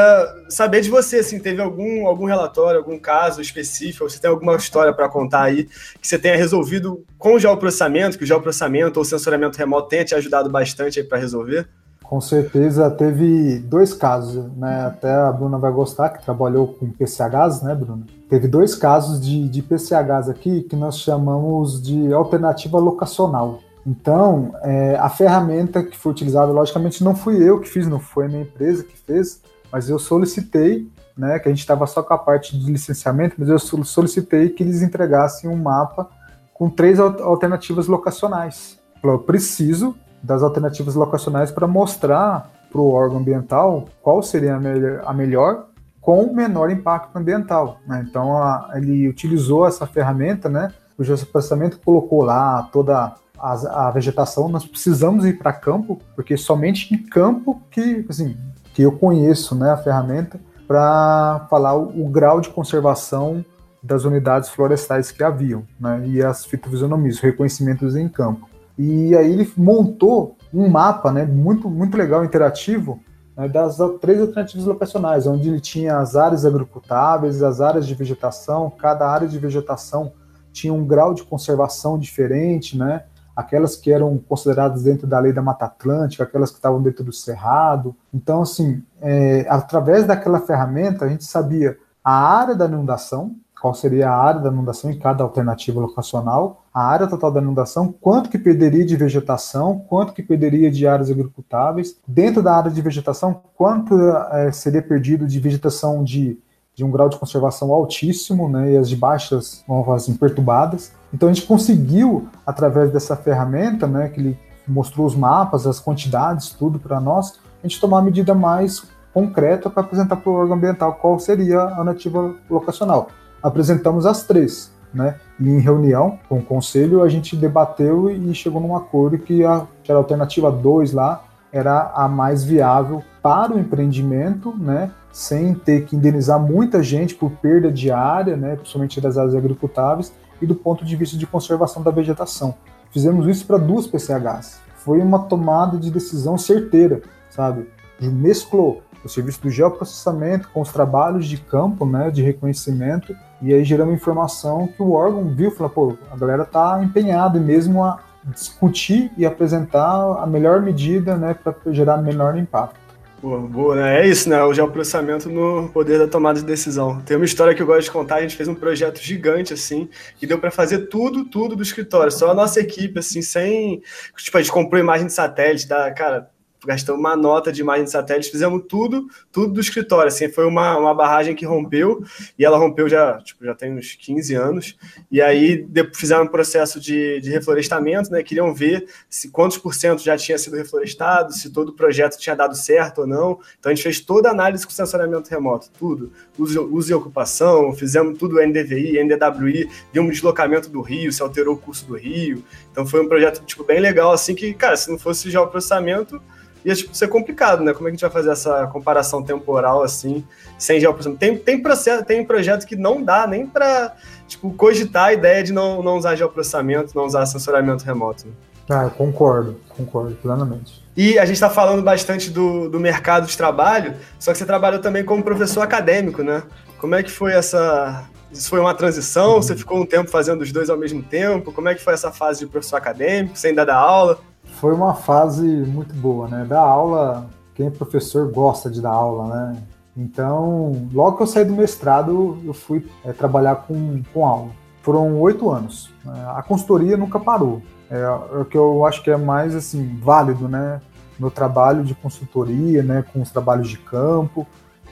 saber 0.50 0.82
de 0.82 0.90
você, 0.90 1.20
assim, 1.20 1.40
teve 1.40 1.62
algum 1.62 2.08
algum 2.08 2.26
relatório, 2.26 2.80
algum 2.80 3.00
caso 3.00 3.40
específico, 3.40 4.10
você 4.10 4.20
tem 4.20 4.30
alguma 4.30 4.56
história 4.58 4.92
para 4.92 5.08
contar 5.08 5.44
aí 5.44 5.66
que 6.02 6.08
você 6.08 6.20
tenha 6.20 6.36
resolvido 6.36 7.06
com 7.18 7.36
o 7.36 7.40
geoprocessamento, 7.40 8.18
que 8.18 8.26
o 8.26 8.28
geoprocessamento 8.28 9.00
ou 9.00 9.06
sensoriamento 9.06 9.58
remoto 9.58 9.88
tenha 9.88 10.04
te 10.04 10.14
ajudado 10.14 10.50
bastante 10.50 11.00
aí 11.00 11.06
para 11.06 11.20
resolver? 11.20 11.70
Com 12.10 12.20
certeza 12.20 12.90
teve 12.90 13.60
dois 13.60 13.94
casos, 13.94 14.44
né? 14.58 14.88
Até 14.88 15.14
a 15.14 15.32
Bruna 15.32 15.60
vai 15.60 15.72
gostar, 15.72 16.10
que 16.10 16.26
trabalhou 16.26 16.70
com 16.70 16.90
PCHs, 16.90 17.62
né, 17.62 17.76
Bruna? 17.76 18.04
Teve 18.28 18.48
dois 18.48 18.74
casos 18.74 19.22
de, 19.22 19.48
de 19.48 19.62
PCHs 19.62 20.28
aqui 20.28 20.64
que 20.64 20.76
nós 20.76 20.98
chamamos 20.98 21.80
de 21.80 22.12
alternativa 22.12 22.80
locacional. 22.80 23.60
Então, 23.86 24.56
é, 24.64 24.96
a 24.96 25.08
ferramenta 25.08 25.84
que 25.84 25.96
foi 25.96 26.12
utilizada, 26.12 26.52
logicamente, 26.52 27.04
não 27.04 27.16
fui 27.16 27.48
eu 27.48 27.60
que 27.60 27.70
fiz, 27.70 27.88
não 27.88 28.00
foi 28.00 28.26
a 28.26 28.28
minha 28.28 28.42
empresa 28.42 28.84
que 28.84 28.98
fez, 28.98 29.44
mas 29.72 29.88
eu 29.88 30.00
solicitei, 30.00 30.92
né, 31.16 31.38
que 31.38 31.48
a 31.48 31.52
gente 31.52 31.60
estava 31.60 31.86
só 31.86 32.02
com 32.02 32.16
a 32.16 32.18
parte 32.18 32.58
de 32.58 32.72
licenciamento, 32.72 33.36
mas 33.38 33.50
eu 33.50 33.60
solicitei 33.60 34.50
que 34.50 34.64
eles 34.64 34.82
entregassem 34.82 35.48
um 35.48 35.56
mapa 35.56 36.10
com 36.56 36.72
três 36.72 37.00
alternativas 37.00 37.86
locacionais. 37.86 38.80
Eu 39.04 39.20
preciso 39.20 39.96
das 40.22 40.44
alternativas 40.44 40.96
locacionais 40.96 41.52
para 41.52 41.68
mostrar 41.68 42.52
para 42.72 42.82
o 42.82 42.92
órgão 42.92 43.18
ambiental 43.20 43.86
qual 44.02 44.22
seria 44.22 44.56
a 44.56 44.60
melhor, 44.60 45.02
a 45.06 45.14
melhor 45.14 45.66
com 46.02 46.34
menor 46.34 46.72
impacto 46.72 47.16
ambiental. 47.18 47.80
Né? 47.86 48.06
Então, 48.10 48.38
a, 48.38 48.72
ele 48.76 49.08
utilizou 49.08 49.68
essa 49.68 49.86
ferramenta, 49.86 50.50
né? 50.50 50.72
O 50.98 51.04
geoprocessamento 51.04 51.80
colocou 51.80 52.24
lá 52.24 52.64
toda 52.72 53.16
a, 53.38 53.88
a 53.88 53.92
vegetação, 53.92 54.50
nós 54.50 54.66
precisamos 54.66 55.26
ir 55.26 55.38
para 55.38 55.54
campo, 55.54 56.00
porque 56.16 56.36
somente 56.36 56.94
em 56.94 56.98
campo 56.98 57.62
que, 57.72 58.06
assim, 58.10 58.36
que 58.74 58.82
eu 58.82 58.92
conheço 58.92 59.56
né, 59.56 59.72
a 59.72 59.78
ferramenta 59.78 60.40
para 60.68 61.48
falar 61.50 61.76
o, 61.76 62.06
o, 62.06 62.10
grau 62.10 62.42
de 62.42 62.50
conservação 62.50 63.44
das 63.82 64.04
unidades 64.04 64.50
florestais 64.50 65.12
que 65.12 65.24
haviam, 65.24 65.64
né, 65.80 66.04
e 66.06 66.22
as 66.22 66.46
fitofisionomias, 66.46 67.16
os 67.16 67.22
reconhecimentos 67.22 67.96
em 67.96 68.10
campo. 68.10 68.49
E 68.82 69.14
aí 69.14 69.30
ele 69.34 69.52
montou 69.58 70.38
um 70.54 70.70
mapa 70.70 71.12
né, 71.12 71.26
muito, 71.26 71.70
muito 71.70 71.98
legal, 71.98 72.24
interativo, 72.24 73.02
né, 73.36 73.50
das 73.50 73.78
três 74.00 74.22
alternativas 74.22 74.66
locacionais, 74.66 75.28
onde 75.28 75.50
ele 75.50 75.60
tinha 75.60 75.98
as 75.98 76.16
áreas 76.16 76.46
agricultáveis, 76.46 77.44
as 77.44 77.60
áreas 77.60 77.86
de 77.86 77.94
vegetação, 77.94 78.72
cada 78.72 79.06
área 79.06 79.28
de 79.28 79.38
vegetação 79.38 80.14
tinha 80.54 80.74
um 80.74 80.86
grau 80.86 81.14
de 81.14 81.24
conservação 81.24 82.00
diferente, 82.00 82.78
né? 82.78 83.04
aquelas 83.36 83.76
que 83.76 83.92
eram 83.92 84.18
consideradas 84.18 84.84
dentro 84.84 85.08
da 85.08 85.20
lei 85.20 85.32
da 85.34 85.42
Mata 85.42 85.66
Atlântica, 85.66 86.24
aquelas 86.24 86.50
que 86.50 86.58
estavam 86.58 86.82
dentro 86.82 87.04
do 87.04 87.14
Cerrado. 87.14 87.96
Então, 88.14 88.42
assim, 88.42 88.82
é, 89.02 89.46
através 89.50 90.06
daquela 90.06 90.42
ferramenta, 90.42 91.06
a 91.06 91.10
gente 91.10 91.24
sabia 91.24 91.78
a 92.04 92.12
área 92.12 92.56
da 92.56 92.66
inundação, 92.66 93.36
qual 93.60 93.74
seria 93.74 94.10
a 94.10 94.16
área 94.16 94.42
da 94.42 94.50
inundação 94.50 94.90
em 94.90 94.98
cada 94.98 95.24
alternativa 95.24 95.80
locacional, 95.80 96.64
a 96.74 96.84
área 96.84 97.08
total 97.08 97.32
da 97.32 97.42
inundação, 97.42 97.92
quanto 97.92 98.30
que 98.30 98.38
perderia 98.38 98.86
de 98.86 98.96
vegetação, 98.96 99.80
quanto 99.88 100.14
que 100.14 100.24
perderia 100.24 100.72
de 100.72 100.88
áreas 100.88 101.12
agricultáveis, 101.12 101.98
dentro 102.08 102.42
da 102.42 102.56
área 102.56 102.72
de 102.72 102.82
vegetação, 102.82 103.42
quanto 103.56 103.96
é, 104.32 104.52
seria 104.52 104.82
perdido 104.82 105.28
de 105.28 105.40
vegetação 105.40 106.04
de 106.04 106.40
de 106.80 106.86
um 106.86 106.90
grau 106.90 107.10
de 107.10 107.18
conservação 107.18 107.74
altíssimo, 107.74 108.48
né, 108.48 108.72
e 108.72 108.78
as 108.78 108.88
de 108.88 108.96
baixas, 108.96 109.66
vamos 109.68 109.84
falar 109.84 109.98
assim, 109.98 110.16
perturbadas. 110.16 110.94
Então 111.14 111.28
a 111.28 111.34
gente 111.34 111.46
conseguiu, 111.46 112.30
através 112.46 112.90
dessa 112.90 113.18
ferramenta, 113.18 113.86
né, 113.86 114.08
que 114.08 114.22
ele 114.22 114.40
mostrou 114.66 115.06
os 115.06 115.14
mapas, 115.14 115.68
as 115.68 115.78
quantidades, 115.78 116.52
tudo 116.52 116.80
para 116.80 117.02
nós, 117.02 117.38
a 117.62 117.68
gente 117.68 117.82
tomar 117.82 117.98
uma 117.98 118.04
medida 118.04 118.34
mais 118.34 118.84
concreta 119.14 119.70
para 119.70 119.84
apresentar 119.84 120.16
para 120.16 120.30
o 120.30 120.36
órgão 120.36 120.56
ambiental 120.56 120.94
qual 120.96 121.20
seria 121.20 121.60
a 121.60 121.84
nativa 121.84 122.34
locacional. 122.50 123.10
Apresentamos 123.42 124.06
as 124.06 124.24
três, 124.24 124.72
né? 124.94 125.16
E 125.40 125.48
em 125.50 125.60
reunião 125.60 126.20
com 126.28 126.40
o 126.40 126.44
conselho 126.44 127.04
a 127.04 127.10
gente 127.10 127.36
debateu 127.36 128.10
e 128.10 128.34
chegou 128.34 128.62
num 128.62 128.76
acordo 128.76 129.18
que 129.18 129.46
a, 129.46 129.66
que 129.84 129.92
a 129.92 129.96
alternativa 129.96 130.52
2 130.52 130.94
lá 130.94 131.24
era 131.52 131.92
a 131.96 132.08
mais 132.08 132.44
viável 132.44 133.04
para 133.22 133.54
o 133.54 133.60
empreendimento, 133.60 134.56
né? 134.58 134.92
sem 135.12 135.54
ter 135.54 135.86
que 135.86 135.96
indenizar 135.96 136.40
muita 136.40 136.84
gente 136.84 137.16
por 137.16 137.32
perda 137.32 137.72
de 137.72 137.92
área, 137.92 138.38
né, 138.38 138.56
principalmente 138.56 139.02
das 139.02 139.18
áreas 139.18 139.36
agricultáveis, 139.36 140.14
e 140.42 140.46
do 140.46 140.56
ponto 140.56 140.86
de 140.86 140.96
vista 140.96 141.18
de 141.18 141.28
conservação 141.28 141.84
da 141.84 141.92
vegetação. 141.92 142.56
Fizemos 142.92 143.28
isso 143.28 143.46
para 143.46 143.58
duas 143.58 143.86
PCHs. 143.86 144.60
Foi 144.76 145.00
uma 145.02 145.20
tomada 145.20 145.78
de 145.78 145.92
decisão 145.92 146.38
certeira, 146.38 147.02
sabe? 147.30 147.68
Mesclou 148.00 148.82
o 149.04 149.10
serviço 149.10 149.42
do 149.42 149.50
geoprocessamento 149.50 150.50
com 150.54 150.62
os 150.62 150.72
trabalhos 150.72 151.28
de 151.28 151.38
campo, 151.38 151.86
né, 151.86 152.10
de 152.10 152.24
reconhecimento, 152.24 153.14
e 153.42 153.54
aí 153.54 153.64
geramos 153.64 153.94
informação 153.94 154.68
que 154.68 154.82
o 154.82 154.92
órgão 154.92 155.34
viu, 155.34 155.52
falou, 155.52 155.70
pô, 155.70 155.98
a 156.12 156.18
galera 156.18 156.46
tá 156.46 156.82
empenhada 156.84 157.40
mesmo 157.40 157.84
a 157.84 158.00
discutir 158.26 159.12
e 159.18 159.26
apresentar 159.26 160.22
a 160.22 160.28
melhor 160.28 160.62
medida, 160.62 161.16
né, 161.16 161.34
para 161.34 161.56
gerar 161.72 161.98
menor 161.98 162.38
impacto. 162.38 162.80
Boa, 163.22 163.40
boa, 163.42 163.76
né? 163.76 164.00
É 164.00 164.08
isso, 164.08 164.30
né? 164.30 164.42
O 164.44 164.54
geoprocessamento 164.54 165.30
no 165.30 165.68
poder 165.70 166.00
da 166.00 166.08
tomada 166.08 166.40
de 166.40 166.46
decisão. 166.46 167.02
Tem 167.02 167.18
uma 167.18 167.26
história 167.26 167.54
que 167.54 167.62
eu 167.62 167.66
gosto 167.66 167.84
de 167.84 167.92
contar, 167.92 168.16
a 168.16 168.22
gente 168.22 168.36
fez 168.38 168.48
um 168.48 168.56
projeto 168.56 169.02
gigante, 169.02 169.54
assim, 169.54 169.90
que 170.18 170.26
deu 170.26 170.40
para 170.40 170.50
fazer 170.50 170.88
tudo, 170.88 171.26
tudo 171.26 171.54
do 171.54 171.62
escritório. 171.62 172.14
Só 172.14 172.32
a 172.32 172.34
nossa 172.34 172.62
equipe, 172.62 172.98
assim, 172.98 173.22
sem... 173.22 173.82
Tipo, 174.16 174.38
a 174.38 174.42
gente 174.42 174.54
comprou 174.54 174.80
imagem 174.80 175.08
de 175.08 175.14
satélite, 175.14 175.68
da, 175.68 175.92
cara, 175.92 176.30
gastamos 176.66 177.00
uma 177.00 177.16
nota 177.16 177.52
de 177.52 177.62
imagem 177.62 177.86
de 177.86 177.92
satélite, 177.92 178.32
fizemos 178.32 178.64
tudo, 178.68 179.08
tudo 179.32 179.54
do 179.54 179.62
escritório, 179.62 180.08
assim, 180.08 180.30
foi 180.30 180.46
uma, 180.46 180.78
uma 180.78 180.94
barragem 180.94 181.36
que 181.36 181.46
rompeu, 181.46 182.04
e 182.38 182.44
ela 182.44 182.58
rompeu 182.58 182.90
já, 182.90 183.18
tipo, 183.20 183.46
já 183.46 183.56
tem 183.56 183.74
uns 183.74 183.96
15 183.96 184.36
anos, 184.36 184.78
e 185.12 185.22
aí 185.22 185.68
fizeram 185.94 186.24
um 186.24 186.28
processo 186.28 186.80
de, 186.80 187.20
de 187.22 187.30
reflorestamento, 187.30 188.12
né, 188.12 188.22
queriam 188.24 188.54
ver 188.54 188.88
se 189.10 189.30
quantos 189.30 189.58
por 189.58 189.74
cento 189.74 190.02
já 190.02 190.18
tinha 190.18 190.38
sido 190.38 190.56
reflorestado, 190.56 191.34
se 191.34 191.50
todo 191.50 191.70
o 191.70 191.74
projeto 191.74 192.18
tinha 192.18 192.36
dado 192.36 192.56
certo 192.56 193.02
ou 193.02 193.08
não, 193.08 193.40
então 193.58 193.72
a 193.72 193.76
gente 193.76 193.84
fez 193.84 194.00
toda 194.02 194.30
a 194.30 194.32
análise 194.32 194.66
com 194.66 194.72
sensoriamento 194.72 195.30
remoto, 195.30 195.70
tudo, 195.78 196.12
uso, 196.38 196.68
uso 196.72 196.92
e 196.92 196.94
ocupação, 196.94 197.74
fizemos 197.74 198.18
tudo 198.18 198.42
NDVI, 198.42 199.02
NDWI, 199.04 199.70
vimos 199.94 200.10
o 200.10 200.14
deslocamento 200.14 200.70
do 200.70 200.82
rio, 200.82 201.12
se 201.12 201.22
alterou 201.22 201.56
o 201.56 201.58
curso 201.58 201.86
do 201.86 201.96
rio, 201.96 202.44
então 202.72 202.86
foi 202.86 203.02
um 203.02 203.08
projeto, 203.08 203.44
tipo, 203.46 203.64
bem 203.64 203.80
legal, 203.80 204.12
assim, 204.12 204.36
que, 204.36 204.54
cara, 204.54 204.76
se 204.76 204.90
não 204.90 204.98
fosse 204.98 205.30
já 205.30 205.42
o 205.42 205.48
processamento, 205.48 206.22
ia 206.64 206.76
tipo, 206.76 206.96
ser 206.96 207.08
complicado, 207.08 207.64
né? 207.64 207.74
Como 207.74 207.88
é 207.88 207.92
que 207.92 207.96
a 207.96 207.98
gente 207.98 208.02
vai 208.02 208.12
fazer 208.12 208.32
essa 208.32 208.68
comparação 208.68 209.24
temporal 209.24 209.84
assim, 209.84 210.24
sem 210.58 210.80
geoprocessamento? 210.80 211.20
Tem, 211.20 211.38
tem, 211.38 211.62
processo, 211.62 212.04
tem 212.04 212.24
projeto 212.26 212.66
que 212.66 212.76
não 212.76 213.02
dá 213.02 213.26
nem 213.26 213.46
para 213.46 213.96
tipo, 214.28 214.52
cogitar 214.54 215.06
a 215.06 215.14
ideia 215.14 215.44
de 215.44 215.54
não, 215.54 215.82
não 215.82 215.98
usar 215.98 216.16
geoprocessamento, 216.16 216.96
não 216.96 217.06
usar 217.06 217.26
sensoramento 217.26 217.84
remoto. 217.84 218.28
Né? 218.28 218.34
Ah, 218.70 218.90
concordo, 218.96 219.60
concordo 219.68 220.16
plenamente. 220.16 220.84
E 220.96 221.18
a 221.18 221.26
gente 221.26 221.36
está 221.36 221.50
falando 221.50 221.82
bastante 221.82 222.30
do, 222.30 222.70
do 222.70 222.80
mercado 222.80 223.26
de 223.26 223.36
trabalho, 223.36 223.96
só 224.20 224.32
que 224.32 224.38
você 224.38 224.46
trabalhou 224.46 224.80
também 224.80 225.04
como 225.04 225.24
professor 225.24 225.62
acadêmico, 225.62 226.22
né? 226.22 226.44
Como 226.78 226.94
é 226.94 227.02
que 227.02 227.10
foi 227.10 227.32
essa. 227.34 228.06
Isso 228.32 228.48
foi 228.48 228.60
uma 228.60 228.76
transição? 228.76 229.42
Você 229.42 229.56
ficou 229.56 229.80
um 229.80 229.86
tempo 229.86 230.10
fazendo 230.10 230.42
os 230.42 230.52
dois 230.52 230.70
ao 230.70 230.78
mesmo 230.78 231.02
tempo? 231.02 231.52
Como 231.52 231.68
é 231.68 231.74
que 231.74 231.82
foi 231.82 231.94
essa 231.94 232.12
fase 232.12 232.42
de 232.42 232.48
professor 232.48 232.76
acadêmico? 232.76 233.36
Você 233.36 233.48
ainda 233.48 233.66
dá 233.66 233.76
aula? 233.76 234.20
Foi 234.60 234.74
uma 234.74 234.94
fase 234.94 235.46
muito 235.46 235.94
boa, 235.96 236.28
né? 236.28 236.44
Da 236.44 236.60
aula, 236.60 237.30
quem 237.56 237.68
é 237.68 237.70
professor 237.70 238.32
gosta 238.32 238.70
de 238.70 238.82
dar 238.82 238.92
aula, 238.92 239.28
né? 239.34 239.64
Então, 239.96 240.88
logo 240.94 241.18
que 241.18 241.24
eu 241.24 241.28
saí 241.28 241.46
do 241.46 241.54
mestrado, 241.54 242.38
eu 242.46 242.54
fui 242.54 242.86
é, 243.04 243.12
trabalhar 243.12 243.56
com, 243.56 244.02
com 244.14 244.26
aula. 244.26 244.50
Foram 244.82 245.20
oito 245.20 245.50
anos. 245.50 245.92
Né? 246.06 246.14
A 246.36 246.42
consultoria 246.42 246.96
nunca 246.96 247.20
parou. 247.20 247.62
É, 247.90 248.00
é, 248.00 248.40
o 248.40 248.46
que 248.46 248.58
eu 248.58 248.86
acho 248.86 249.02
que 249.02 249.10
é 249.10 249.18
mais 249.18 249.56
assim 249.56 249.98
válido, 250.02 250.48
né? 250.48 250.82
Meu 251.18 251.32
trabalho 251.32 251.84
de 251.84 251.96
consultoria, 251.96 252.84
né? 252.84 253.04
Com 253.14 253.22
os 253.22 253.32
trabalhos 253.32 253.70
de 253.70 253.78
campo, 253.78 254.46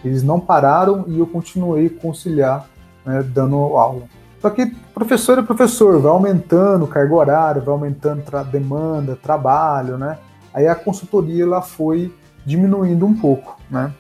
eles 0.04 0.24
não 0.24 0.40
pararam 0.40 1.06
e 1.08 1.20
eu 1.20 1.28
continuei 1.28 1.90
conciliar, 1.90 2.68
né, 3.06 3.24
dando 3.24 3.56
aula. 3.56 4.04
Só 4.40 4.50
que 4.50 4.68
professor 4.94 5.40
é 5.40 5.42
professor, 5.42 6.00
vai 6.00 6.12
aumentando 6.12 6.88
carga 6.88 7.16
horária, 7.16 7.62
vai 7.62 7.74
aumentando 7.74 8.22
tra 8.22 8.44
demanda, 8.44 9.16
trabalho, 9.16 9.98
né? 9.98 10.18
Aí 10.54 10.68
a 10.68 10.76
consultoria 10.76 11.44
ela 11.44 11.62
foi 11.62 12.14
diminuindo 12.46 13.06
um 13.06 13.16
pouco, 13.16 13.60
né? 13.70 13.94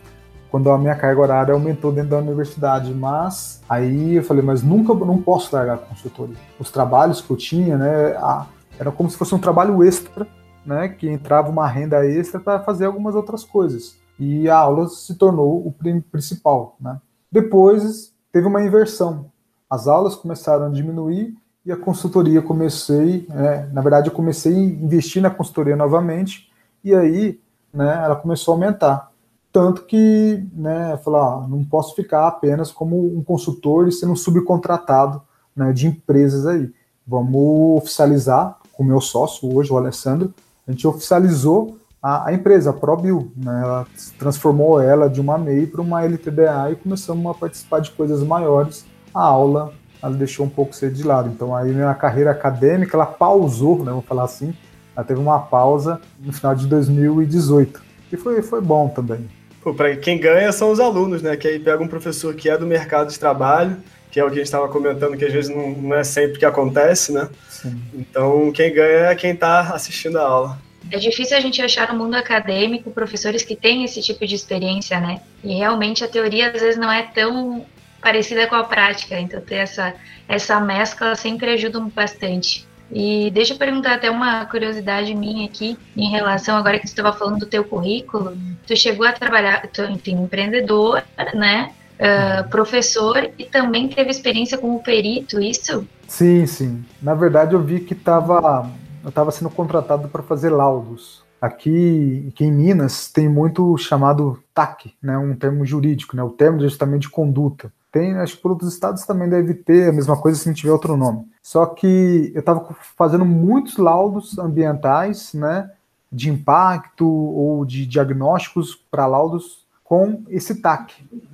Quando 0.49 0.71
a 0.71 0.77
minha 0.77 0.95
carga 0.95 1.21
horária 1.21 1.53
aumentou 1.53 1.91
dentro 1.91 2.11
da 2.11 2.17
universidade, 2.19 2.93
mas 2.93 3.61
aí 3.67 4.15
eu 4.15 4.23
falei, 4.23 4.43
mas 4.43 4.63
nunca 4.63 4.93
não 4.93 5.21
posso 5.21 5.53
largar 5.53 5.75
a 5.75 5.77
consultoria. 5.77 6.37
Os 6.57 6.71
trabalhos 6.71 7.19
que 7.19 7.29
eu 7.29 7.35
tinha, 7.35 7.77
né, 7.77 8.15
a, 8.17 8.45
era 8.79 8.89
como 8.89 9.09
se 9.09 9.17
fosse 9.17 9.35
um 9.35 9.39
trabalho 9.39 9.83
extra, 9.83 10.25
né, 10.65 10.87
que 10.87 11.09
entrava 11.09 11.49
uma 11.49 11.67
renda 11.67 12.05
extra 12.05 12.39
para 12.39 12.59
fazer 12.61 12.85
algumas 12.85 13.13
outras 13.13 13.43
coisas. 13.43 13.97
E 14.17 14.49
a 14.49 14.57
aula 14.57 14.87
se 14.87 15.15
tornou 15.15 15.67
o 15.67 15.75
principal, 16.11 16.75
né? 16.79 16.99
Depois 17.31 18.13
teve 18.31 18.47
uma 18.47 18.63
inversão 18.63 19.25
as 19.69 19.87
aulas 19.87 20.15
começaram 20.15 20.67
a 20.67 20.69
diminuir 20.69 21.35
e 21.65 21.71
a 21.71 21.77
consultoria 21.77 22.41
comecei, 22.41 23.27
é, 23.29 23.67
na 23.73 23.81
verdade 23.81 24.07
eu 24.07 24.13
comecei 24.13 24.53
a 24.55 24.57
investir 24.57 25.21
na 25.21 25.29
consultoria 25.29 25.75
novamente 25.75 26.49
e 26.83 26.95
aí, 26.95 27.39
né, 27.73 28.01
ela 28.03 28.15
começou 28.15 28.53
a 28.53 28.55
aumentar. 28.55 29.11
Tanto 29.51 29.83
que, 29.83 30.45
né, 30.53 30.97
falei, 31.03 31.19
ah, 31.19 31.45
não 31.49 31.63
posso 31.65 31.95
ficar 31.95 32.27
apenas 32.27 32.71
como 32.71 33.17
um 33.17 33.23
consultor 33.23 33.87
e 33.87 33.91
sendo 33.91 34.13
um 34.13 34.15
subcontratado 34.15 35.21
né, 35.55 35.73
de 35.73 35.87
empresas 35.87 36.45
aí. 36.45 36.71
Vamos 37.05 37.81
oficializar 37.81 38.57
com 38.71 38.83
o 38.83 38.85
meu 38.85 39.01
sócio 39.01 39.53
hoje, 39.53 39.73
o 39.73 39.77
Alessandro, 39.77 40.33
a 40.65 40.71
gente 40.71 40.87
oficializou 40.87 41.77
a, 42.01 42.27
a 42.27 42.33
empresa, 42.33 42.69
a 42.69 42.73
ProBio, 42.73 43.31
né, 43.35 43.61
ela 43.61 43.87
transformou 44.17 44.79
ela 44.79 45.09
de 45.09 45.19
uma 45.19 45.37
MEI 45.37 45.67
para 45.67 45.81
uma 45.81 46.03
LTDA 46.03 46.71
e 46.71 46.75
começamos 46.75 47.25
a 47.29 47.33
participar 47.33 47.81
de 47.81 47.91
coisas 47.91 48.23
maiores 48.23 48.85
a 49.13 49.21
aula 49.21 49.73
ela 50.01 50.13
deixou 50.13 50.45
um 50.45 50.49
pouco 50.49 50.75
ser 50.75 50.91
de 50.91 51.03
lado. 51.03 51.29
Então 51.29 51.55
aí 51.55 51.71
minha 51.71 51.93
carreira 51.93 52.31
acadêmica 52.31 52.95
ela 52.95 53.05
pausou, 53.05 53.83
né, 53.83 53.91
vou 53.91 54.01
falar 54.01 54.25
assim, 54.25 54.53
ela 54.95 55.05
teve 55.05 55.19
uma 55.19 55.39
pausa 55.39 55.99
no 56.19 56.33
final 56.33 56.55
de 56.55 56.67
2018 56.67 57.81
e 58.11 58.17
foi, 58.17 58.41
foi 58.41 58.61
bom 58.61 58.87
também. 58.87 59.27
Para 59.75 59.95
quem 59.97 60.17
ganha 60.17 60.51
são 60.51 60.71
os 60.71 60.79
alunos, 60.79 61.21
né? 61.21 61.35
Que 61.35 61.47
aí 61.47 61.59
pega 61.59 61.83
um 61.83 61.87
professor 61.87 62.33
que 62.33 62.49
é 62.49 62.57
do 62.57 62.65
mercado 62.65 63.09
de 63.09 63.19
trabalho, 63.19 63.77
que 64.09 64.19
é 64.19 64.23
o 64.23 64.27
que 64.27 64.35
a 64.35 64.37
gente 64.37 64.45
estava 64.45 64.69
comentando, 64.69 65.17
que 65.17 65.25
às 65.25 65.33
vezes 65.33 65.53
não, 65.53 65.71
não 65.71 65.95
é 65.95 66.05
sempre 66.05 66.39
que 66.39 66.45
acontece, 66.45 67.11
né? 67.11 67.29
Sim. 67.49 67.81
Então 67.93 68.51
quem 68.53 68.73
ganha 68.73 69.07
é 69.07 69.15
quem 69.15 69.31
está 69.31 69.73
assistindo 69.73 70.17
a 70.17 70.23
aula. 70.23 70.57
É 70.89 70.97
difícil 70.97 71.35
a 71.35 71.41
gente 71.41 71.61
achar 71.61 71.91
no 71.91 71.99
mundo 71.99 72.15
acadêmico 72.15 72.89
professores 72.91 73.43
que 73.43 73.57
têm 73.57 73.83
esse 73.83 74.01
tipo 74.01 74.25
de 74.25 74.35
experiência, 74.35 75.01
né? 75.01 75.19
E 75.43 75.53
realmente 75.55 76.01
a 76.03 76.07
teoria 76.07 76.49
às 76.49 76.61
vezes 76.61 76.79
não 76.79 76.89
é 76.89 77.03
tão 77.03 77.65
parecida 78.01 78.47
com 78.47 78.55
a 78.55 78.63
prática, 78.63 79.19
então 79.19 79.41
ter 79.41 79.55
essa, 79.55 79.93
essa 80.27 80.59
mescla 80.59 81.15
sempre 81.15 81.51
ajuda 81.51 81.79
bastante. 81.79 82.67
E 82.91 83.29
deixa 83.31 83.53
eu 83.53 83.57
perguntar 83.57 83.95
até 83.95 84.09
uma 84.09 84.45
curiosidade 84.45 85.13
minha 85.13 85.45
aqui, 85.45 85.77
em 85.95 86.09
relação, 86.09 86.55
agora 86.55 86.79
que 86.79 86.87
você 86.87 86.93
estava 86.93 87.11
falando 87.11 87.39
do 87.39 87.45
teu 87.45 87.63
currículo, 87.63 88.37
tu 88.65 88.75
chegou 88.75 89.05
a 89.05 89.11
trabalhar, 89.11 89.67
tu, 89.67 89.83
enfim, 89.83 90.13
empreendedor, 90.13 91.03
né, 91.33 91.73
uh, 91.97 92.49
professor 92.49 93.29
e 93.37 93.45
também 93.45 93.89
teve 93.89 94.09
experiência 94.09 94.57
como 94.57 94.81
perito, 94.81 95.39
isso? 95.41 95.85
Sim, 96.07 96.45
sim. 96.45 96.85
Na 97.01 97.13
verdade 97.13 97.53
eu 97.53 97.61
vi 97.61 97.81
que 97.81 97.93
tava, 97.93 98.69
eu 99.03 99.09
estava 99.09 99.31
sendo 99.31 99.49
contratado 99.49 100.07
para 100.07 100.23
fazer 100.23 100.49
laudos. 100.49 101.25
Aqui, 101.39 102.25
aqui 102.29 102.45
em 102.45 102.51
Minas 102.51 103.11
tem 103.11 103.29
muito 103.29 103.77
chamado 103.77 104.41
TAC, 104.53 104.93
né, 105.03 105.17
um 105.17 105.35
termo 105.35 105.65
jurídico, 105.65 106.15
né, 106.15 106.23
o 106.23 106.29
termo 106.29 106.57
de 106.57 106.65
ajustamento 106.65 107.01
de 107.01 107.09
conduta. 107.09 107.71
Tem, 107.97 108.13
acho 108.13 108.35
que 108.35 108.43
por 108.43 108.51
outros 108.51 108.71
estados 108.71 109.05
também 109.07 109.27
deve 109.27 109.55
ter 109.55 109.89
a 109.89 109.91
mesma 109.91 110.15
coisa 110.15 110.37
se 110.37 110.45
não 110.45 110.53
tiver 110.53 110.71
outro 110.71 110.95
nome. 110.95 111.25
Só 111.41 111.65
que 111.65 112.31
eu 112.31 112.39
estava 112.41 112.63
fazendo 112.95 113.25
muitos 113.25 113.77
laudos 113.77 114.37
ambientais, 114.37 115.33
né, 115.33 115.71
de 116.11 116.29
impacto 116.29 117.07
ou 117.07 117.65
de 117.65 117.87
diagnósticos 117.87 118.75
para 118.91 119.07
laudos 119.07 119.65
com 119.83 120.21
esse 120.29 120.61
TAC. 120.61 120.93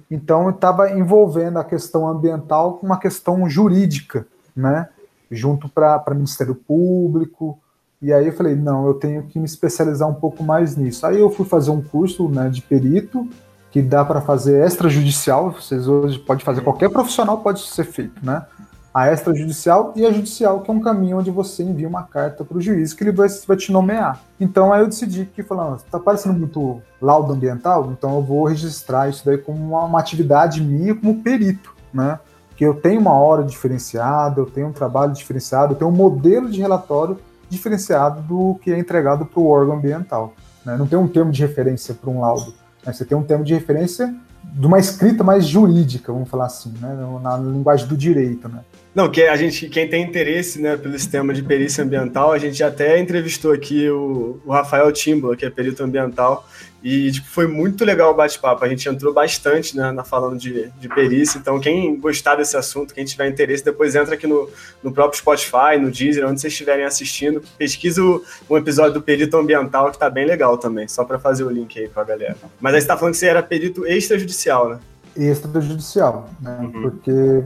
Então 0.09 0.43
eu 0.43 0.51
estava 0.51 0.89
envolvendo 0.91 1.59
a 1.59 1.65
questão 1.65 2.07
ambiental 2.07 2.75
com 2.75 2.85
uma 2.85 2.97
questão 2.97 3.49
jurídica, 3.49 4.25
né, 4.55 4.87
junto 5.29 5.67
para 5.67 6.01
o 6.07 6.15
Ministério 6.15 6.55
Público. 6.55 7.59
E 8.01 8.13
aí 8.13 8.27
eu 8.27 8.33
falei, 8.33 8.55
não, 8.55 8.87
eu 8.87 8.93
tenho 8.93 9.23
que 9.23 9.37
me 9.37 9.45
especializar 9.45 10.07
um 10.07 10.15
pouco 10.15 10.41
mais 10.45 10.77
nisso. 10.77 11.05
Aí 11.05 11.19
eu 11.19 11.29
fui 11.29 11.45
fazer 11.45 11.71
um 11.71 11.81
curso 11.81 12.29
né, 12.29 12.47
de 12.47 12.61
perito 12.61 13.27
que 13.73 13.81
dá 13.81 14.05
para 14.05 14.21
fazer 14.21 14.63
extrajudicial, 14.63 15.49
vocês 15.49 15.87
hoje 15.87 16.19
pode 16.19 16.43
fazer, 16.43 16.61
qualquer 16.61 16.91
profissional 16.91 17.39
pode 17.39 17.59
ser 17.61 17.83
feito, 17.83 18.23
né? 18.23 18.45
A 18.93 19.11
extrajudicial 19.11 19.91
e 19.95 20.05
a 20.05 20.11
judicial, 20.11 20.61
que 20.61 20.69
é 20.69 20.73
um 20.75 20.79
caminho 20.79 21.17
onde 21.17 21.31
você 21.31 21.63
envia 21.63 21.87
uma 21.87 22.03
carta 22.03 22.45
para 22.45 22.55
o 22.55 22.61
juiz 22.61 22.93
que 22.93 23.03
ele 23.03 23.11
vai, 23.11 23.27
vai, 23.47 23.57
te 23.57 23.71
nomear. 23.71 24.21
Então 24.39 24.71
aí 24.71 24.81
eu 24.81 24.87
decidi 24.87 25.25
que, 25.25 25.41
falando, 25.41 25.77
está 25.77 25.99
parecendo 25.99 26.37
muito 26.37 26.83
laudo 27.01 27.33
ambiental, 27.33 27.91
então 27.91 28.13
eu 28.13 28.21
vou 28.21 28.45
registrar 28.45 29.09
isso 29.09 29.25
daí 29.25 29.39
como 29.39 29.57
uma, 29.57 29.85
uma 29.85 29.99
atividade 29.99 30.61
minha 30.61 30.93
como 30.93 31.23
perito, 31.23 31.75
né? 31.91 32.19
Que 32.55 32.63
eu 32.63 32.75
tenho 32.75 33.01
uma 33.01 33.13
hora 33.13 33.43
diferenciada, 33.43 34.39
eu 34.39 34.45
tenho 34.45 34.67
um 34.67 34.71
trabalho 34.71 35.13
diferenciado, 35.13 35.73
eu 35.73 35.77
tenho 35.77 35.89
um 35.89 35.95
modelo 35.95 36.47
de 36.47 36.61
relatório 36.61 37.17
diferenciado 37.49 38.21
do 38.21 38.59
que 38.61 38.71
é 38.71 38.77
entregado 38.77 39.25
para 39.25 39.39
o 39.39 39.47
órgão 39.47 39.77
ambiental. 39.77 40.35
Né? 40.63 40.77
Não 40.77 40.85
tem 40.85 40.99
um 40.99 41.07
termo 41.07 41.31
de 41.31 41.41
referência 41.41 41.95
para 41.95 42.11
um 42.11 42.21
laudo. 42.21 42.53
Né? 42.85 42.93
Você 42.93 43.05
tem 43.05 43.17
um 43.17 43.23
termo 43.23 43.43
de 43.43 43.53
referência 43.53 44.13
de 44.43 44.67
uma 44.67 44.77
escrita 44.77 45.23
mais 45.23 45.45
jurídica, 45.45 46.11
vamos 46.11 46.29
falar 46.29 46.45
assim, 46.45 46.73
né? 46.81 46.95
na 47.21 47.37
linguagem 47.37 47.87
do 47.87 47.95
direito. 47.95 48.47
Né? 48.49 48.59
Não, 48.93 49.09
que 49.09 49.23
a 49.23 49.35
gente, 49.35 49.69
quem 49.69 49.87
tem 49.89 50.03
interesse 50.03 50.61
né, 50.61 50.77
pelo 50.77 50.93
sistema 50.93 51.33
de 51.33 51.41
perícia 51.41 51.83
ambiental, 51.83 52.31
a 52.31 52.37
gente 52.37 52.63
até 52.63 52.99
entrevistou 52.99 53.51
aqui 53.51 53.89
o, 53.89 54.39
o 54.45 54.51
Rafael 54.51 54.91
Timbo, 54.91 55.35
que 55.35 55.45
é 55.45 55.49
perito 55.49 55.83
ambiental, 55.83 56.47
e 56.83 57.11
tipo, 57.11 57.27
foi 57.27 57.47
muito 57.47 57.85
legal 57.85 58.11
o 58.11 58.13
bate-papo. 58.13 58.65
A 58.65 58.67
gente 58.67 58.89
entrou 58.89 59.13
bastante 59.13 59.75
né, 59.77 59.91
na 59.91 60.03
falando 60.03 60.37
de, 60.37 60.69
de 60.71 60.89
perícia. 60.89 61.37
Então, 61.37 61.59
quem 61.59 61.97
gostar 61.97 62.35
desse 62.35 62.57
assunto, 62.57 62.93
quem 62.93 63.05
tiver 63.05 63.29
interesse, 63.29 63.63
depois 63.63 63.95
entra 63.95 64.15
aqui 64.15 64.27
no, 64.27 64.49
no 64.83 64.91
próprio 64.91 65.17
Spotify, 65.17 65.79
no 65.79 65.89
Deezer, 65.89 66.27
onde 66.27 66.41
vocês 66.41 66.51
estiverem 66.51 66.83
assistindo. 66.83 67.41
Pesquisa 67.57 68.01
um 68.03 68.57
episódio 68.57 68.95
do 68.95 69.01
perito 69.01 69.37
ambiental, 69.37 69.91
que 69.91 69.97
tá 69.97 70.09
bem 70.09 70.25
legal 70.25 70.57
também, 70.57 70.87
só 70.89 71.05
para 71.05 71.17
fazer 71.17 71.45
o 71.45 71.49
link 71.49 71.79
aí 71.79 71.87
pra 71.87 72.03
galera. 72.03 72.35
Mas 72.59 72.75
aí 72.75 72.81
você 72.81 72.87
tá 72.87 72.97
falando 72.97 73.13
que 73.13 73.19
você 73.19 73.27
era 73.27 73.41
perito 73.41 73.87
extrajudicial, 73.87 74.69
né? 74.69 74.79
Extrajudicial, 75.15 76.29
né? 76.41 76.57
Uhum. 76.59 76.81
Porque 76.81 77.43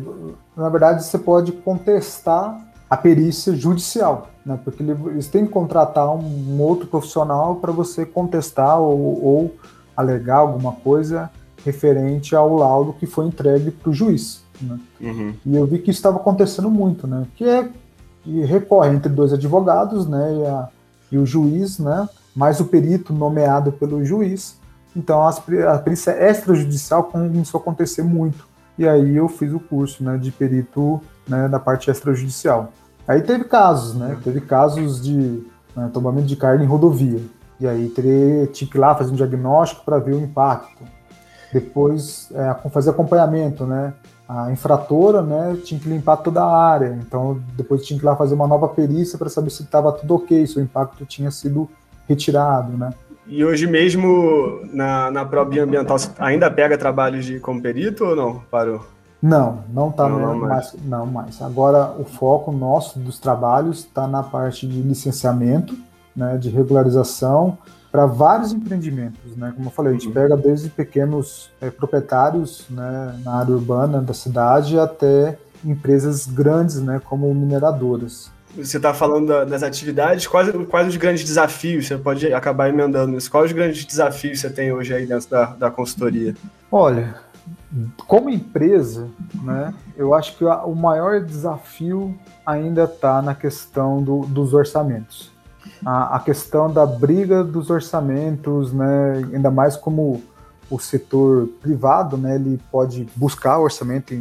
na 0.58 0.70
verdade, 0.70 1.06
você 1.06 1.20
pode 1.20 1.52
contestar 1.52 2.66
a 2.90 2.96
perícia 2.96 3.56
judicial, 3.56 4.30
né? 4.46 4.58
Porque 4.64 4.82
eles 4.82 5.28
têm 5.28 5.46
que 5.46 5.52
contratar 5.52 6.10
um, 6.10 6.62
outro 6.62 6.88
profissional 6.88 7.56
para 7.56 7.72
você 7.72 8.06
contestar 8.06 8.80
ou, 8.80 9.24
ou, 9.24 9.56
alegar 9.96 10.38
alguma 10.38 10.72
coisa 10.74 11.30
referente 11.66 12.36
ao 12.36 12.56
laudo 12.56 12.94
que 12.94 13.06
foi 13.08 13.26
entregue 13.26 13.72
para 13.72 13.90
o 13.90 13.94
juiz. 13.94 14.44
Né? 14.62 14.80
Uhum. 15.02 15.34
E 15.46 15.56
eu 15.56 15.66
vi 15.66 15.80
que 15.80 15.90
isso 15.90 16.00
estava 16.00 16.18
acontecendo 16.18 16.70
muito, 16.70 17.08
né? 17.08 17.26
Que 17.36 17.44
é 17.46 17.70
que 18.24 18.46
recorre 18.46 18.94
entre 18.94 19.12
dois 19.12 19.34
advogados, 19.34 20.08
né? 20.08 20.36
E, 20.36 20.46
a, 20.46 20.70
e 21.12 21.18
o 21.18 21.26
juiz, 21.26 21.80
né? 21.80 22.08
Mais 22.36 22.60
o 22.60 22.66
perito 22.66 23.12
nomeado 23.12 23.72
pelo 23.72 24.06
juiz. 24.06 24.58
Então 24.96 25.22
a 25.28 25.78
perícia 25.80 26.12
extrajudicial 26.12 27.04
começou 27.04 27.60
a 27.60 27.62
acontecer 27.62 28.04
muito. 28.04 28.48
E 28.78 28.88
aí 28.88 29.16
eu 29.16 29.28
fiz 29.28 29.52
o 29.54 29.60
curso 29.60 30.04
né, 30.04 30.18
de 30.18 30.32
perito 30.32 31.02
né, 31.28 31.48
da 31.48 31.60
parte 31.60 31.90
extrajudicial. 31.90 32.72
Aí 33.08 33.22
teve 33.22 33.46
casos, 33.46 33.96
né? 33.96 34.18
Teve 34.24 34.42
casos 34.42 35.02
de 35.02 35.44
né, 35.76 35.90
tombamento 35.94 36.28
de 36.28 36.36
carne 36.36 36.66
em 36.66 36.68
rodovia. 36.68 37.22
E 37.60 37.68
aí 37.68 37.90
teria, 37.90 38.48
tinha 38.48 38.70
que 38.70 38.78
ir 38.78 38.80
lá 38.80 38.94
fazer 38.94 39.12
um 39.12 39.16
diagnóstico 39.16 39.86
para 39.86 39.98
ver 39.98 40.14
o 40.14 40.20
impacto. 40.20 40.84
Depois 41.52 42.30
é, 42.34 42.70
fazer 42.70 42.90
acompanhamento, 42.90 43.66
né? 43.66 43.94
A 44.28 44.52
infratora 44.52 45.22
né, 45.22 45.58
tinha 45.64 45.80
que 45.80 45.88
limpar 45.88 46.18
toda 46.18 46.44
a 46.44 46.72
área. 46.72 47.00
Então 47.02 47.42
depois 47.56 47.86
tinha 47.86 47.98
que 47.98 48.06
ir 48.06 48.08
lá 48.08 48.16
fazer 48.16 48.34
uma 48.34 48.48
nova 48.48 48.68
perícia 48.68 49.18
para 49.18 49.30
saber 49.30 49.50
se 49.52 49.64
estava 49.64 49.92
tudo 49.94 50.16
ok, 50.16 50.46
se 50.46 50.60
o 50.60 50.62
impacto 50.62 51.06
tinha 51.06 51.32
sido 51.32 51.70
retirado, 52.08 52.78
né? 52.78 52.90
E 53.26 53.44
hoje 53.44 53.68
mesmo, 53.68 54.62
na, 54.72 55.12
na 55.12 55.26
prova 55.26 55.50
ambiental, 55.60 55.98
ainda 56.18 56.50
pega 56.50 56.78
trabalhos 56.78 57.26
de 57.26 57.40
como 57.40 57.62
perito 57.62 58.06
ou 58.06 58.16
não? 58.16 58.40
Parou? 58.50 58.86
Não, 59.22 59.63
não 59.74 59.89
está 59.89 60.07
não, 60.07 60.20
não 60.20 60.39
mais. 60.39 60.76
Não 60.84 61.05
mais. 61.05 61.41
Agora 61.41 61.93
o 61.97 62.05
foco 62.05 62.51
nosso 62.51 62.99
dos 62.99 63.20
trabalhos 63.20 63.80
está 63.80 64.07
na 64.07 64.22
parte 64.22 64.68
de 64.68 64.82
licenciamento, 64.82 65.76
né, 66.15 66.38
de 66.38 66.49
regularização 66.49 67.57
para 67.91 68.05
vários 68.05 68.51
empreendimentos, 68.51 69.36
né? 69.36 69.53
Como 69.55 69.68
eu 69.68 69.72
falei, 69.72 69.91
a 69.91 69.93
gente 69.95 70.07
uhum. 70.07 70.13
pega 70.13 70.38
desde 70.38 70.70
pequenos 70.70 71.49
é, 71.59 71.70
proprietários, 71.72 72.65
né, 72.70 73.20
na 73.24 73.36
área 73.36 73.53
urbana 73.53 74.01
da 74.01 74.13
cidade 74.13 74.78
até 74.78 75.38
empresas 75.65 76.28
grandes, 76.28 76.82
né, 76.82 77.01
como 77.03 77.34
mineradoras 77.34 78.30
você 78.55 78.78
está 78.78 78.93
falando 78.93 79.45
das 79.45 79.61
atividades, 79.61 80.26
quais, 80.26 80.49
quais 80.68 80.88
os 80.88 80.95
grandes 80.97 81.24
desafios? 81.24 81.88
Você 81.88 81.97
pode 81.97 82.34
acabar 82.34 82.70
emendando 82.70 83.18
isso. 83.18 83.30
Quais 83.30 83.47
os 83.47 83.51
grandes 83.51 83.86
desafios 83.86 84.39
você 84.39 84.49
tem 84.49 84.72
hoje 84.72 84.93
aí 84.93 85.05
dentro 85.05 85.30
da, 85.30 85.45
da 85.45 85.72
consultoria? 85.72 86.36
Olha, 86.72 87.15
como 88.08 88.30
empresa, 88.30 89.08
né, 89.43 89.74
eu 89.95 90.14
acho 90.14 90.38
que 90.38 90.45
o 90.45 90.76
maior 90.76 91.22
desafio 91.22 92.18
ainda 92.45 92.86
está 92.86 93.22
na 93.22 93.36
questão 93.36 94.02
do, 94.02 94.22
dos 94.22 94.54
orçamentos. 94.54 95.32
A, 95.86 96.16
a, 96.16 96.20
questão 96.20 96.72
da 96.72 96.86
briga 96.86 97.43
dos 97.43 97.70
orçamentos, 97.70 98.72
né, 98.72 99.22
ainda 99.34 99.52
mais 99.52 99.76
como 99.76 100.24
o 100.70 100.80
setor 100.80 101.48
privado, 101.62 102.18
né, 102.18 102.36
ele 102.36 102.60
pode 102.72 103.08
buscar 103.16 103.60
orçamento 103.60 104.16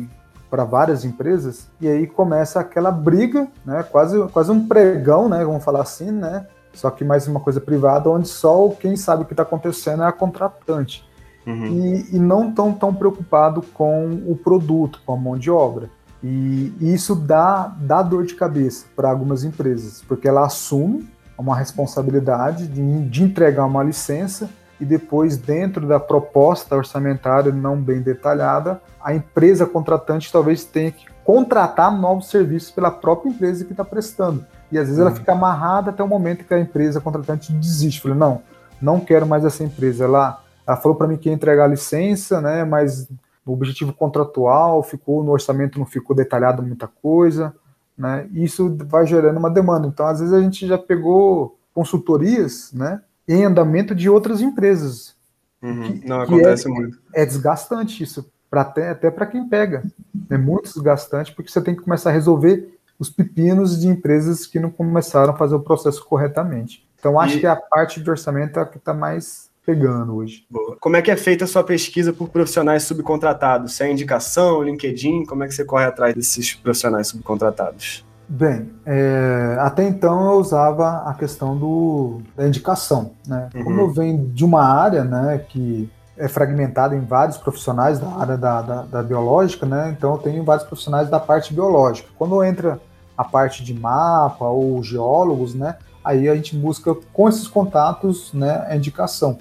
para 0.51 0.65
várias 0.65 1.05
empresas, 1.05 1.69
e 1.81 1.89
aí 1.89 2.07
começa 2.07 2.61
aquela 2.61 2.91
briga, 2.91 3.49
né, 3.65 3.83
quase, 3.85 4.21
quase 4.29 4.51
um 4.51 4.67
pregão, 4.67 5.29
né, 5.29 5.45
vamos 5.45 5.65
falar 5.65 5.83
assim, 5.83 6.11
né, 6.11 6.47
só 6.75 6.91
que 6.91 7.05
mais 7.05 7.27
uma 7.27 7.41
coisa 7.41 7.61
privada, 7.61 8.11
onde 8.11 8.29
só 8.29 8.69
quem 8.69 8.97
sabe 8.97 9.23
o 9.23 9.25
que 9.25 9.33
está 9.33 9.45
acontecendo 9.45 10.03
é 10.03 10.07
a 10.07 10.13
contratante. 10.13 11.06
Uhum. 11.47 11.67
E, 11.67 12.17
e, 12.17 12.19
não 12.19 12.51
tão, 12.53 12.73
tão 12.73 12.93
preocupado 12.93 13.63
com 13.73 14.21
o 14.27 14.37
produto, 14.37 15.01
com 15.07 15.15
a 15.15 15.17
mão 15.17 15.39
de 15.39 15.51
obra. 15.51 15.89
E, 16.23 16.75
e 16.81 16.93
isso 16.93 17.15
dá, 17.15 17.73
dá 17.79 18.03
dor 18.03 18.27
de 18.27 18.35
cabeça 18.35 18.87
para 18.97 19.09
algumas 19.09 19.45
empresas, 19.45 20.03
porque 20.09 20.27
ela 20.27 20.45
assume 20.45 21.09
uma 21.39 21.57
responsabilidade 21.57 22.67
de, 22.67 23.09
de 23.09 23.23
entregar 23.23 23.65
uma 23.65 23.83
licença 23.83 24.51
e 24.81 24.85
depois, 24.85 25.37
dentro 25.37 25.87
da 25.87 25.99
proposta 25.99 26.77
orçamentária 26.77 27.51
não 27.51 27.77
bem 27.77 28.01
detalhada, 28.01 28.81
a 29.03 29.15
empresa 29.15 29.67
contratante 29.67 30.31
talvez 30.31 30.65
tenha 30.65 30.91
que 30.91 31.07
contratar 31.25 31.97
novos 31.97 32.29
serviços 32.29 32.71
pela 32.71 32.91
própria 32.91 33.31
empresa 33.31 33.65
que 33.65 33.73
está 33.73 33.85
prestando. 33.85 34.45
E 34.71 34.79
às 34.79 34.87
vezes 34.87 35.01
uhum. 35.01 35.09
ela 35.09 35.17
fica 35.17 35.33
amarrada 35.33 35.91
até 35.91 36.03
o 36.03 36.09
momento 36.09 36.45
que 36.45 36.53
a 36.53 36.61
empresa 36.61 37.01
contratante 37.01 37.53
desiste. 37.53 38.03
Falei, 38.03 38.17
não, 38.17 38.43
não 38.81 39.01
quero 39.01 39.27
mais 39.27 39.45
essa 39.45 39.65
empresa. 39.65 40.05
Ela, 40.05 40.41
ela 40.67 40.77
falou 40.77 40.97
para 40.97 41.07
mim 41.07 41.17
que 41.17 41.29
ia 41.29 41.35
entregar 41.35 41.65
a 41.65 41.69
licença, 41.69 42.41
né, 42.41 42.65
mas 42.65 43.09
o 43.45 43.53
objetivo 43.53 43.93
contratual 43.93 44.83
ficou, 44.83 45.23
no 45.23 45.31
orçamento 45.31 45.79
não 45.79 45.87
ficou 45.87 46.17
detalhado 46.17 46.63
muita 46.63 46.89
coisa. 46.89 47.55
Né, 47.97 48.29
isso 48.33 48.77
vai 48.87 49.07
gerando 49.07 49.39
uma 49.39 49.51
demanda. 49.51 49.87
Então, 49.87 50.07
às 50.07 50.21
vezes 50.21 50.35
a 50.35 50.41
gente 50.41 50.67
já 50.67 50.77
pegou 50.77 51.59
consultorias, 51.73 52.73
né, 52.73 53.01
em 53.29 53.45
andamento 53.45 53.95
de 53.95 54.11
outras 54.11 54.41
empresas. 54.41 55.15
Uhum. 55.63 56.01
Não, 56.05 56.21
acontece 56.21 56.67
é, 56.67 56.71
muito. 56.71 56.99
É 57.15 57.25
desgastante 57.25 58.03
isso, 58.03 58.31
pra 58.51 58.63
até, 58.63 58.91
até 58.91 59.11
para 59.11 59.27
quem 59.27 59.49
pega. 59.49 59.83
É 60.29 60.37
muito 60.37 60.73
desgastante, 60.73 61.35
porque 61.35 61.51
você 61.51 61.61
tem 61.61 61.75
que 61.75 61.83
começar 61.83 62.11
a 62.11 62.13
resolver 62.13 62.77
os 62.99 63.11
pepinos 63.11 63.79
de 63.79 63.89
empresas 63.89 64.47
que 64.47 64.59
não 64.59 64.71
começaram 64.71 65.33
a 65.33 65.37
fazer 65.37 65.55
o 65.55 65.61
processo 65.61 66.05
corretamente. 66.05 66.87
Então, 66.99 67.21
acho 67.21 67.37
e... 67.37 67.41
que 67.41 67.47
a 67.47 67.57
parte 67.57 68.03
de 68.03 68.11
orçamento 68.11 68.59
é 68.59 68.63
a 68.63 68.67
que 68.67 68.79
está 68.79 68.95
mais 68.95 69.46
pegando 69.67 70.15
hoje. 70.15 70.47
Boa. 70.49 70.77
Como 70.79 70.97
é 70.97 71.03
que 71.03 71.11
é 71.11 71.17
feita 71.17 71.45
a 71.45 71.49
sua 71.49 71.65
pesquisa 71.65 72.13
por 72.13 72.29
profissionais 72.29 72.85
subcontratados? 72.85 73.75
Se 73.75 73.83
é 73.83 73.91
indicação, 73.91 74.63
LinkedIn, 74.63 75.27
como 75.27 75.43
é 75.43 75.49
que 75.49 75.55
você 75.55 75.65
corre 75.65 75.85
atrás 75.85 76.15
desses 76.15 76.55
profissionais 76.55 77.09
subcontratados? 77.09 78.07
Bem, 78.29 78.71
é, 78.85 79.57
até 79.61 79.85
então 79.85 80.33
eu 80.33 80.39
usava 80.39 81.09
a 81.09 81.15
questão 81.15 81.57
do, 81.57 82.21
da 82.37 82.47
indicação. 82.47 83.13
Né? 83.27 83.49
Uhum. 83.55 83.65
Como 83.65 83.81
eu 83.81 83.93
venho 83.93 84.27
de 84.29 84.45
uma 84.45 84.63
área 84.63 85.03
né, 85.05 85.45
que 85.49 85.91
é 86.17 86.29
fragmentada 86.29 86.97
em 86.97 87.01
vários 87.01 87.37
profissionais 87.37 87.99
da 87.99 88.09
área 88.09 88.37
da, 88.37 88.63
da, 88.63 88.83
da, 88.83 89.03
biológica, 89.03 89.67
né? 89.67 89.95
então 89.97 90.13
eu 90.13 90.19
tenho 90.19 90.45
vários 90.45 90.67
profissionais 90.67 91.11
da 91.11 91.21
parte 91.21 91.53
biológica. 91.53 92.09
Quando 92.17 92.43
entra 92.43 92.81
a 93.17 93.25
parte 93.25 93.63
de 93.63 93.75
mapa 93.75 94.47
ou 94.47 94.83
geólogos, 94.83 95.55
né, 95.55 95.77
aí 96.05 96.29
a 96.29 96.35
gente 96.35 96.57
busca 96.57 96.97
com 97.13 97.29
esses 97.29 97.47
contatos 97.49 98.33
né, 98.33 98.65
a 98.69 98.77
indicação. 98.77 99.39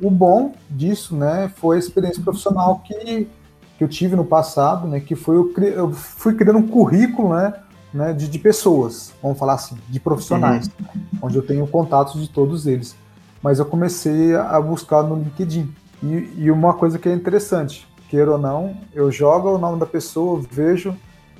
O 0.00 0.10
bom 0.10 0.54
disso 0.70 1.16
né, 1.16 1.50
foi 1.56 1.76
a 1.76 1.78
experiência 1.78 2.22
profissional 2.22 2.80
que, 2.84 3.28
que 3.76 3.84
eu 3.84 3.88
tive 3.88 4.14
no 4.14 4.24
passado, 4.24 4.86
né, 4.86 5.00
que 5.00 5.16
foi 5.16 5.36
eu, 5.36 5.52
eu 5.56 5.92
fui 5.92 6.34
criando 6.34 6.58
um 6.58 6.66
currículo 6.68 7.34
né, 7.34 7.54
né, 7.92 8.12
de, 8.12 8.28
de, 8.28 8.38
pessoas, 8.38 9.12
vamos 9.22 9.38
falar 9.38 9.54
assim, 9.54 9.76
de 9.88 9.98
profissionais, 9.98 10.70
uhum. 10.80 11.00
onde 11.22 11.36
eu 11.36 11.42
tenho 11.42 11.66
contatos 11.66 12.20
de 12.20 12.28
todos 12.28 12.66
eles. 12.66 12.94
Mas 13.42 13.58
eu 13.58 13.64
comecei 13.64 14.34
a 14.34 14.60
buscar 14.60 15.02
no 15.02 15.16
LinkedIn. 15.16 15.72
E, 16.02 16.32
e, 16.36 16.50
uma 16.50 16.74
coisa 16.74 16.98
que 16.98 17.08
é 17.08 17.12
interessante, 17.12 17.86
queira 18.08 18.32
ou 18.32 18.38
não, 18.38 18.76
eu 18.94 19.10
jogo 19.10 19.50
o 19.50 19.58
nome 19.58 19.80
da 19.80 19.86
pessoa, 19.86 20.40
vejo, 20.48 20.94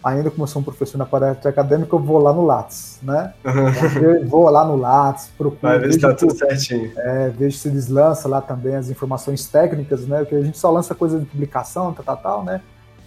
ainda 0.09 0.31
como 0.31 0.43
eu 0.45 0.47
sou 0.47 0.61
um 0.61 0.65
professor 0.65 0.99
na 0.99 1.07
parte 1.07 1.47
acadêmica, 1.47 1.95
eu 1.95 1.99
vou 1.99 2.19
lá 2.19 2.33
no 2.33 2.45
Lattes, 2.45 2.99
né? 3.03 3.33
Eu 4.03 4.27
vou 4.27 4.49
lá 4.51 4.65
no 4.65 4.77
Lattes, 4.77 5.31
procuro. 5.37 5.59
Vai 5.63 5.79
ver 5.79 5.93
se 5.93 6.01
tá 6.01 6.15
tudo 6.15 6.37
certinho. 6.37 6.91
É, 6.97 7.29
vejo 7.29 7.57
se 7.59 7.69
eles 7.69 7.89
lançam 7.89 8.31
lá 8.31 8.41
também 8.41 8.75
as 8.75 8.91
informações 8.91 9.47
técnicas, 9.47 10.07
né? 10.07 10.19
Porque 10.19 10.35
a 10.35 10.43
gente 10.43 10.59
só 10.59 10.71
lança 10.71 10.95
coisa 10.95 11.19
de 11.19 11.27
publicação, 11.27 11.93
tal, 11.93 12.05
tal, 12.05 12.17
tal, 12.17 12.45
né? 12.45 12.61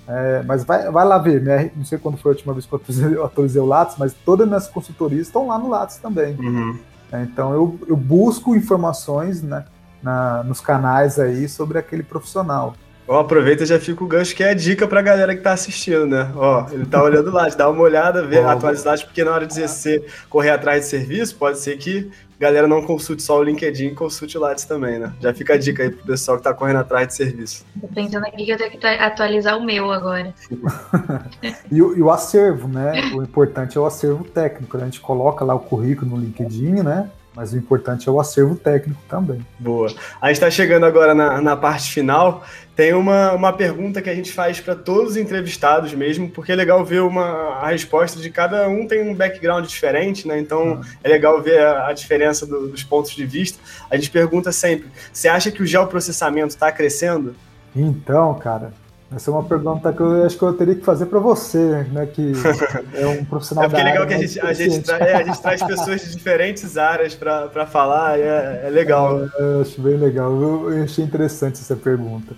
É, 0.08 0.44
mas 0.46 0.64
vai, 0.64 0.90
vai 0.92 1.06
lá 1.06 1.18
ver, 1.18 1.42
né? 1.42 1.72
não 1.76 1.86
sei 1.86 1.98
quando 1.98 2.18
foi 2.18 2.32
a 2.32 2.34
última 2.34 2.54
vez 2.54 2.66
que 2.66 2.74
eu 2.74 3.24
atualizei 3.24 3.62
o 3.62 3.66
Lattes, 3.66 3.96
mas 3.98 4.14
todas 4.14 4.44
as 4.46 4.50
minhas 4.50 4.68
consultorias 4.68 5.28
estão 5.28 5.48
lá 5.48 5.58
no 5.58 5.70
Lattes 5.70 5.98
também. 5.98 6.36
Uhum. 6.36 6.78
É, 7.12 7.22
então 7.24 7.54
eu, 7.54 7.80
eu 7.88 7.96
busco 7.96 8.56
informações 8.56 9.42
né, 9.42 9.66
na, 10.02 10.44
nos 10.44 10.60
canais 10.60 11.20
aí 11.20 11.48
sobre 11.48 11.78
aquele 11.78 12.04
profissional. 12.04 12.74
Ó, 13.12 13.20
aproveita 13.20 13.64
e 13.64 13.66
já 13.66 13.78
fica 13.78 14.02
o 14.06 14.08
gancho 14.08 14.34
que 14.34 14.42
é 14.42 14.52
a 14.52 14.54
dica 14.54 14.88
pra 14.88 15.02
galera 15.02 15.36
que 15.36 15.42
tá 15.42 15.52
assistindo, 15.52 16.08
né? 16.08 16.32
Ó, 16.34 16.66
ele 16.72 16.86
tá 16.86 17.04
olhando 17.04 17.30
lá, 17.30 17.46
dá 17.50 17.70
uma 17.70 17.82
olhada, 17.82 18.26
vê 18.26 18.40
a 18.40 18.54
atualidade, 18.54 19.04
porque 19.04 19.22
na 19.22 19.32
hora 19.32 19.46
de 19.46 19.54
você 19.54 20.02
correr 20.30 20.52
atrás 20.52 20.86
de 20.86 20.92
serviço, 20.92 21.36
pode 21.36 21.60
ser 21.60 21.78
que 21.78 22.10
a 22.40 22.42
galera 22.42 22.70
não 22.70 22.82
consulte 22.82 23.22
só 23.22 23.38
o 23.38 23.44
LinkedIn, 23.44 23.96
consulte 23.96 24.38
o 24.38 24.40
Lattes 24.40 24.64
também, 24.64 24.98
né? 24.98 25.12
Já 25.20 25.34
fica 25.34 25.56
a 25.56 25.58
dica 25.58 25.84
aí 25.84 25.90
pro 25.90 26.06
pessoal 26.06 26.38
que 26.38 26.44
tá 26.46 26.54
correndo 26.54 26.80
atrás 26.80 27.10
de 27.10 27.16
serviço. 27.16 27.66
Tô 27.82 27.88
pensando 27.90 28.26
aqui 28.26 28.46
que 28.46 28.52
eu 28.52 28.58
tenho 28.58 28.72
que 28.72 28.88
atualizar 28.88 29.58
o 29.58 29.66
meu 29.66 29.92
agora. 29.92 30.34
e, 31.70 31.82
o, 31.82 31.98
e, 31.98 32.02
o, 32.02 32.10
acervo, 32.10 32.70
né? 32.70 33.12
O 33.14 33.22
importante 33.22 33.78
é 33.78 33.82
o 33.82 33.86
acervo 33.86 34.24
técnico. 34.24 34.78
Né? 34.78 34.84
A 34.84 34.86
gente 34.86 35.02
coloca 35.02 35.44
lá 35.44 35.54
o 35.54 35.60
currículo 35.60 36.12
no 36.12 36.18
LinkedIn, 36.18 36.82
né? 36.82 37.10
Mas 37.36 37.54
o 37.54 37.58
importante 37.58 38.10
é 38.10 38.12
o 38.12 38.20
acervo 38.20 38.56
técnico 38.56 39.02
também. 39.08 39.46
Boa. 39.58 39.88
A 40.22 40.28
gente 40.28 40.36
está 40.36 40.52
chegando 40.52 40.86
agora 40.86 41.16
na, 41.16 41.42
na 41.42 41.56
parte 41.56 41.92
final. 41.92 42.44
Tem 42.76 42.94
uma, 42.94 43.32
uma 43.34 43.54
pergunta 43.54 44.02
que 44.02 44.10
a 44.10 44.16
gente 44.16 44.32
faz 44.32 44.60
para 44.60 44.76
todos 44.76 45.12
os 45.12 45.18
entrevistados 45.18 45.94
mesmo, 45.94 46.30
porque 46.30 46.52
é 46.52 46.56
legal 46.56 46.84
ver 46.84 47.02
uma, 47.02 47.24
a 47.62 47.70
resposta 47.70 48.20
de 48.20 48.30
cada 48.30 48.68
um 48.68 48.86
tem 48.86 49.10
um 49.10 49.16
background 49.16 49.66
diferente, 49.66 50.28
né? 50.28 50.40
Então 50.40 50.74
uhum. 50.74 50.82
é 51.04 51.10
legal 51.10 51.42
ver 51.42 51.60
a, 51.60 51.88
a 51.88 51.94
diferença 51.94 52.46
do, 52.46 52.68
dos 52.68 52.84
pontos 52.84 53.12
de 53.12 53.26
vista. 53.26 53.60
A 53.90 53.96
gente 53.96 54.10
pergunta 54.10 54.52
sempre: 54.52 54.90
você 55.12 55.28
acha 55.28 55.52
que 55.52 55.64
o 55.64 55.66
geoprocessamento 55.66 56.50
está 56.50 56.72
crescendo? 56.72 57.36
Então, 57.74 58.34
cara, 58.36 58.74
essa 59.14 59.30
é 59.30 59.34
uma 59.34 59.44
pergunta 59.44 59.92
que 59.92 60.00
eu 60.00 60.26
acho 60.26 60.38
que 60.38 60.44
eu 60.44 60.54
teria 60.54 60.74
que 60.74 60.86
fazer 60.86 61.06
para 61.08 61.20
você, 61.20 61.84
né? 61.92 62.06
Que 62.06 62.32
é 62.94 63.06
um 63.08 63.26
profissional. 63.26 63.66
É 63.66 63.68
porque 63.68 63.82
é 63.82 63.84
legal 63.84 64.08
que 64.08 64.14
a 64.14 64.18
gente, 64.18 64.40
a, 64.40 64.54
gente 64.54 64.82
tra 64.82 64.98
é, 64.98 65.16
a 65.16 65.24
gente 65.24 65.42
traz 65.42 65.62
pessoas 65.62 66.02
de 66.02 66.16
diferentes 66.16 66.78
áreas 66.78 67.14
para 67.14 67.66
falar, 67.66 68.18
é, 68.18 68.62
é 68.66 68.70
legal. 68.70 69.24
É, 69.24 69.30
eu 69.38 69.62
acho 69.62 69.82
bem 69.82 69.98
legal. 69.98 70.32
Eu, 70.32 70.72
eu, 70.72 70.84
achei 70.84 71.04
interessante 71.04 71.60
essa 71.60 71.76
pergunta. 71.76 72.34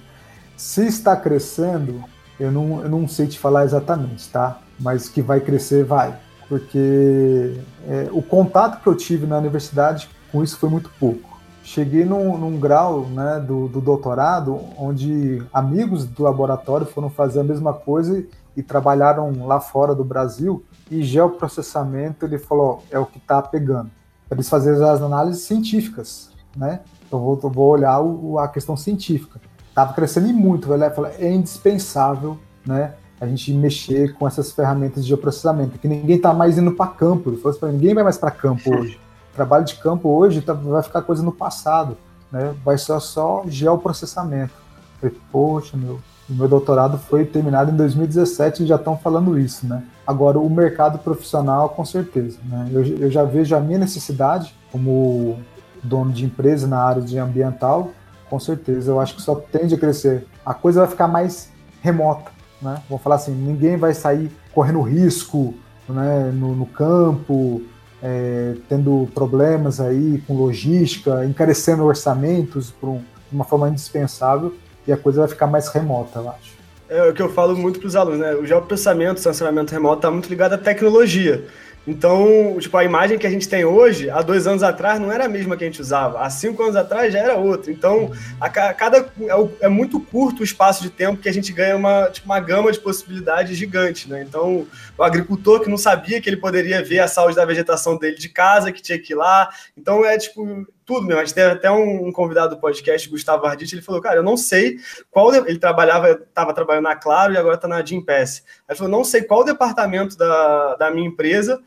Se 0.58 0.86
está 0.88 1.16
crescendo, 1.16 2.04
eu 2.40 2.52
não, 2.52 2.82
eu 2.82 2.90
não 2.90 3.08
sei 3.08 3.28
te 3.28 3.38
falar 3.38 3.66
exatamente, 3.66 4.28
tá? 4.30 4.60
Mas 4.80 5.08
que 5.08 5.22
vai 5.22 5.40
crescer, 5.40 5.84
vai. 5.84 6.16
Porque 6.50 7.54
é, 7.88 8.08
o 8.12 8.22
contato 8.22 8.82
que 8.82 8.88
eu 8.88 8.96
tive 8.96 9.28
na 9.28 9.38
universidade 9.38 10.10
com 10.32 10.44
isso 10.44 10.58
foi 10.58 10.70
muito 10.70 10.90
pouco 11.00 11.33
cheguei 11.64 12.06
num, 12.06 12.38
num 12.38 12.60
grau 12.60 13.06
né, 13.06 13.40
do, 13.40 13.68
do, 13.68 13.82
doutorado 13.82 14.60
onde 14.78 15.42
amigos 15.54 16.06
do 16.06 16.22
laboratório 16.22 16.86
foram 16.86 17.10
fazer 17.10 17.40
a 17.40 17.44
mesma 17.44 17.74
coisa 17.74 18.20
e, 18.20 18.30
e 18.58 18.62
trabalharam 18.62 19.48
lá 19.48 19.60
fora 19.60 19.96
do 19.96 20.04
Brasil 20.04 20.64
e 20.92 21.02
geoprocessamento 21.02 22.26
ele 22.26 22.38
falou 22.38 22.84
é 22.92 23.00
o 23.00 23.06
que 23.06 23.18
está 23.18 23.42
pegando. 23.42 23.90
Eles 24.30 24.50
fazerem 24.50 24.84
as 24.84 25.02
análises 25.02 25.44
científicas 25.44 26.34
né? 26.56 26.82
Então 27.08 27.20
vou, 27.20 27.36
vou 27.36 27.70
olhar 27.70 28.00
o, 28.00 28.38
a 28.40 28.48
questão 28.48 28.78
científica. 28.78 29.40
Estava 29.70 29.94
crescendo 29.94 30.28
muito 30.30 30.68
velho. 30.68 30.84
É 31.18 31.32
indispensável 31.32 32.38
né 32.66 32.94
a 33.20 33.28
gente 33.28 33.54
mexer 33.54 34.14
com 34.16 34.28
essas 34.28 34.52
ferramentas 34.52 35.04
de 35.04 35.10
geoprocessamento 35.10 35.80
que 35.80 35.88
ninguém 35.88 36.18
está 36.18 36.34
mais 36.34 36.58
indo 36.58 36.72
para 36.74 36.88
campo. 36.88 37.30
Ele 37.30 37.38
falou 37.38 37.58
assim, 37.58 37.78
ninguém 37.78 37.94
vai 37.94 38.04
mais 38.04 38.18
para 38.18 38.32
campo 38.32 38.70
hoje 38.76 39.00
trabalho 39.34 39.66
de 39.66 39.76
campo 39.76 40.10
hoje 40.10 40.42
tá, 40.42 40.54
vai 40.54 40.84
ficar 40.84 41.02
coisa 41.02 41.24
no 41.24 41.32
passado, 41.32 41.98
né? 42.32 42.54
Vai 42.64 42.78
ser 42.78 43.00
só 43.00 43.44
geoprocessamento. 43.48 44.54
Falei, 45.00 45.16
poxa, 45.32 45.76
meu, 45.76 46.00
o 46.30 46.34
meu 46.34 46.48
doutorado 46.48 46.98
foi 46.98 47.26
terminado 47.26 47.72
em 47.72 47.76
2017 47.76 48.64
e 48.64 48.66
já 48.66 48.76
estão 48.76 48.98
falando 48.98 49.38
isso, 49.38 49.68
né? 49.68 49.84
Agora, 50.06 50.40
o 50.40 50.50
mercado 50.50 51.00
profissional, 51.00 51.70
com 51.70 51.84
certeza, 51.84 52.40
né? 52.46 52.70
Eu, 52.72 52.84
eu 52.84 53.12
já 53.12 53.24
vejo 53.24 53.56
a 53.56 53.60
minha 53.60 53.80
necessidade 53.80 54.56
como 54.72 55.40
dono 55.84 56.12
de 56.12 56.26
empresa 56.26 56.66
na 56.66 56.80
área 56.80 57.02
de 57.02 57.18
ambiental, 57.18 57.92
com 58.30 58.40
certeza, 58.40 58.92
eu 58.92 59.00
acho 59.00 59.16
que 59.16 59.22
só 59.22 59.36
tende 59.36 59.76
a 59.76 59.78
crescer. 59.78 60.26
A 60.46 60.54
coisa 60.54 60.82
vai 60.82 60.90
ficar 60.90 61.08
mais 61.08 61.52
remota, 61.82 62.32
né? 62.62 62.82
Vou 62.90 62.98
falar 62.98 63.16
assim, 63.16 63.34
ninguém 63.34 63.78
vai 63.78 63.94
sair 63.94 64.32
correndo 64.54 64.82
risco, 64.82 65.54
né, 65.88 66.32
no, 66.34 66.56
no 66.56 66.66
campo, 66.66 67.62
é, 68.04 68.56
tendo 68.68 69.08
problemas 69.16 69.80
aí 69.80 70.22
com 70.28 70.36
logística, 70.36 71.26
encarecendo 71.26 71.86
orçamentos 71.86 72.70
por 72.70 72.90
um, 72.90 72.98
de 72.98 73.04
uma 73.32 73.46
forma 73.46 73.70
indispensável 73.70 74.54
e 74.86 74.92
a 74.92 74.98
coisa 74.98 75.22
vai 75.22 75.30
ficar 75.30 75.48
mais 75.48 75.70
remota, 75.70 76.20
eu 76.20 76.30
acho. 76.30 76.54
É 76.90 77.10
o 77.10 77.14
que 77.14 77.22
eu 77.22 77.30
falo 77.30 77.56
muito 77.56 77.80
para 77.80 77.88
os 77.88 77.96
alunos, 77.96 78.20
né? 78.20 78.36
O 78.36 78.46
geoprocessamento, 78.46 79.20
o 79.20 79.24
sensoramento 79.24 79.72
remoto 79.72 80.00
está 80.00 80.12
muito 80.12 80.28
ligado 80.28 80.54
à 80.54 80.58
tecnologia. 80.58 81.46
Então, 81.86 82.58
tipo, 82.60 82.78
a 82.78 82.84
imagem 82.84 83.18
que 83.18 83.28
a 83.28 83.30
gente 83.30 83.48
tem 83.48 83.66
hoje, 83.66 84.10
há 84.10 84.22
dois 84.22 84.48
anos 84.48 84.64
atrás, 84.64 85.00
não 85.00 85.12
era 85.12 85.26
a 85.26 85.30
mesma 85.30 85.58
que 85.58 85.66
a 85.66 85.68
gente 85.68 85.82
usava. 85.82 86.22
Há 86.22 86.30
cinco 86.30 86.64
anos 86.64 86.78
atrás 86.78 87.12
já 87.12 87.20
era 87.20 87.36
outra. 87.36 87.72
Então, 87.72 88.12
a 88.40 88.50
cada 88.50 89.00
é, 89.00 89.66
é, 89.66 89.68
muito 89.68 90.00
curto 90.00 90.42
o 90.42 90.44
espaço 90.44 90.82
de 90.82 90.90
tempo 90.90 91.22
que 91.22 91.28
a 91.28 91.34
gente 91.34 91.52
ganha 91.52 91.76
uma, 91.76 92.10
tipo, 92.10 92.26
uma 92.26 92.40
gama 92.40 92.72
de 92.72 92.80
possibilidades 92.80 93.58
gigante, 93.58 94.10
né? 94.10 94.24
Então, 94.24 94.66
o 94.98 95.04
agricultor 95.04 95.60
que 95.60 95.70
não 95.70 95.78
sabia 95.78 96.22
que 96.22 96.30
ele 96.30 96.38
poderia 96.38 96.82
ver 96.82 97.00
a 97.00 97.08
saúde 97.08 97.36
da 97.36 97.46
vegetação 97.46 97.98
dele 97.98 98.18
de 98.18 98.30
casa, 98.30 98.72
que 98.72 98.82
tinha 98.82 98.98
que 98.98 99.12
ir 99.12 99.16
lá. 99.16 99.50
Então, 99.78 100.06
é 100.06 100.18
tipo, 100.18 100.66
tudo 100.86 101.06
mesmo. 101.06 101.22
A 101.22 101.26
gente 101.26 101.36
teve 101.36 101.52
até 101.52 101.70
um, 101.72 102.12
convidado 102.12 102.56
do 102.56 102.62
podcast, 102.62 103.10
Gustavo 103.10 103.46
Arditi, 103.46 103.76
ele 103.76 103.82
falou, 103.82 104.02
cara, 104.02 104.18
eu 104.18 104.24
não 104.24 104.38
sei 104.38 104.78
qual. 105.10 105.34
Ele 105.34 105.60
trabalhava, 105.60 106.12
estava 106.12 106.54
trabalhando 106.54 106.84
na 106.84 106.96
Claro 106.96 107.34
e 107.34 107.38
agora 107.38 107.56
está 107.56 107.68
na 107.68 107.84
Gimpass. 107.84 108.44
Ele 108.68 108.78
falou, 108.78 108.92
não 108.92 109.04
sei 109.04 109.24
qual 109.24 109.44
departamento 109.44 110.18
da, 110.18 110.76
da 110.76 110.92
minha 110.92 111.08
empresa 111.08 111.62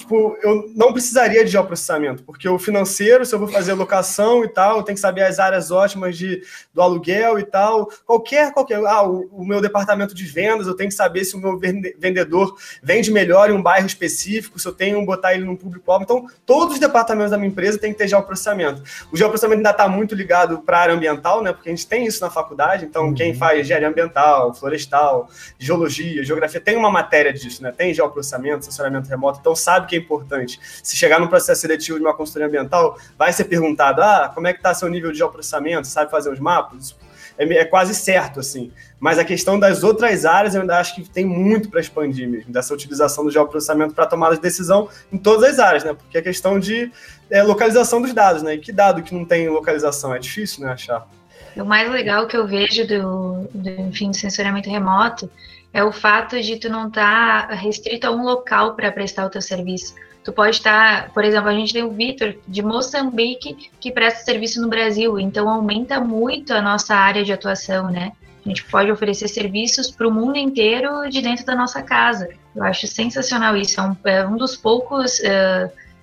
tipo, 0.00 0.36
eu 0.42 0.70
não 0.74 0.92
precisaria 0.92 1.44
de 1.44 1.50
geoprocessamento, 1.50 2.22
porque 2.22 2.48
o 2.48 2.58
financeiro, 2.58 3.24
se 3.24 3.34
eu 3.34 3.38
vou 3.38 3.48
fazer 3.48 3.72
locação 3.74 4.44
e 4.44 4.48
tal, 4.48 4.78
eu 4.78 4.82
tenho 4.82 4.96
que 4.96 5.00
saber 5.00 5.22
as 5.22 5.38
áreas 5.38 5.70
ótimas 5.70 6.16
de, 6.16 6.42
do 6.74 6.82
aluguel 6.82 7.38
e 7.38 7.44
tal. 7.44 7.90
Qualquer, 8.04 8.52
qualquer. 8.52 8.84
Ah, 8.86 9.06
o, 9.06 9.28
o 9.32 9.44
meu 9.44 9.60
departamento 9.60 10.14
de 10.14 10.24
vendas, 10.24 10.66
eu 10.66 10.74
tenho 10.74 10.88
que 10.88 10.94
saber 10.94 11.24
se 11.24 11.36
o 11.36 11.38
meu 11.38 11.58
vendedor 11.58 12.56
vende 12.82 13.10
melhor 13.10 13.50
em 13.50 13.52
um 13.52 13.62
bairro 13.62 13.86
específico, 13.86 14.58
se 14.58 14.66
eu 14.66 14.72
tenho 14.72 15.00
que 15.00 15.06
botar 15.06 15.34
ele 15.34 15.44
num 15.44 15.56
público-alvo. 15.56 16.04
Então, 16.04 16.26
todos 16.44 16.74
os 16.74 16.80
departamentos 16.80 17.30
da 17.30 17.38
minha 17.38 17.50
empresa 17.50 17.78
têm 17.78 17.92
que 17.92 17.98
ter 17.98 18.08
geoprocessamento. 18.08 18.82
O 19.12 19.16
geoprocessamento 19.16 19.58
ainda 19.58 19.70
está 19.70 19.88
muito 19.88 20.14
ligado 20.14 20.58
para 20.60 20.78
a 20.78 20.80
área 20.80 20.94
ambiental, 20.94 21.42
né? 21.42 21.52
Porque 21.52 21.68
a 21.68 21.72
gente 21.72 21.86
tem 21.86 22.06
isso 22.06 22.20
na 22.20 22.30
faculdade, 22.30 22.84
então 22.84 23.06
uhum. 23.06 23.14
quem 23.14 23.34
faz 23.34 23.60
engenharia 23.60 23.88
ambiental, 23.88 24.54
florestal, 24.54 25.28
geologia, 25.58 26.24
geografia, 26.24 26.60
tem 26.60 26.76
uma 26.76 26.90
matéria 26.90 27.32
disso, 27.32 27.62
né? 27.62 27.72
Tem 27.72 27.92
geoprocessamento, 27.92 28.58
assessoramento 28.60 29.08
remoto, 29.08 29.38
então 29.40 29.54
sabe 29.54 29.86
que 29.90 29.96
é 29.96 29.98
importante. 29.98 30.58
Se 30.82 30.96
chegar 30.96 31.20
no 31.20 31.28
processo 31.28 31.60
seletivo 31.60 31.98
de 31.98 32.04
uma 32.04 32.14
consultoria 32.14 32.46
ambiental, 32.46 32.96
vai 33.18 33.32
ser 33.32 33.44
perguntado: 33.44 34.00
ah, 34.00 34.30
como 34.32 34.46
é 34.46 34.52
que 34.52 34.60
está 34.60 34.72
seu 34.72 34.88
nível 34.88 35.10
de 35.12 35.18
geoprocessamento? 35.18 35.86
Sabe 35.86 36.10
fazer 36.10 36.30
os 36.30 36.38
mapas? 36.38 36.96
É, 37.36 37.44
é, 37.44 37.64
quase 37.64 37.94
certo, 37.94 38.38
assim. 38.38 38.70
Mas 38.98 39.18
a 39.18 39.24
questão 39.24 39.58
das 39.58 39.82
outras 39.82 40.24
áreas, 40.24 40.54
eu 40.54 40.60
ainda 40.60 40.78
acho 40.78 40.94
que 40.94 41.08
tem 41.08 41.24
muito 41.24 41.70
para 41.70 41.80
expandir 41.80 42.28
mesmo, 42.28 42.52
dessa 42.52 42.72
utilização 42.72 43.24
do 43.24 43.30
geoprocessamento 43.30 43.94
para 43.94 44.06
tomada 44.06 44.34
de 44.36 44.42
decisão 44.42 44.88
em 45.10 45.18
todas 45.18 45.50
as 45.50 45.58
áreas, 45.58 45.84
né? 45.84 45.94
Porque 45.94 46.18
a 46.18 46.22
questão 46.22 46.60
de 46.60 46.92
é, 47.30 47.42
localização 47.42 48.00
dos 48.00 48.12
dados, 48.12 48.42
né? 48.42 48.54
E 48.54 48.58
que 48.58 48.72
dado 48.72 49.02
que 49.02 49.14
não 49.14 49.24
tem 49.24 49.48
localização? 49.48 50.14
É 50.14 50.18
difícil, 50.18 50.64
né, 50.64 50.72
achar. 50.72 51.08
O 51.56 51.64
mais 51.64 51.90
legal 51.90 52.26
que 52.26 52.36
eu 52.36 52.46
vejo 52.46 52.86
do, 52.86 53.48
do 53.52 53.70
enfim, 53.70 54.10
do 54.10 54.16
sensoriamento 54.16 54.70
remoto 54.70 55.28
é 55.72 55.84
o 55.84 55.92
fato 55.92 56.40
de 56.40 56.56
tu 56.56 56.68
não 56.68 56.88
estar 56.88 57.48
tá 57.48 57.54
restrito 57.54 58.06
a 58.06 58.10
um 58.10 58.24
local 58.24 58.74
para 58.74 58.90
prestar 58.90 59.26
o 59.26 59.30
teu 59.30 59.40
serviço. 59.40 59.94
Tu 60.22 60.32
pode 60.32 60.56
estar, 60.56 61.04
tá, 61.04 61.10
por 61.10 61.24
exemplo, 61.24 61.48
a 61.48 61.54
gente 61.54 61.72
tem 61.72 61.82
o 61.82 61.90
Vitor 61.90 62.34
de 62.46 62.62
Moçambique 62.62 63.70
que 63.80 63.90
presta 63.90 64.24
serviço 64.24 64.60
no 64.60 64.68
Brasil, 64.68 65.18
então 65.18 65.48
aumenta 65.48 65.98
muito 65.98 66.52
a 66.52 66.60
nossa 66.60 66.94
área 66.94 67.24
de 67.24 67.32
atuação, 67.32 67.90
né? 67.90 68.12
A 68.44 68.48
gente 68.48 68.64
pode 68.64 68.90
oferecer 68.90 69.28
serviços 69.28 69.90
para 69.90 70.08
o 70.08 70.10
mundo 70.10 70.36
inteiro 70.36 71.08
de 71.08 71.20
dentro 71.20 71.44
da 71.44 71.54
nossa 71.54 71.82
casa. 71.82 72.28
Eu 72.54 72.64
acho 72.64 72.86
sensacional 72.86 73.56
isso. 73.56 73.80
É 73.80 73.84
um, 73.84 73.96
é 74.04 74.26
um 74.26 74.36
dos 74.36 74.56
poucos, 74.56 75.20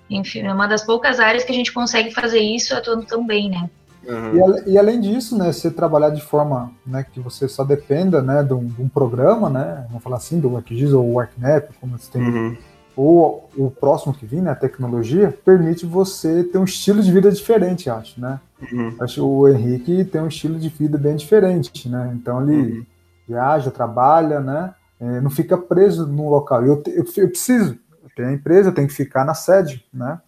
enfim, 0.08 0.46
uma 0.48 0.66
das 0.66 0.84
poucas 0.84 1.20
áreas 1.20 1.44
que 1.44 1.52
a 1.52 1.54
gente 1.54 1.72
consegue 1.72 2.12
fazer 2.12 2.40
isso 2.40 2.74
atuando 2.74 3.04
tão 3.04 3.26
bem, 3.26 3.50
né? 3.50 3.68
Uhum. 4.08 4.62
E, 4.66 4.70
e, 4.72 4.78
além 4.78 5.00
disso, 5.00 5.36
né, 5.36 5.52
você 5.52 5.70
trabalhar 5.70 6.08
de 6.10 6.22
forma 6.22 6.72
né, 6.86 7.04
que 7.04 7.20
você 7.20 7.46
só 7.46 7.62
dependa 7.62 8.22
né, 8.22 8.42
de, 8.42 8.54
um, 8.54 8.64
de 8.64 8.80
um 8.80 8.88
programa, 8.88 9.50
né, 9.50 9.84
vamos 9.88 10.02
falar 10.02 10.16
assim, 10.16 10.40
do 10.40 10.56
ArcGIS 10.56 10.94
ou 10.94 11.12
o 11.12 11.20
ArcNet, 11.20 11.68
como 11.78 11.98
você 11.98 12.10
tem, 12.10 12.22
uhum. 12.22 12.56
ou 12.96 13.50
o 13.54 13.70
próximo 13.70 14.14
que 14.14 14.24
vem, 14.24 14.40
né, 14.40 14.50
a 14.50 14.56
tecnologia, 14.56 15.36
permite 15.44 15.84
você 15.84 16.42
ter 16.42 16.56
um 16.56 16.64
estilo 16.64 17.02
de 17.02 17.12
vida 17.12 17.30
diferente, 17.30 17.90
acho, 17.90 18.18
né? 18.18 18.40
Uhum. 18.72 18.96
Acho 18.98 19.26
o 19.26 19.46
Henrique 19.46 20.04
tem 20.04 20.22
um 20.22 20.28
estilo 20.28 20.58
de 20.58 20.70
vida 20.70 20.96
bem 20.96 21.14
diferente, 21.14 21.88
né? 21.88 22.10
Então 22.14 22.42
ele 22.42 22.78
uhum. 22.78 22.86
viaja, 23.28 23.70
trabalha, 23.70 24.40
né? 24.40 24.74
É, 24.98 25.20
não 25.20 25.30
fica 25.30 25.56
preso 25.56 26.06
num 26.06 26.28
local. 26.28 26.64
Eu, 26.64 26.82
eu, 26.86 27.04
eu 27.16 27.28
preciso, 27.28 27.78
eu 28.02 28.10
tenho 28.16 28.30
a 28.30 28.32
empresa, 28.32 28.70
eu 28.70 28.74
tenho 28.74 28.88
que 28.88 28.94
ficar 28.94 29.24
na 29.24 29.34
sede, 29.34 29.84
né? 29.92 30.18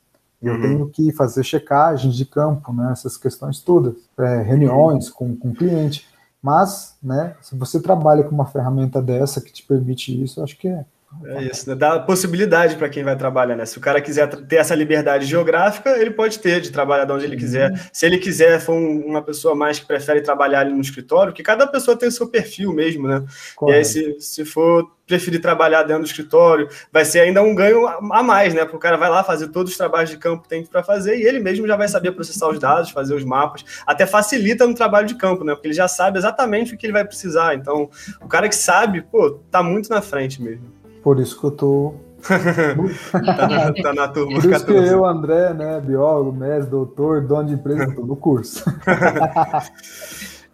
Eu 0.43 0.55
uhum. 0.55 0.61
tenho 0.61 0.89
que 0.89 1.13
fazer 1.13 1.45
checagem 1.45 2.11
de 2.11 2.25
campo, 2.25 2.73
né, 2.73 2.91
essas 2.93 3.17
questões 3.17 3.61
todas, 3.61 3.95
é, 4.19 4.43
reuniões 4.43 5.11
com, 5.11 5.37
com 5.37 5.51
o 5.51 5.55
cliente. 5.55 6.09
Mas, 6.43 6.97
né, 7.03 7.37
se 7.43 7.55
você 7.55 7.81
trabalha 7.81 8.25
com 8.25 8.35
uma 8.35 8.47
ferramenta 8.47 9.03
dessa 9.03 9.41
que 9.41 9.53
te 9.53 9.63
permite 9.63 10.23
isso, 10.23 10.43
acho 10.43 10.57
que 10.57 10.69
é, 10.69 10.85
É 11.25 11.43
isso, 11.43 11.69
né? 11.69 11.75
dá 11.75 11.99
possibilidade 11.99 12.77
para 12.77 12.89
quem 12.89 13.03
vai 13.03 13.17
trabalhar, 13.17 13.57
né? 13.57 13.67
Se 13.67 13.77
o 13.77 13.81
cara 13.81 14.01
quiser 14.01 14.29
ter 14.29 14.57
essa 14.57 14.75
liberdade 14.77 15.27
geográfica, 15.27 15.99
ele 15.99 16.13
pode 16.13 16.39
ter 16.39 16.61
de 16.61 16.71
trabalhar 16.71 17.05
de 17.05 17.13
onde 17.13 17.25
ele 17.25 17.37
quiser. 17.37 17.89
Se 17.93 18.07
ele 18.07 18.17
quiser, 18.17 18.61
for 18.61 18.75
uma 18.75 19.21
pessoa 19.21 19.55
mais 19.55 19.79
que 19.79 19.87
prefere 19.87 20.21
trabalhar 20.21 20.61
ali 20.61 20.73
no 20.73 20.81
escritório, 20.81 21.33
que 21.33 21.43
cada 21.43 21.67
pessoa 21.67 21.97
tem 21.97 22.09
o 22.09 22.13
seu 22.13 22.29
perfil 22.29 22.73
mesmo, 22.73 23.09
né? 23.09 23.25
Correto. 23.57 23.77
E 23.77 23.79
aí, 23.79 23.85
se, 23.85 24.21
se 24.21 24.45
for 24.45 24.89
preferir 25.05 25.41
trabalhar 25.41 25.83
dentro 25.83 26.05
do 26.05 26.07
escritório, 26.07 26.69
vai 26.93 27.05
ser 27.05 27.19
ainda 27.21 27.43
um 27.43 27.53
ganho 27.53 27.85
a 27.89 28.23
mais, 28.23 28.55
né? 28.55 28.61
Porque 28.63 28.77
o 28.77 28.81
cara 28.81 28.97
vai 28.97 29.11
lá 29.11 29.25
fazer 29.25 29.49
todos 29.49 29.73
os 29.73 29.77
trabalhos 29.77 30.11
de 30.11 30.17
campo 30.17 30.45
que 30.45 30.49
tem 30.49 30.65
para 30.65 30.85
fazer 30.85 31.19
e 31.19 31.25
ele 31.25 31.41
mesmo 31.41 31.67
já 31.67 31.77
vai 31.77 31.89
saber 31.89 32.13
processar 32.13 32.49
os 32.49 32.61
dados, 32.61 32.91
fazer 32.91 33.15
os 33.17 33.25
mapas, 33.25 33.65
até 33.85 34.07
facilita 34.07 34.65
no 34.65 34.75
trabalho 34.75 35.09
de 35.09 35.17
campo, 35.17 35.43
né? 35.43 35.55
Porque 35.55 35.67
ele 35.67 35.75
já 35.75 35.89
sabe 35.89 36.19
exatamente 36.19 36.73
o 36.73 36.79
que 36.79 36.87
ele 36.87 36.93
vai 36.93 37.05
precisar. 37.05 37.57
Então, 37.57 37.91
o 38.23 38.29
cara 38.29 38.49
que 38.49 38.55
sabe, 38.55 39.03
pô, 39.03 39.41
tá 39.51 39.61
muito 39.61 39.91
na 39.91 40.01
frente 40.01 40.41
mesmo. 40.41 40.80
Por 41.03 41.21
isso 41.21 41.39
que 41.39 41.47
eu 41.47 41.51
tô. 41.51 41.95
tá, 42.21 43.49
na, 43.49 43.73
tá, 43.73 43.95
na, 43.95 44.09
turma 44.09 44.33
Por 44.33 44.39
isso 44.41 44.51
14. 44.51 44.67
que 44.67 44.95
eu, 44.95 45.07
André, 45.07 45.55
né, 45.55 45.81
biólogo, 45.81 46.33
mestre, 46.33 46.71
doutor, 46.71 47.23
dono 47.23 47.49
de 47.49 47.55
empresa, 47.55 47.95
tô 47.95 48.05
no 48.05 48.15
curso. 48.15 48.63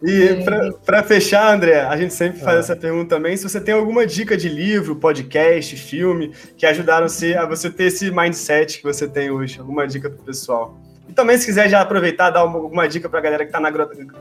E 0.01 0.45
para 0.85 1.01
fechar, 1.01 1.51
André, 1.51 1.81
a 1.81 1.97
gente 1.97 2.13
sempre 2.13 2.39
faz 2.39 2.57
é. 2.57 2.59
essa 2.59 2.75
pergunta 2.75 3.15
também. 3.15 3.35
Se 3.35 3.49
você 3.49 3.59
tem 3.59 3.73
alguma 3.73 4.05
dica 4.05 4.37
de 4.37 4.47
livro, 4.47 4.95
podcast, 4.95 5.75
filme, 5.75 6.33
que 6.55 6.67
ajudaram 6.67 7.09
você 7.09 7.33
a 7.33 7.45
você 7.45 7.69
ter 7.69 7.85
esse 7.85 8.11
mindset 8.11 8.77
que 8.77 8.83
você 8.83 9.07
tem 9.07 9.31
hoje, 9.31 9.59
alguma 9.59 9.87
dica 9.87 10.07
para 10.07 10.21
o 10.21 10.23
pessoal? 10.23 10.77
Também, 11.17 11.35
se 11.35 11.47
quiser 11.47 11.67
já 11.67 11.81
aproveitar, 11.81 12.29
dar 12.29 12.45
uma, 12.45 12.59
alguma 12.59 12.87
dica 12.87 13.09
para 13.09 13.17
a 13.17 13.21
galera 13.23 13.43
que 13.43 13.49
está 13.49 13.59
na, 13.59 13.71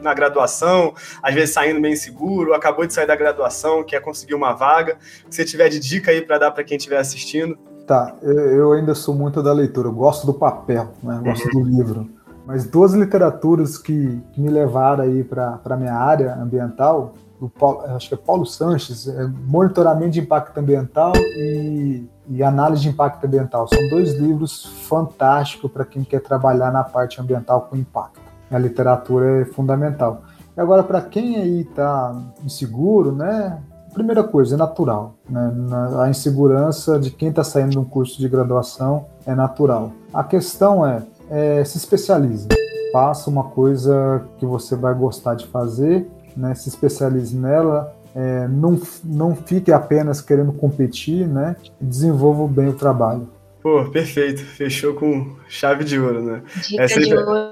na 0.01 0.15
graduação, 0.15 0.95
às 1.23 1.35
vezes 1.35 1.51
saindo 1.51 1.79
meio 1.79 1.93
inseguro, 1.93 2.55
acabou 2.55 2.87
de 2.87 2.95
sair 2.95 3.07
da 3.07 3.15
graduação, 3.15 3.85
quer 3.85 4.01
conseguir 4.01 4.33
uma 4.33 4.55
vaga. 4.55 4.97
Se 5.29 5.37
você 5.37 5.45
tiver 5.45 5.69
de 5.69 5.79
dica 5.79 6.11
aí 6.11 6.23
para 6.23 6.39
dar 6.39 6.53
para 6.53 6.65
quem 6.65 6.79
estiver 6.79 6.97
assistindo. 6.97 7.59
Tá, 7.87 8.17
eu 8.23 8.73
ainda 8.73 8.95
sou 8.95 9.15
muito 9.15 9.43
da 9.43 9.53
leitura, 9.53 9.89
eu 9.89 9.93
gosto 9.93 10.27
do 10.27 10.33
papel, 10.33 10.95
né? 11.03 11.21
gosto 11.23 11.47
do 11.51 11.63
livro. 11.63 12.09
Mas 12.47 12.65
duas 12.65 12.95
literaturas 12.95 13.77
que, 13.77 14.19
que 14.33 14.41
me 14.41 14.49
levaram 14.49 15.05
aí 15.05 15.23
para 15.23 15.61
a 15.63 15.77
minha 15.77 15.95
área 15.95 16.35
ambiental, 16.35 17.13
do 17.41 17.49
Paulo, 17.49 17.83
acho 17.95 18.09
que 18.09 18.15
é 18.15 18.17
Paulo 18.17 18.47
Sanches, 18.47 19.07
é 19.09 19.27
Monitoramento 19.27 20.11
de 20.11 20.21
Impacto 20.21 20.59
Ambiental 20.59 21.13
e, 21.17 22.09
e 22.29 22.43
Análise 22.43 22.83
de 22.83 22.89
Impacto 22.89 23.25
Ambiental. 23.25 23.69
São 23.69 23.89
dois 23.89 24.15
livros 24.15 24.65
fantásticos 24.89 25.71
para 25.71 25.85
quem 25.85 26.03
quer 26.03 26.21
trabalhar 26.21 26.73
na 26.73 26.83
parte 26.83 27.21
ambiental 27.21 27.63
com 27.63 27.77
impacto. 27.77 28.21
A 28.51 28.59
literatura 28.59 29.43
é 29.43 29.45
fundamental. 29.45 30.23
E 30.57 30.61
agora, 30.61 30.83
para 30.83 31.03
quem 31.03 31.37
aí 31.37 31.61
está 31.61 32.17
inseguro, 32.45 33.13
né? 33.13 33.61
Primeira 33.93 34.23
coisa, 34.23 34.55
é 34.55 34.59
natural. 34.59 35.15
Né? 35.29 35.53
A 36.01 36.09
insegurança 36.09 36.99
de 36.99 37.11
quem 37.11 37.29
está 37.29 37.43
saindo 37.43 37.71
de 37.71 37.79
um 37.79 37.85
curso 37.85 38.19
de 38.19 38.29
graduação 38.29 39.07
é 39.27 39.35
natural. 39.35 39.93
A 40.13 40.23
questão 40.23 40.87
é, 40.87 41.03
é, 41.31 41.65
se 41.65 41.77
especialize. 41.77 42.49
Faça 42.93 43.29
uma 43.29 43.45
coisa 43.45 44.25
que 44.39 44.47
você 44.47 44.77
vai 44.77 44.95
gostar 44.95 45.35
de 45.35 45.47
fazer, 45.47 46.09
né? 46.37 46.55
se 46.55 46.69
especialize 46.69 47.37
nela, 47.37 47.95
é, 48.15 48.49
não, 48.49 48.81
não 49.05 49.35
fique 49.35 49.73
apenas 49.73 50.21
querendo 50.21 50.53
competir, 50.53 51.27
né? 51.27 51.57
desenvolva 51.81 52.47
bem 52.49 52.69
o 52.69 52.73
trabalho. 52.75 53.29
Pô, 53.67 53.85
perfeito. 53.91 54.45
Fechou 54.45 54.95
com 54.95 55.35
chave 55.49 55.83
de 55.83 55.99
ouro, 55.99 56.23
né? 56.23 56.41
Dica 56.69 56.85
Essa 56.85 57.01
de 57.01 57.13
ouro 57.13 57.51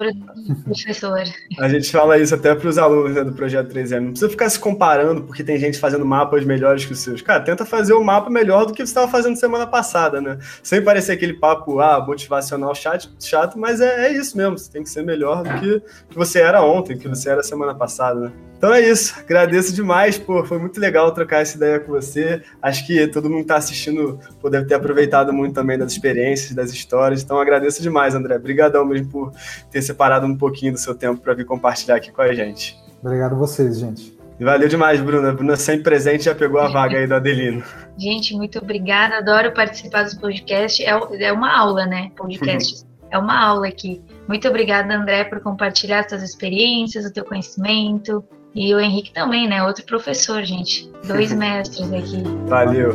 professor. 0.64 1.24
A 1.58 1.68
gente 1.68 1.90
fala 1.90 2.16
isso 2.16 2.32
até 2.32 2.54
para 2.54 2.68
os 2.68 2.78
alunos 2.78 3.16
né, 3.16 3.24
do 3.24 3.32
Projeto 3.32 3.74
3M. 3.74 3.98
Não 3.98 4.10
precisa 4.10 4.30
ficar 4.30 4.48
se 4.48 4.56
comparando 4.56 5.24
porque 5.24 5.42
tem 5.42 5.58
gente 5.58 5.76
fazendo 5.76 6.06
mapas 6.06 6.44
melhores 6.44 6.84
que 6.84 6.92
os 6.92 7.00
seus. 7.00 7.20
Cara, 7.20 7.40
tenta 7.40 7.66
fazer 7.66 7.94
o 7.94 8.04
mapa 8.04 8.30
melhor 8.30 8.64
do 8.64 8.72
que 8.72 8.78
você 8.78 8.90
estava 8.90 9.10
fazendo 9.10 9.34
semana 9.34 9.66
passada, 9.66 10.20
né? 10.20 10.38
Sem 10.62 10.80
parecer 10.84 11.10
aquele 11.10 11.32
papo, 11.32 11.80
ah, 11.80 11.98
motivacional 12.06 12.72
chato, 12.76 13.10
chato 13.18 13.58
mas 13.58 13.80
é, 13.80 14.06
é 14.06 14.12
isso 14.12 14.36
mesmo. 14.36 14.56
Você 14.56 14.70
tem 14.70 14.84
que 14.84 14.90
ser 14.90 15.02
melhor 15.02 15.42
do 15.42 15.52
que, 15.58 15.82
que 16.10 16.16
você 16.16 16.38
era 16.38 16.62
ontem, 16.62 16.96
que 16.96 17.08
você 17.08 17.28
era 17.28 17.42
semana 17.42 17.74
passada, 17.74 18.20
né? 18.20 18.32
Então 18.64 18.72
é 18.72 18.80
isso. 18.80 19.20
Agradeço 19.20 19.74
demais, 19.74 20.16
pô. 20.16 20.42
Foi 20.42 20.58
muito 20.58 20.80
legal 20.80 21.12
trocar 21.12 21.42
essa 21.42 21.54
ideia 21.54 21.78
com 21.78 21.92
você. 21.92 22.40
Acho 22.62 22.86
que 22.86 23.06
todo 23.08 23.28
mundo 23.28 23.40
que 23.40 23.42
está 23.42 23.56
assistindo 23.56 24.18
pô, 24.40 24.48
deve 24.48 24.64
ter 24.66 24.72
aproveitado 24.72 25.34
muito 25.34 25.54
também 25.54 25.76
das 25.76 25.92
experiências, 25.92 26.54
das 26.54 26.72
histórias. 26.72 27.22
Então 27.22 27.38
agradeço 27.38 27.82
demais, 27.82 28.14
André. 28.14 28.36
Obrigadão 28.36 28.82
mesmo 28.86 29.08
por 29.08 29.32
ter 29.70 29.82
separado 29.82 30.26
um 30.26 30.34
pouquinho 30.34 30.72
do 30.72 30.78
seu 30.78 30.94
tempo 30.94 31.20
para 31.20 31.34
vir 31.34 31.44
compartilhar 31.44 31.96
aqui 31.96 32.10
com 32.10 32.22
a 32.22 32.32
gente. 32.32 32.74
Obrigado 33.02 33.34
a 33.34 33.36
vocês, 33.36 33.78
gente. 33.78 34.16
Valeu 34.40 34.66
demais, 34.66 34.98
Bruna. 34.98 35.30
Bruna 35.30 35.56
sempre 35.56 35.82
presente 35.82 36.24
já 36.24 36.34
pegou 36.34 36.58
a 36.58 36.68
vaga 36.68 36.96
aí 36.96 37.06
do 37.06 37.16
Adelino. 37.16 37.62
Gente, 37.98 38.34
muito 38.34 38.58
obrigada. 38.58 39.18
Adoro 39.18 39.52
participar 39.52 40.04
dos 40.04 40.14
podcasts. 40.14 40.84
É, 40.84 40.90
é 41.22 41.32
uma 41.32 41.54
aula, 41.54 41.84
né? 41.84 42.10
Podcast. 42.16 42.82
Uhum. 42.82 42.88
É 43.10 43.18
uma 43.18 43.38
aula 43.38 43.68
aqui. 43.68 44.02
Muito 44.26 44.48
obrigada, 44.48 44.92
André, 44.92 45.22
por 45.22 45.38
compartilhar 45.40 46.08
suas 46.08 46.22
experiências, 46.22 47.04
o 47.04 47.12
teu 47.12 47.24
conhecimento. 47.24 48.24
E 48.54 48.72
o 48.74 48.80
Henrique 48.80 49.12
também, 49.12 49.48
né? 49.48 49.64
Outro 49.64 49.84
professor, 49.84 50.42
gente. 50.44 50.88
Dois 51.06 51.32
mestres 51.34 51.92
aqui. 51.92 52.22
Valeu. 52.46 52.92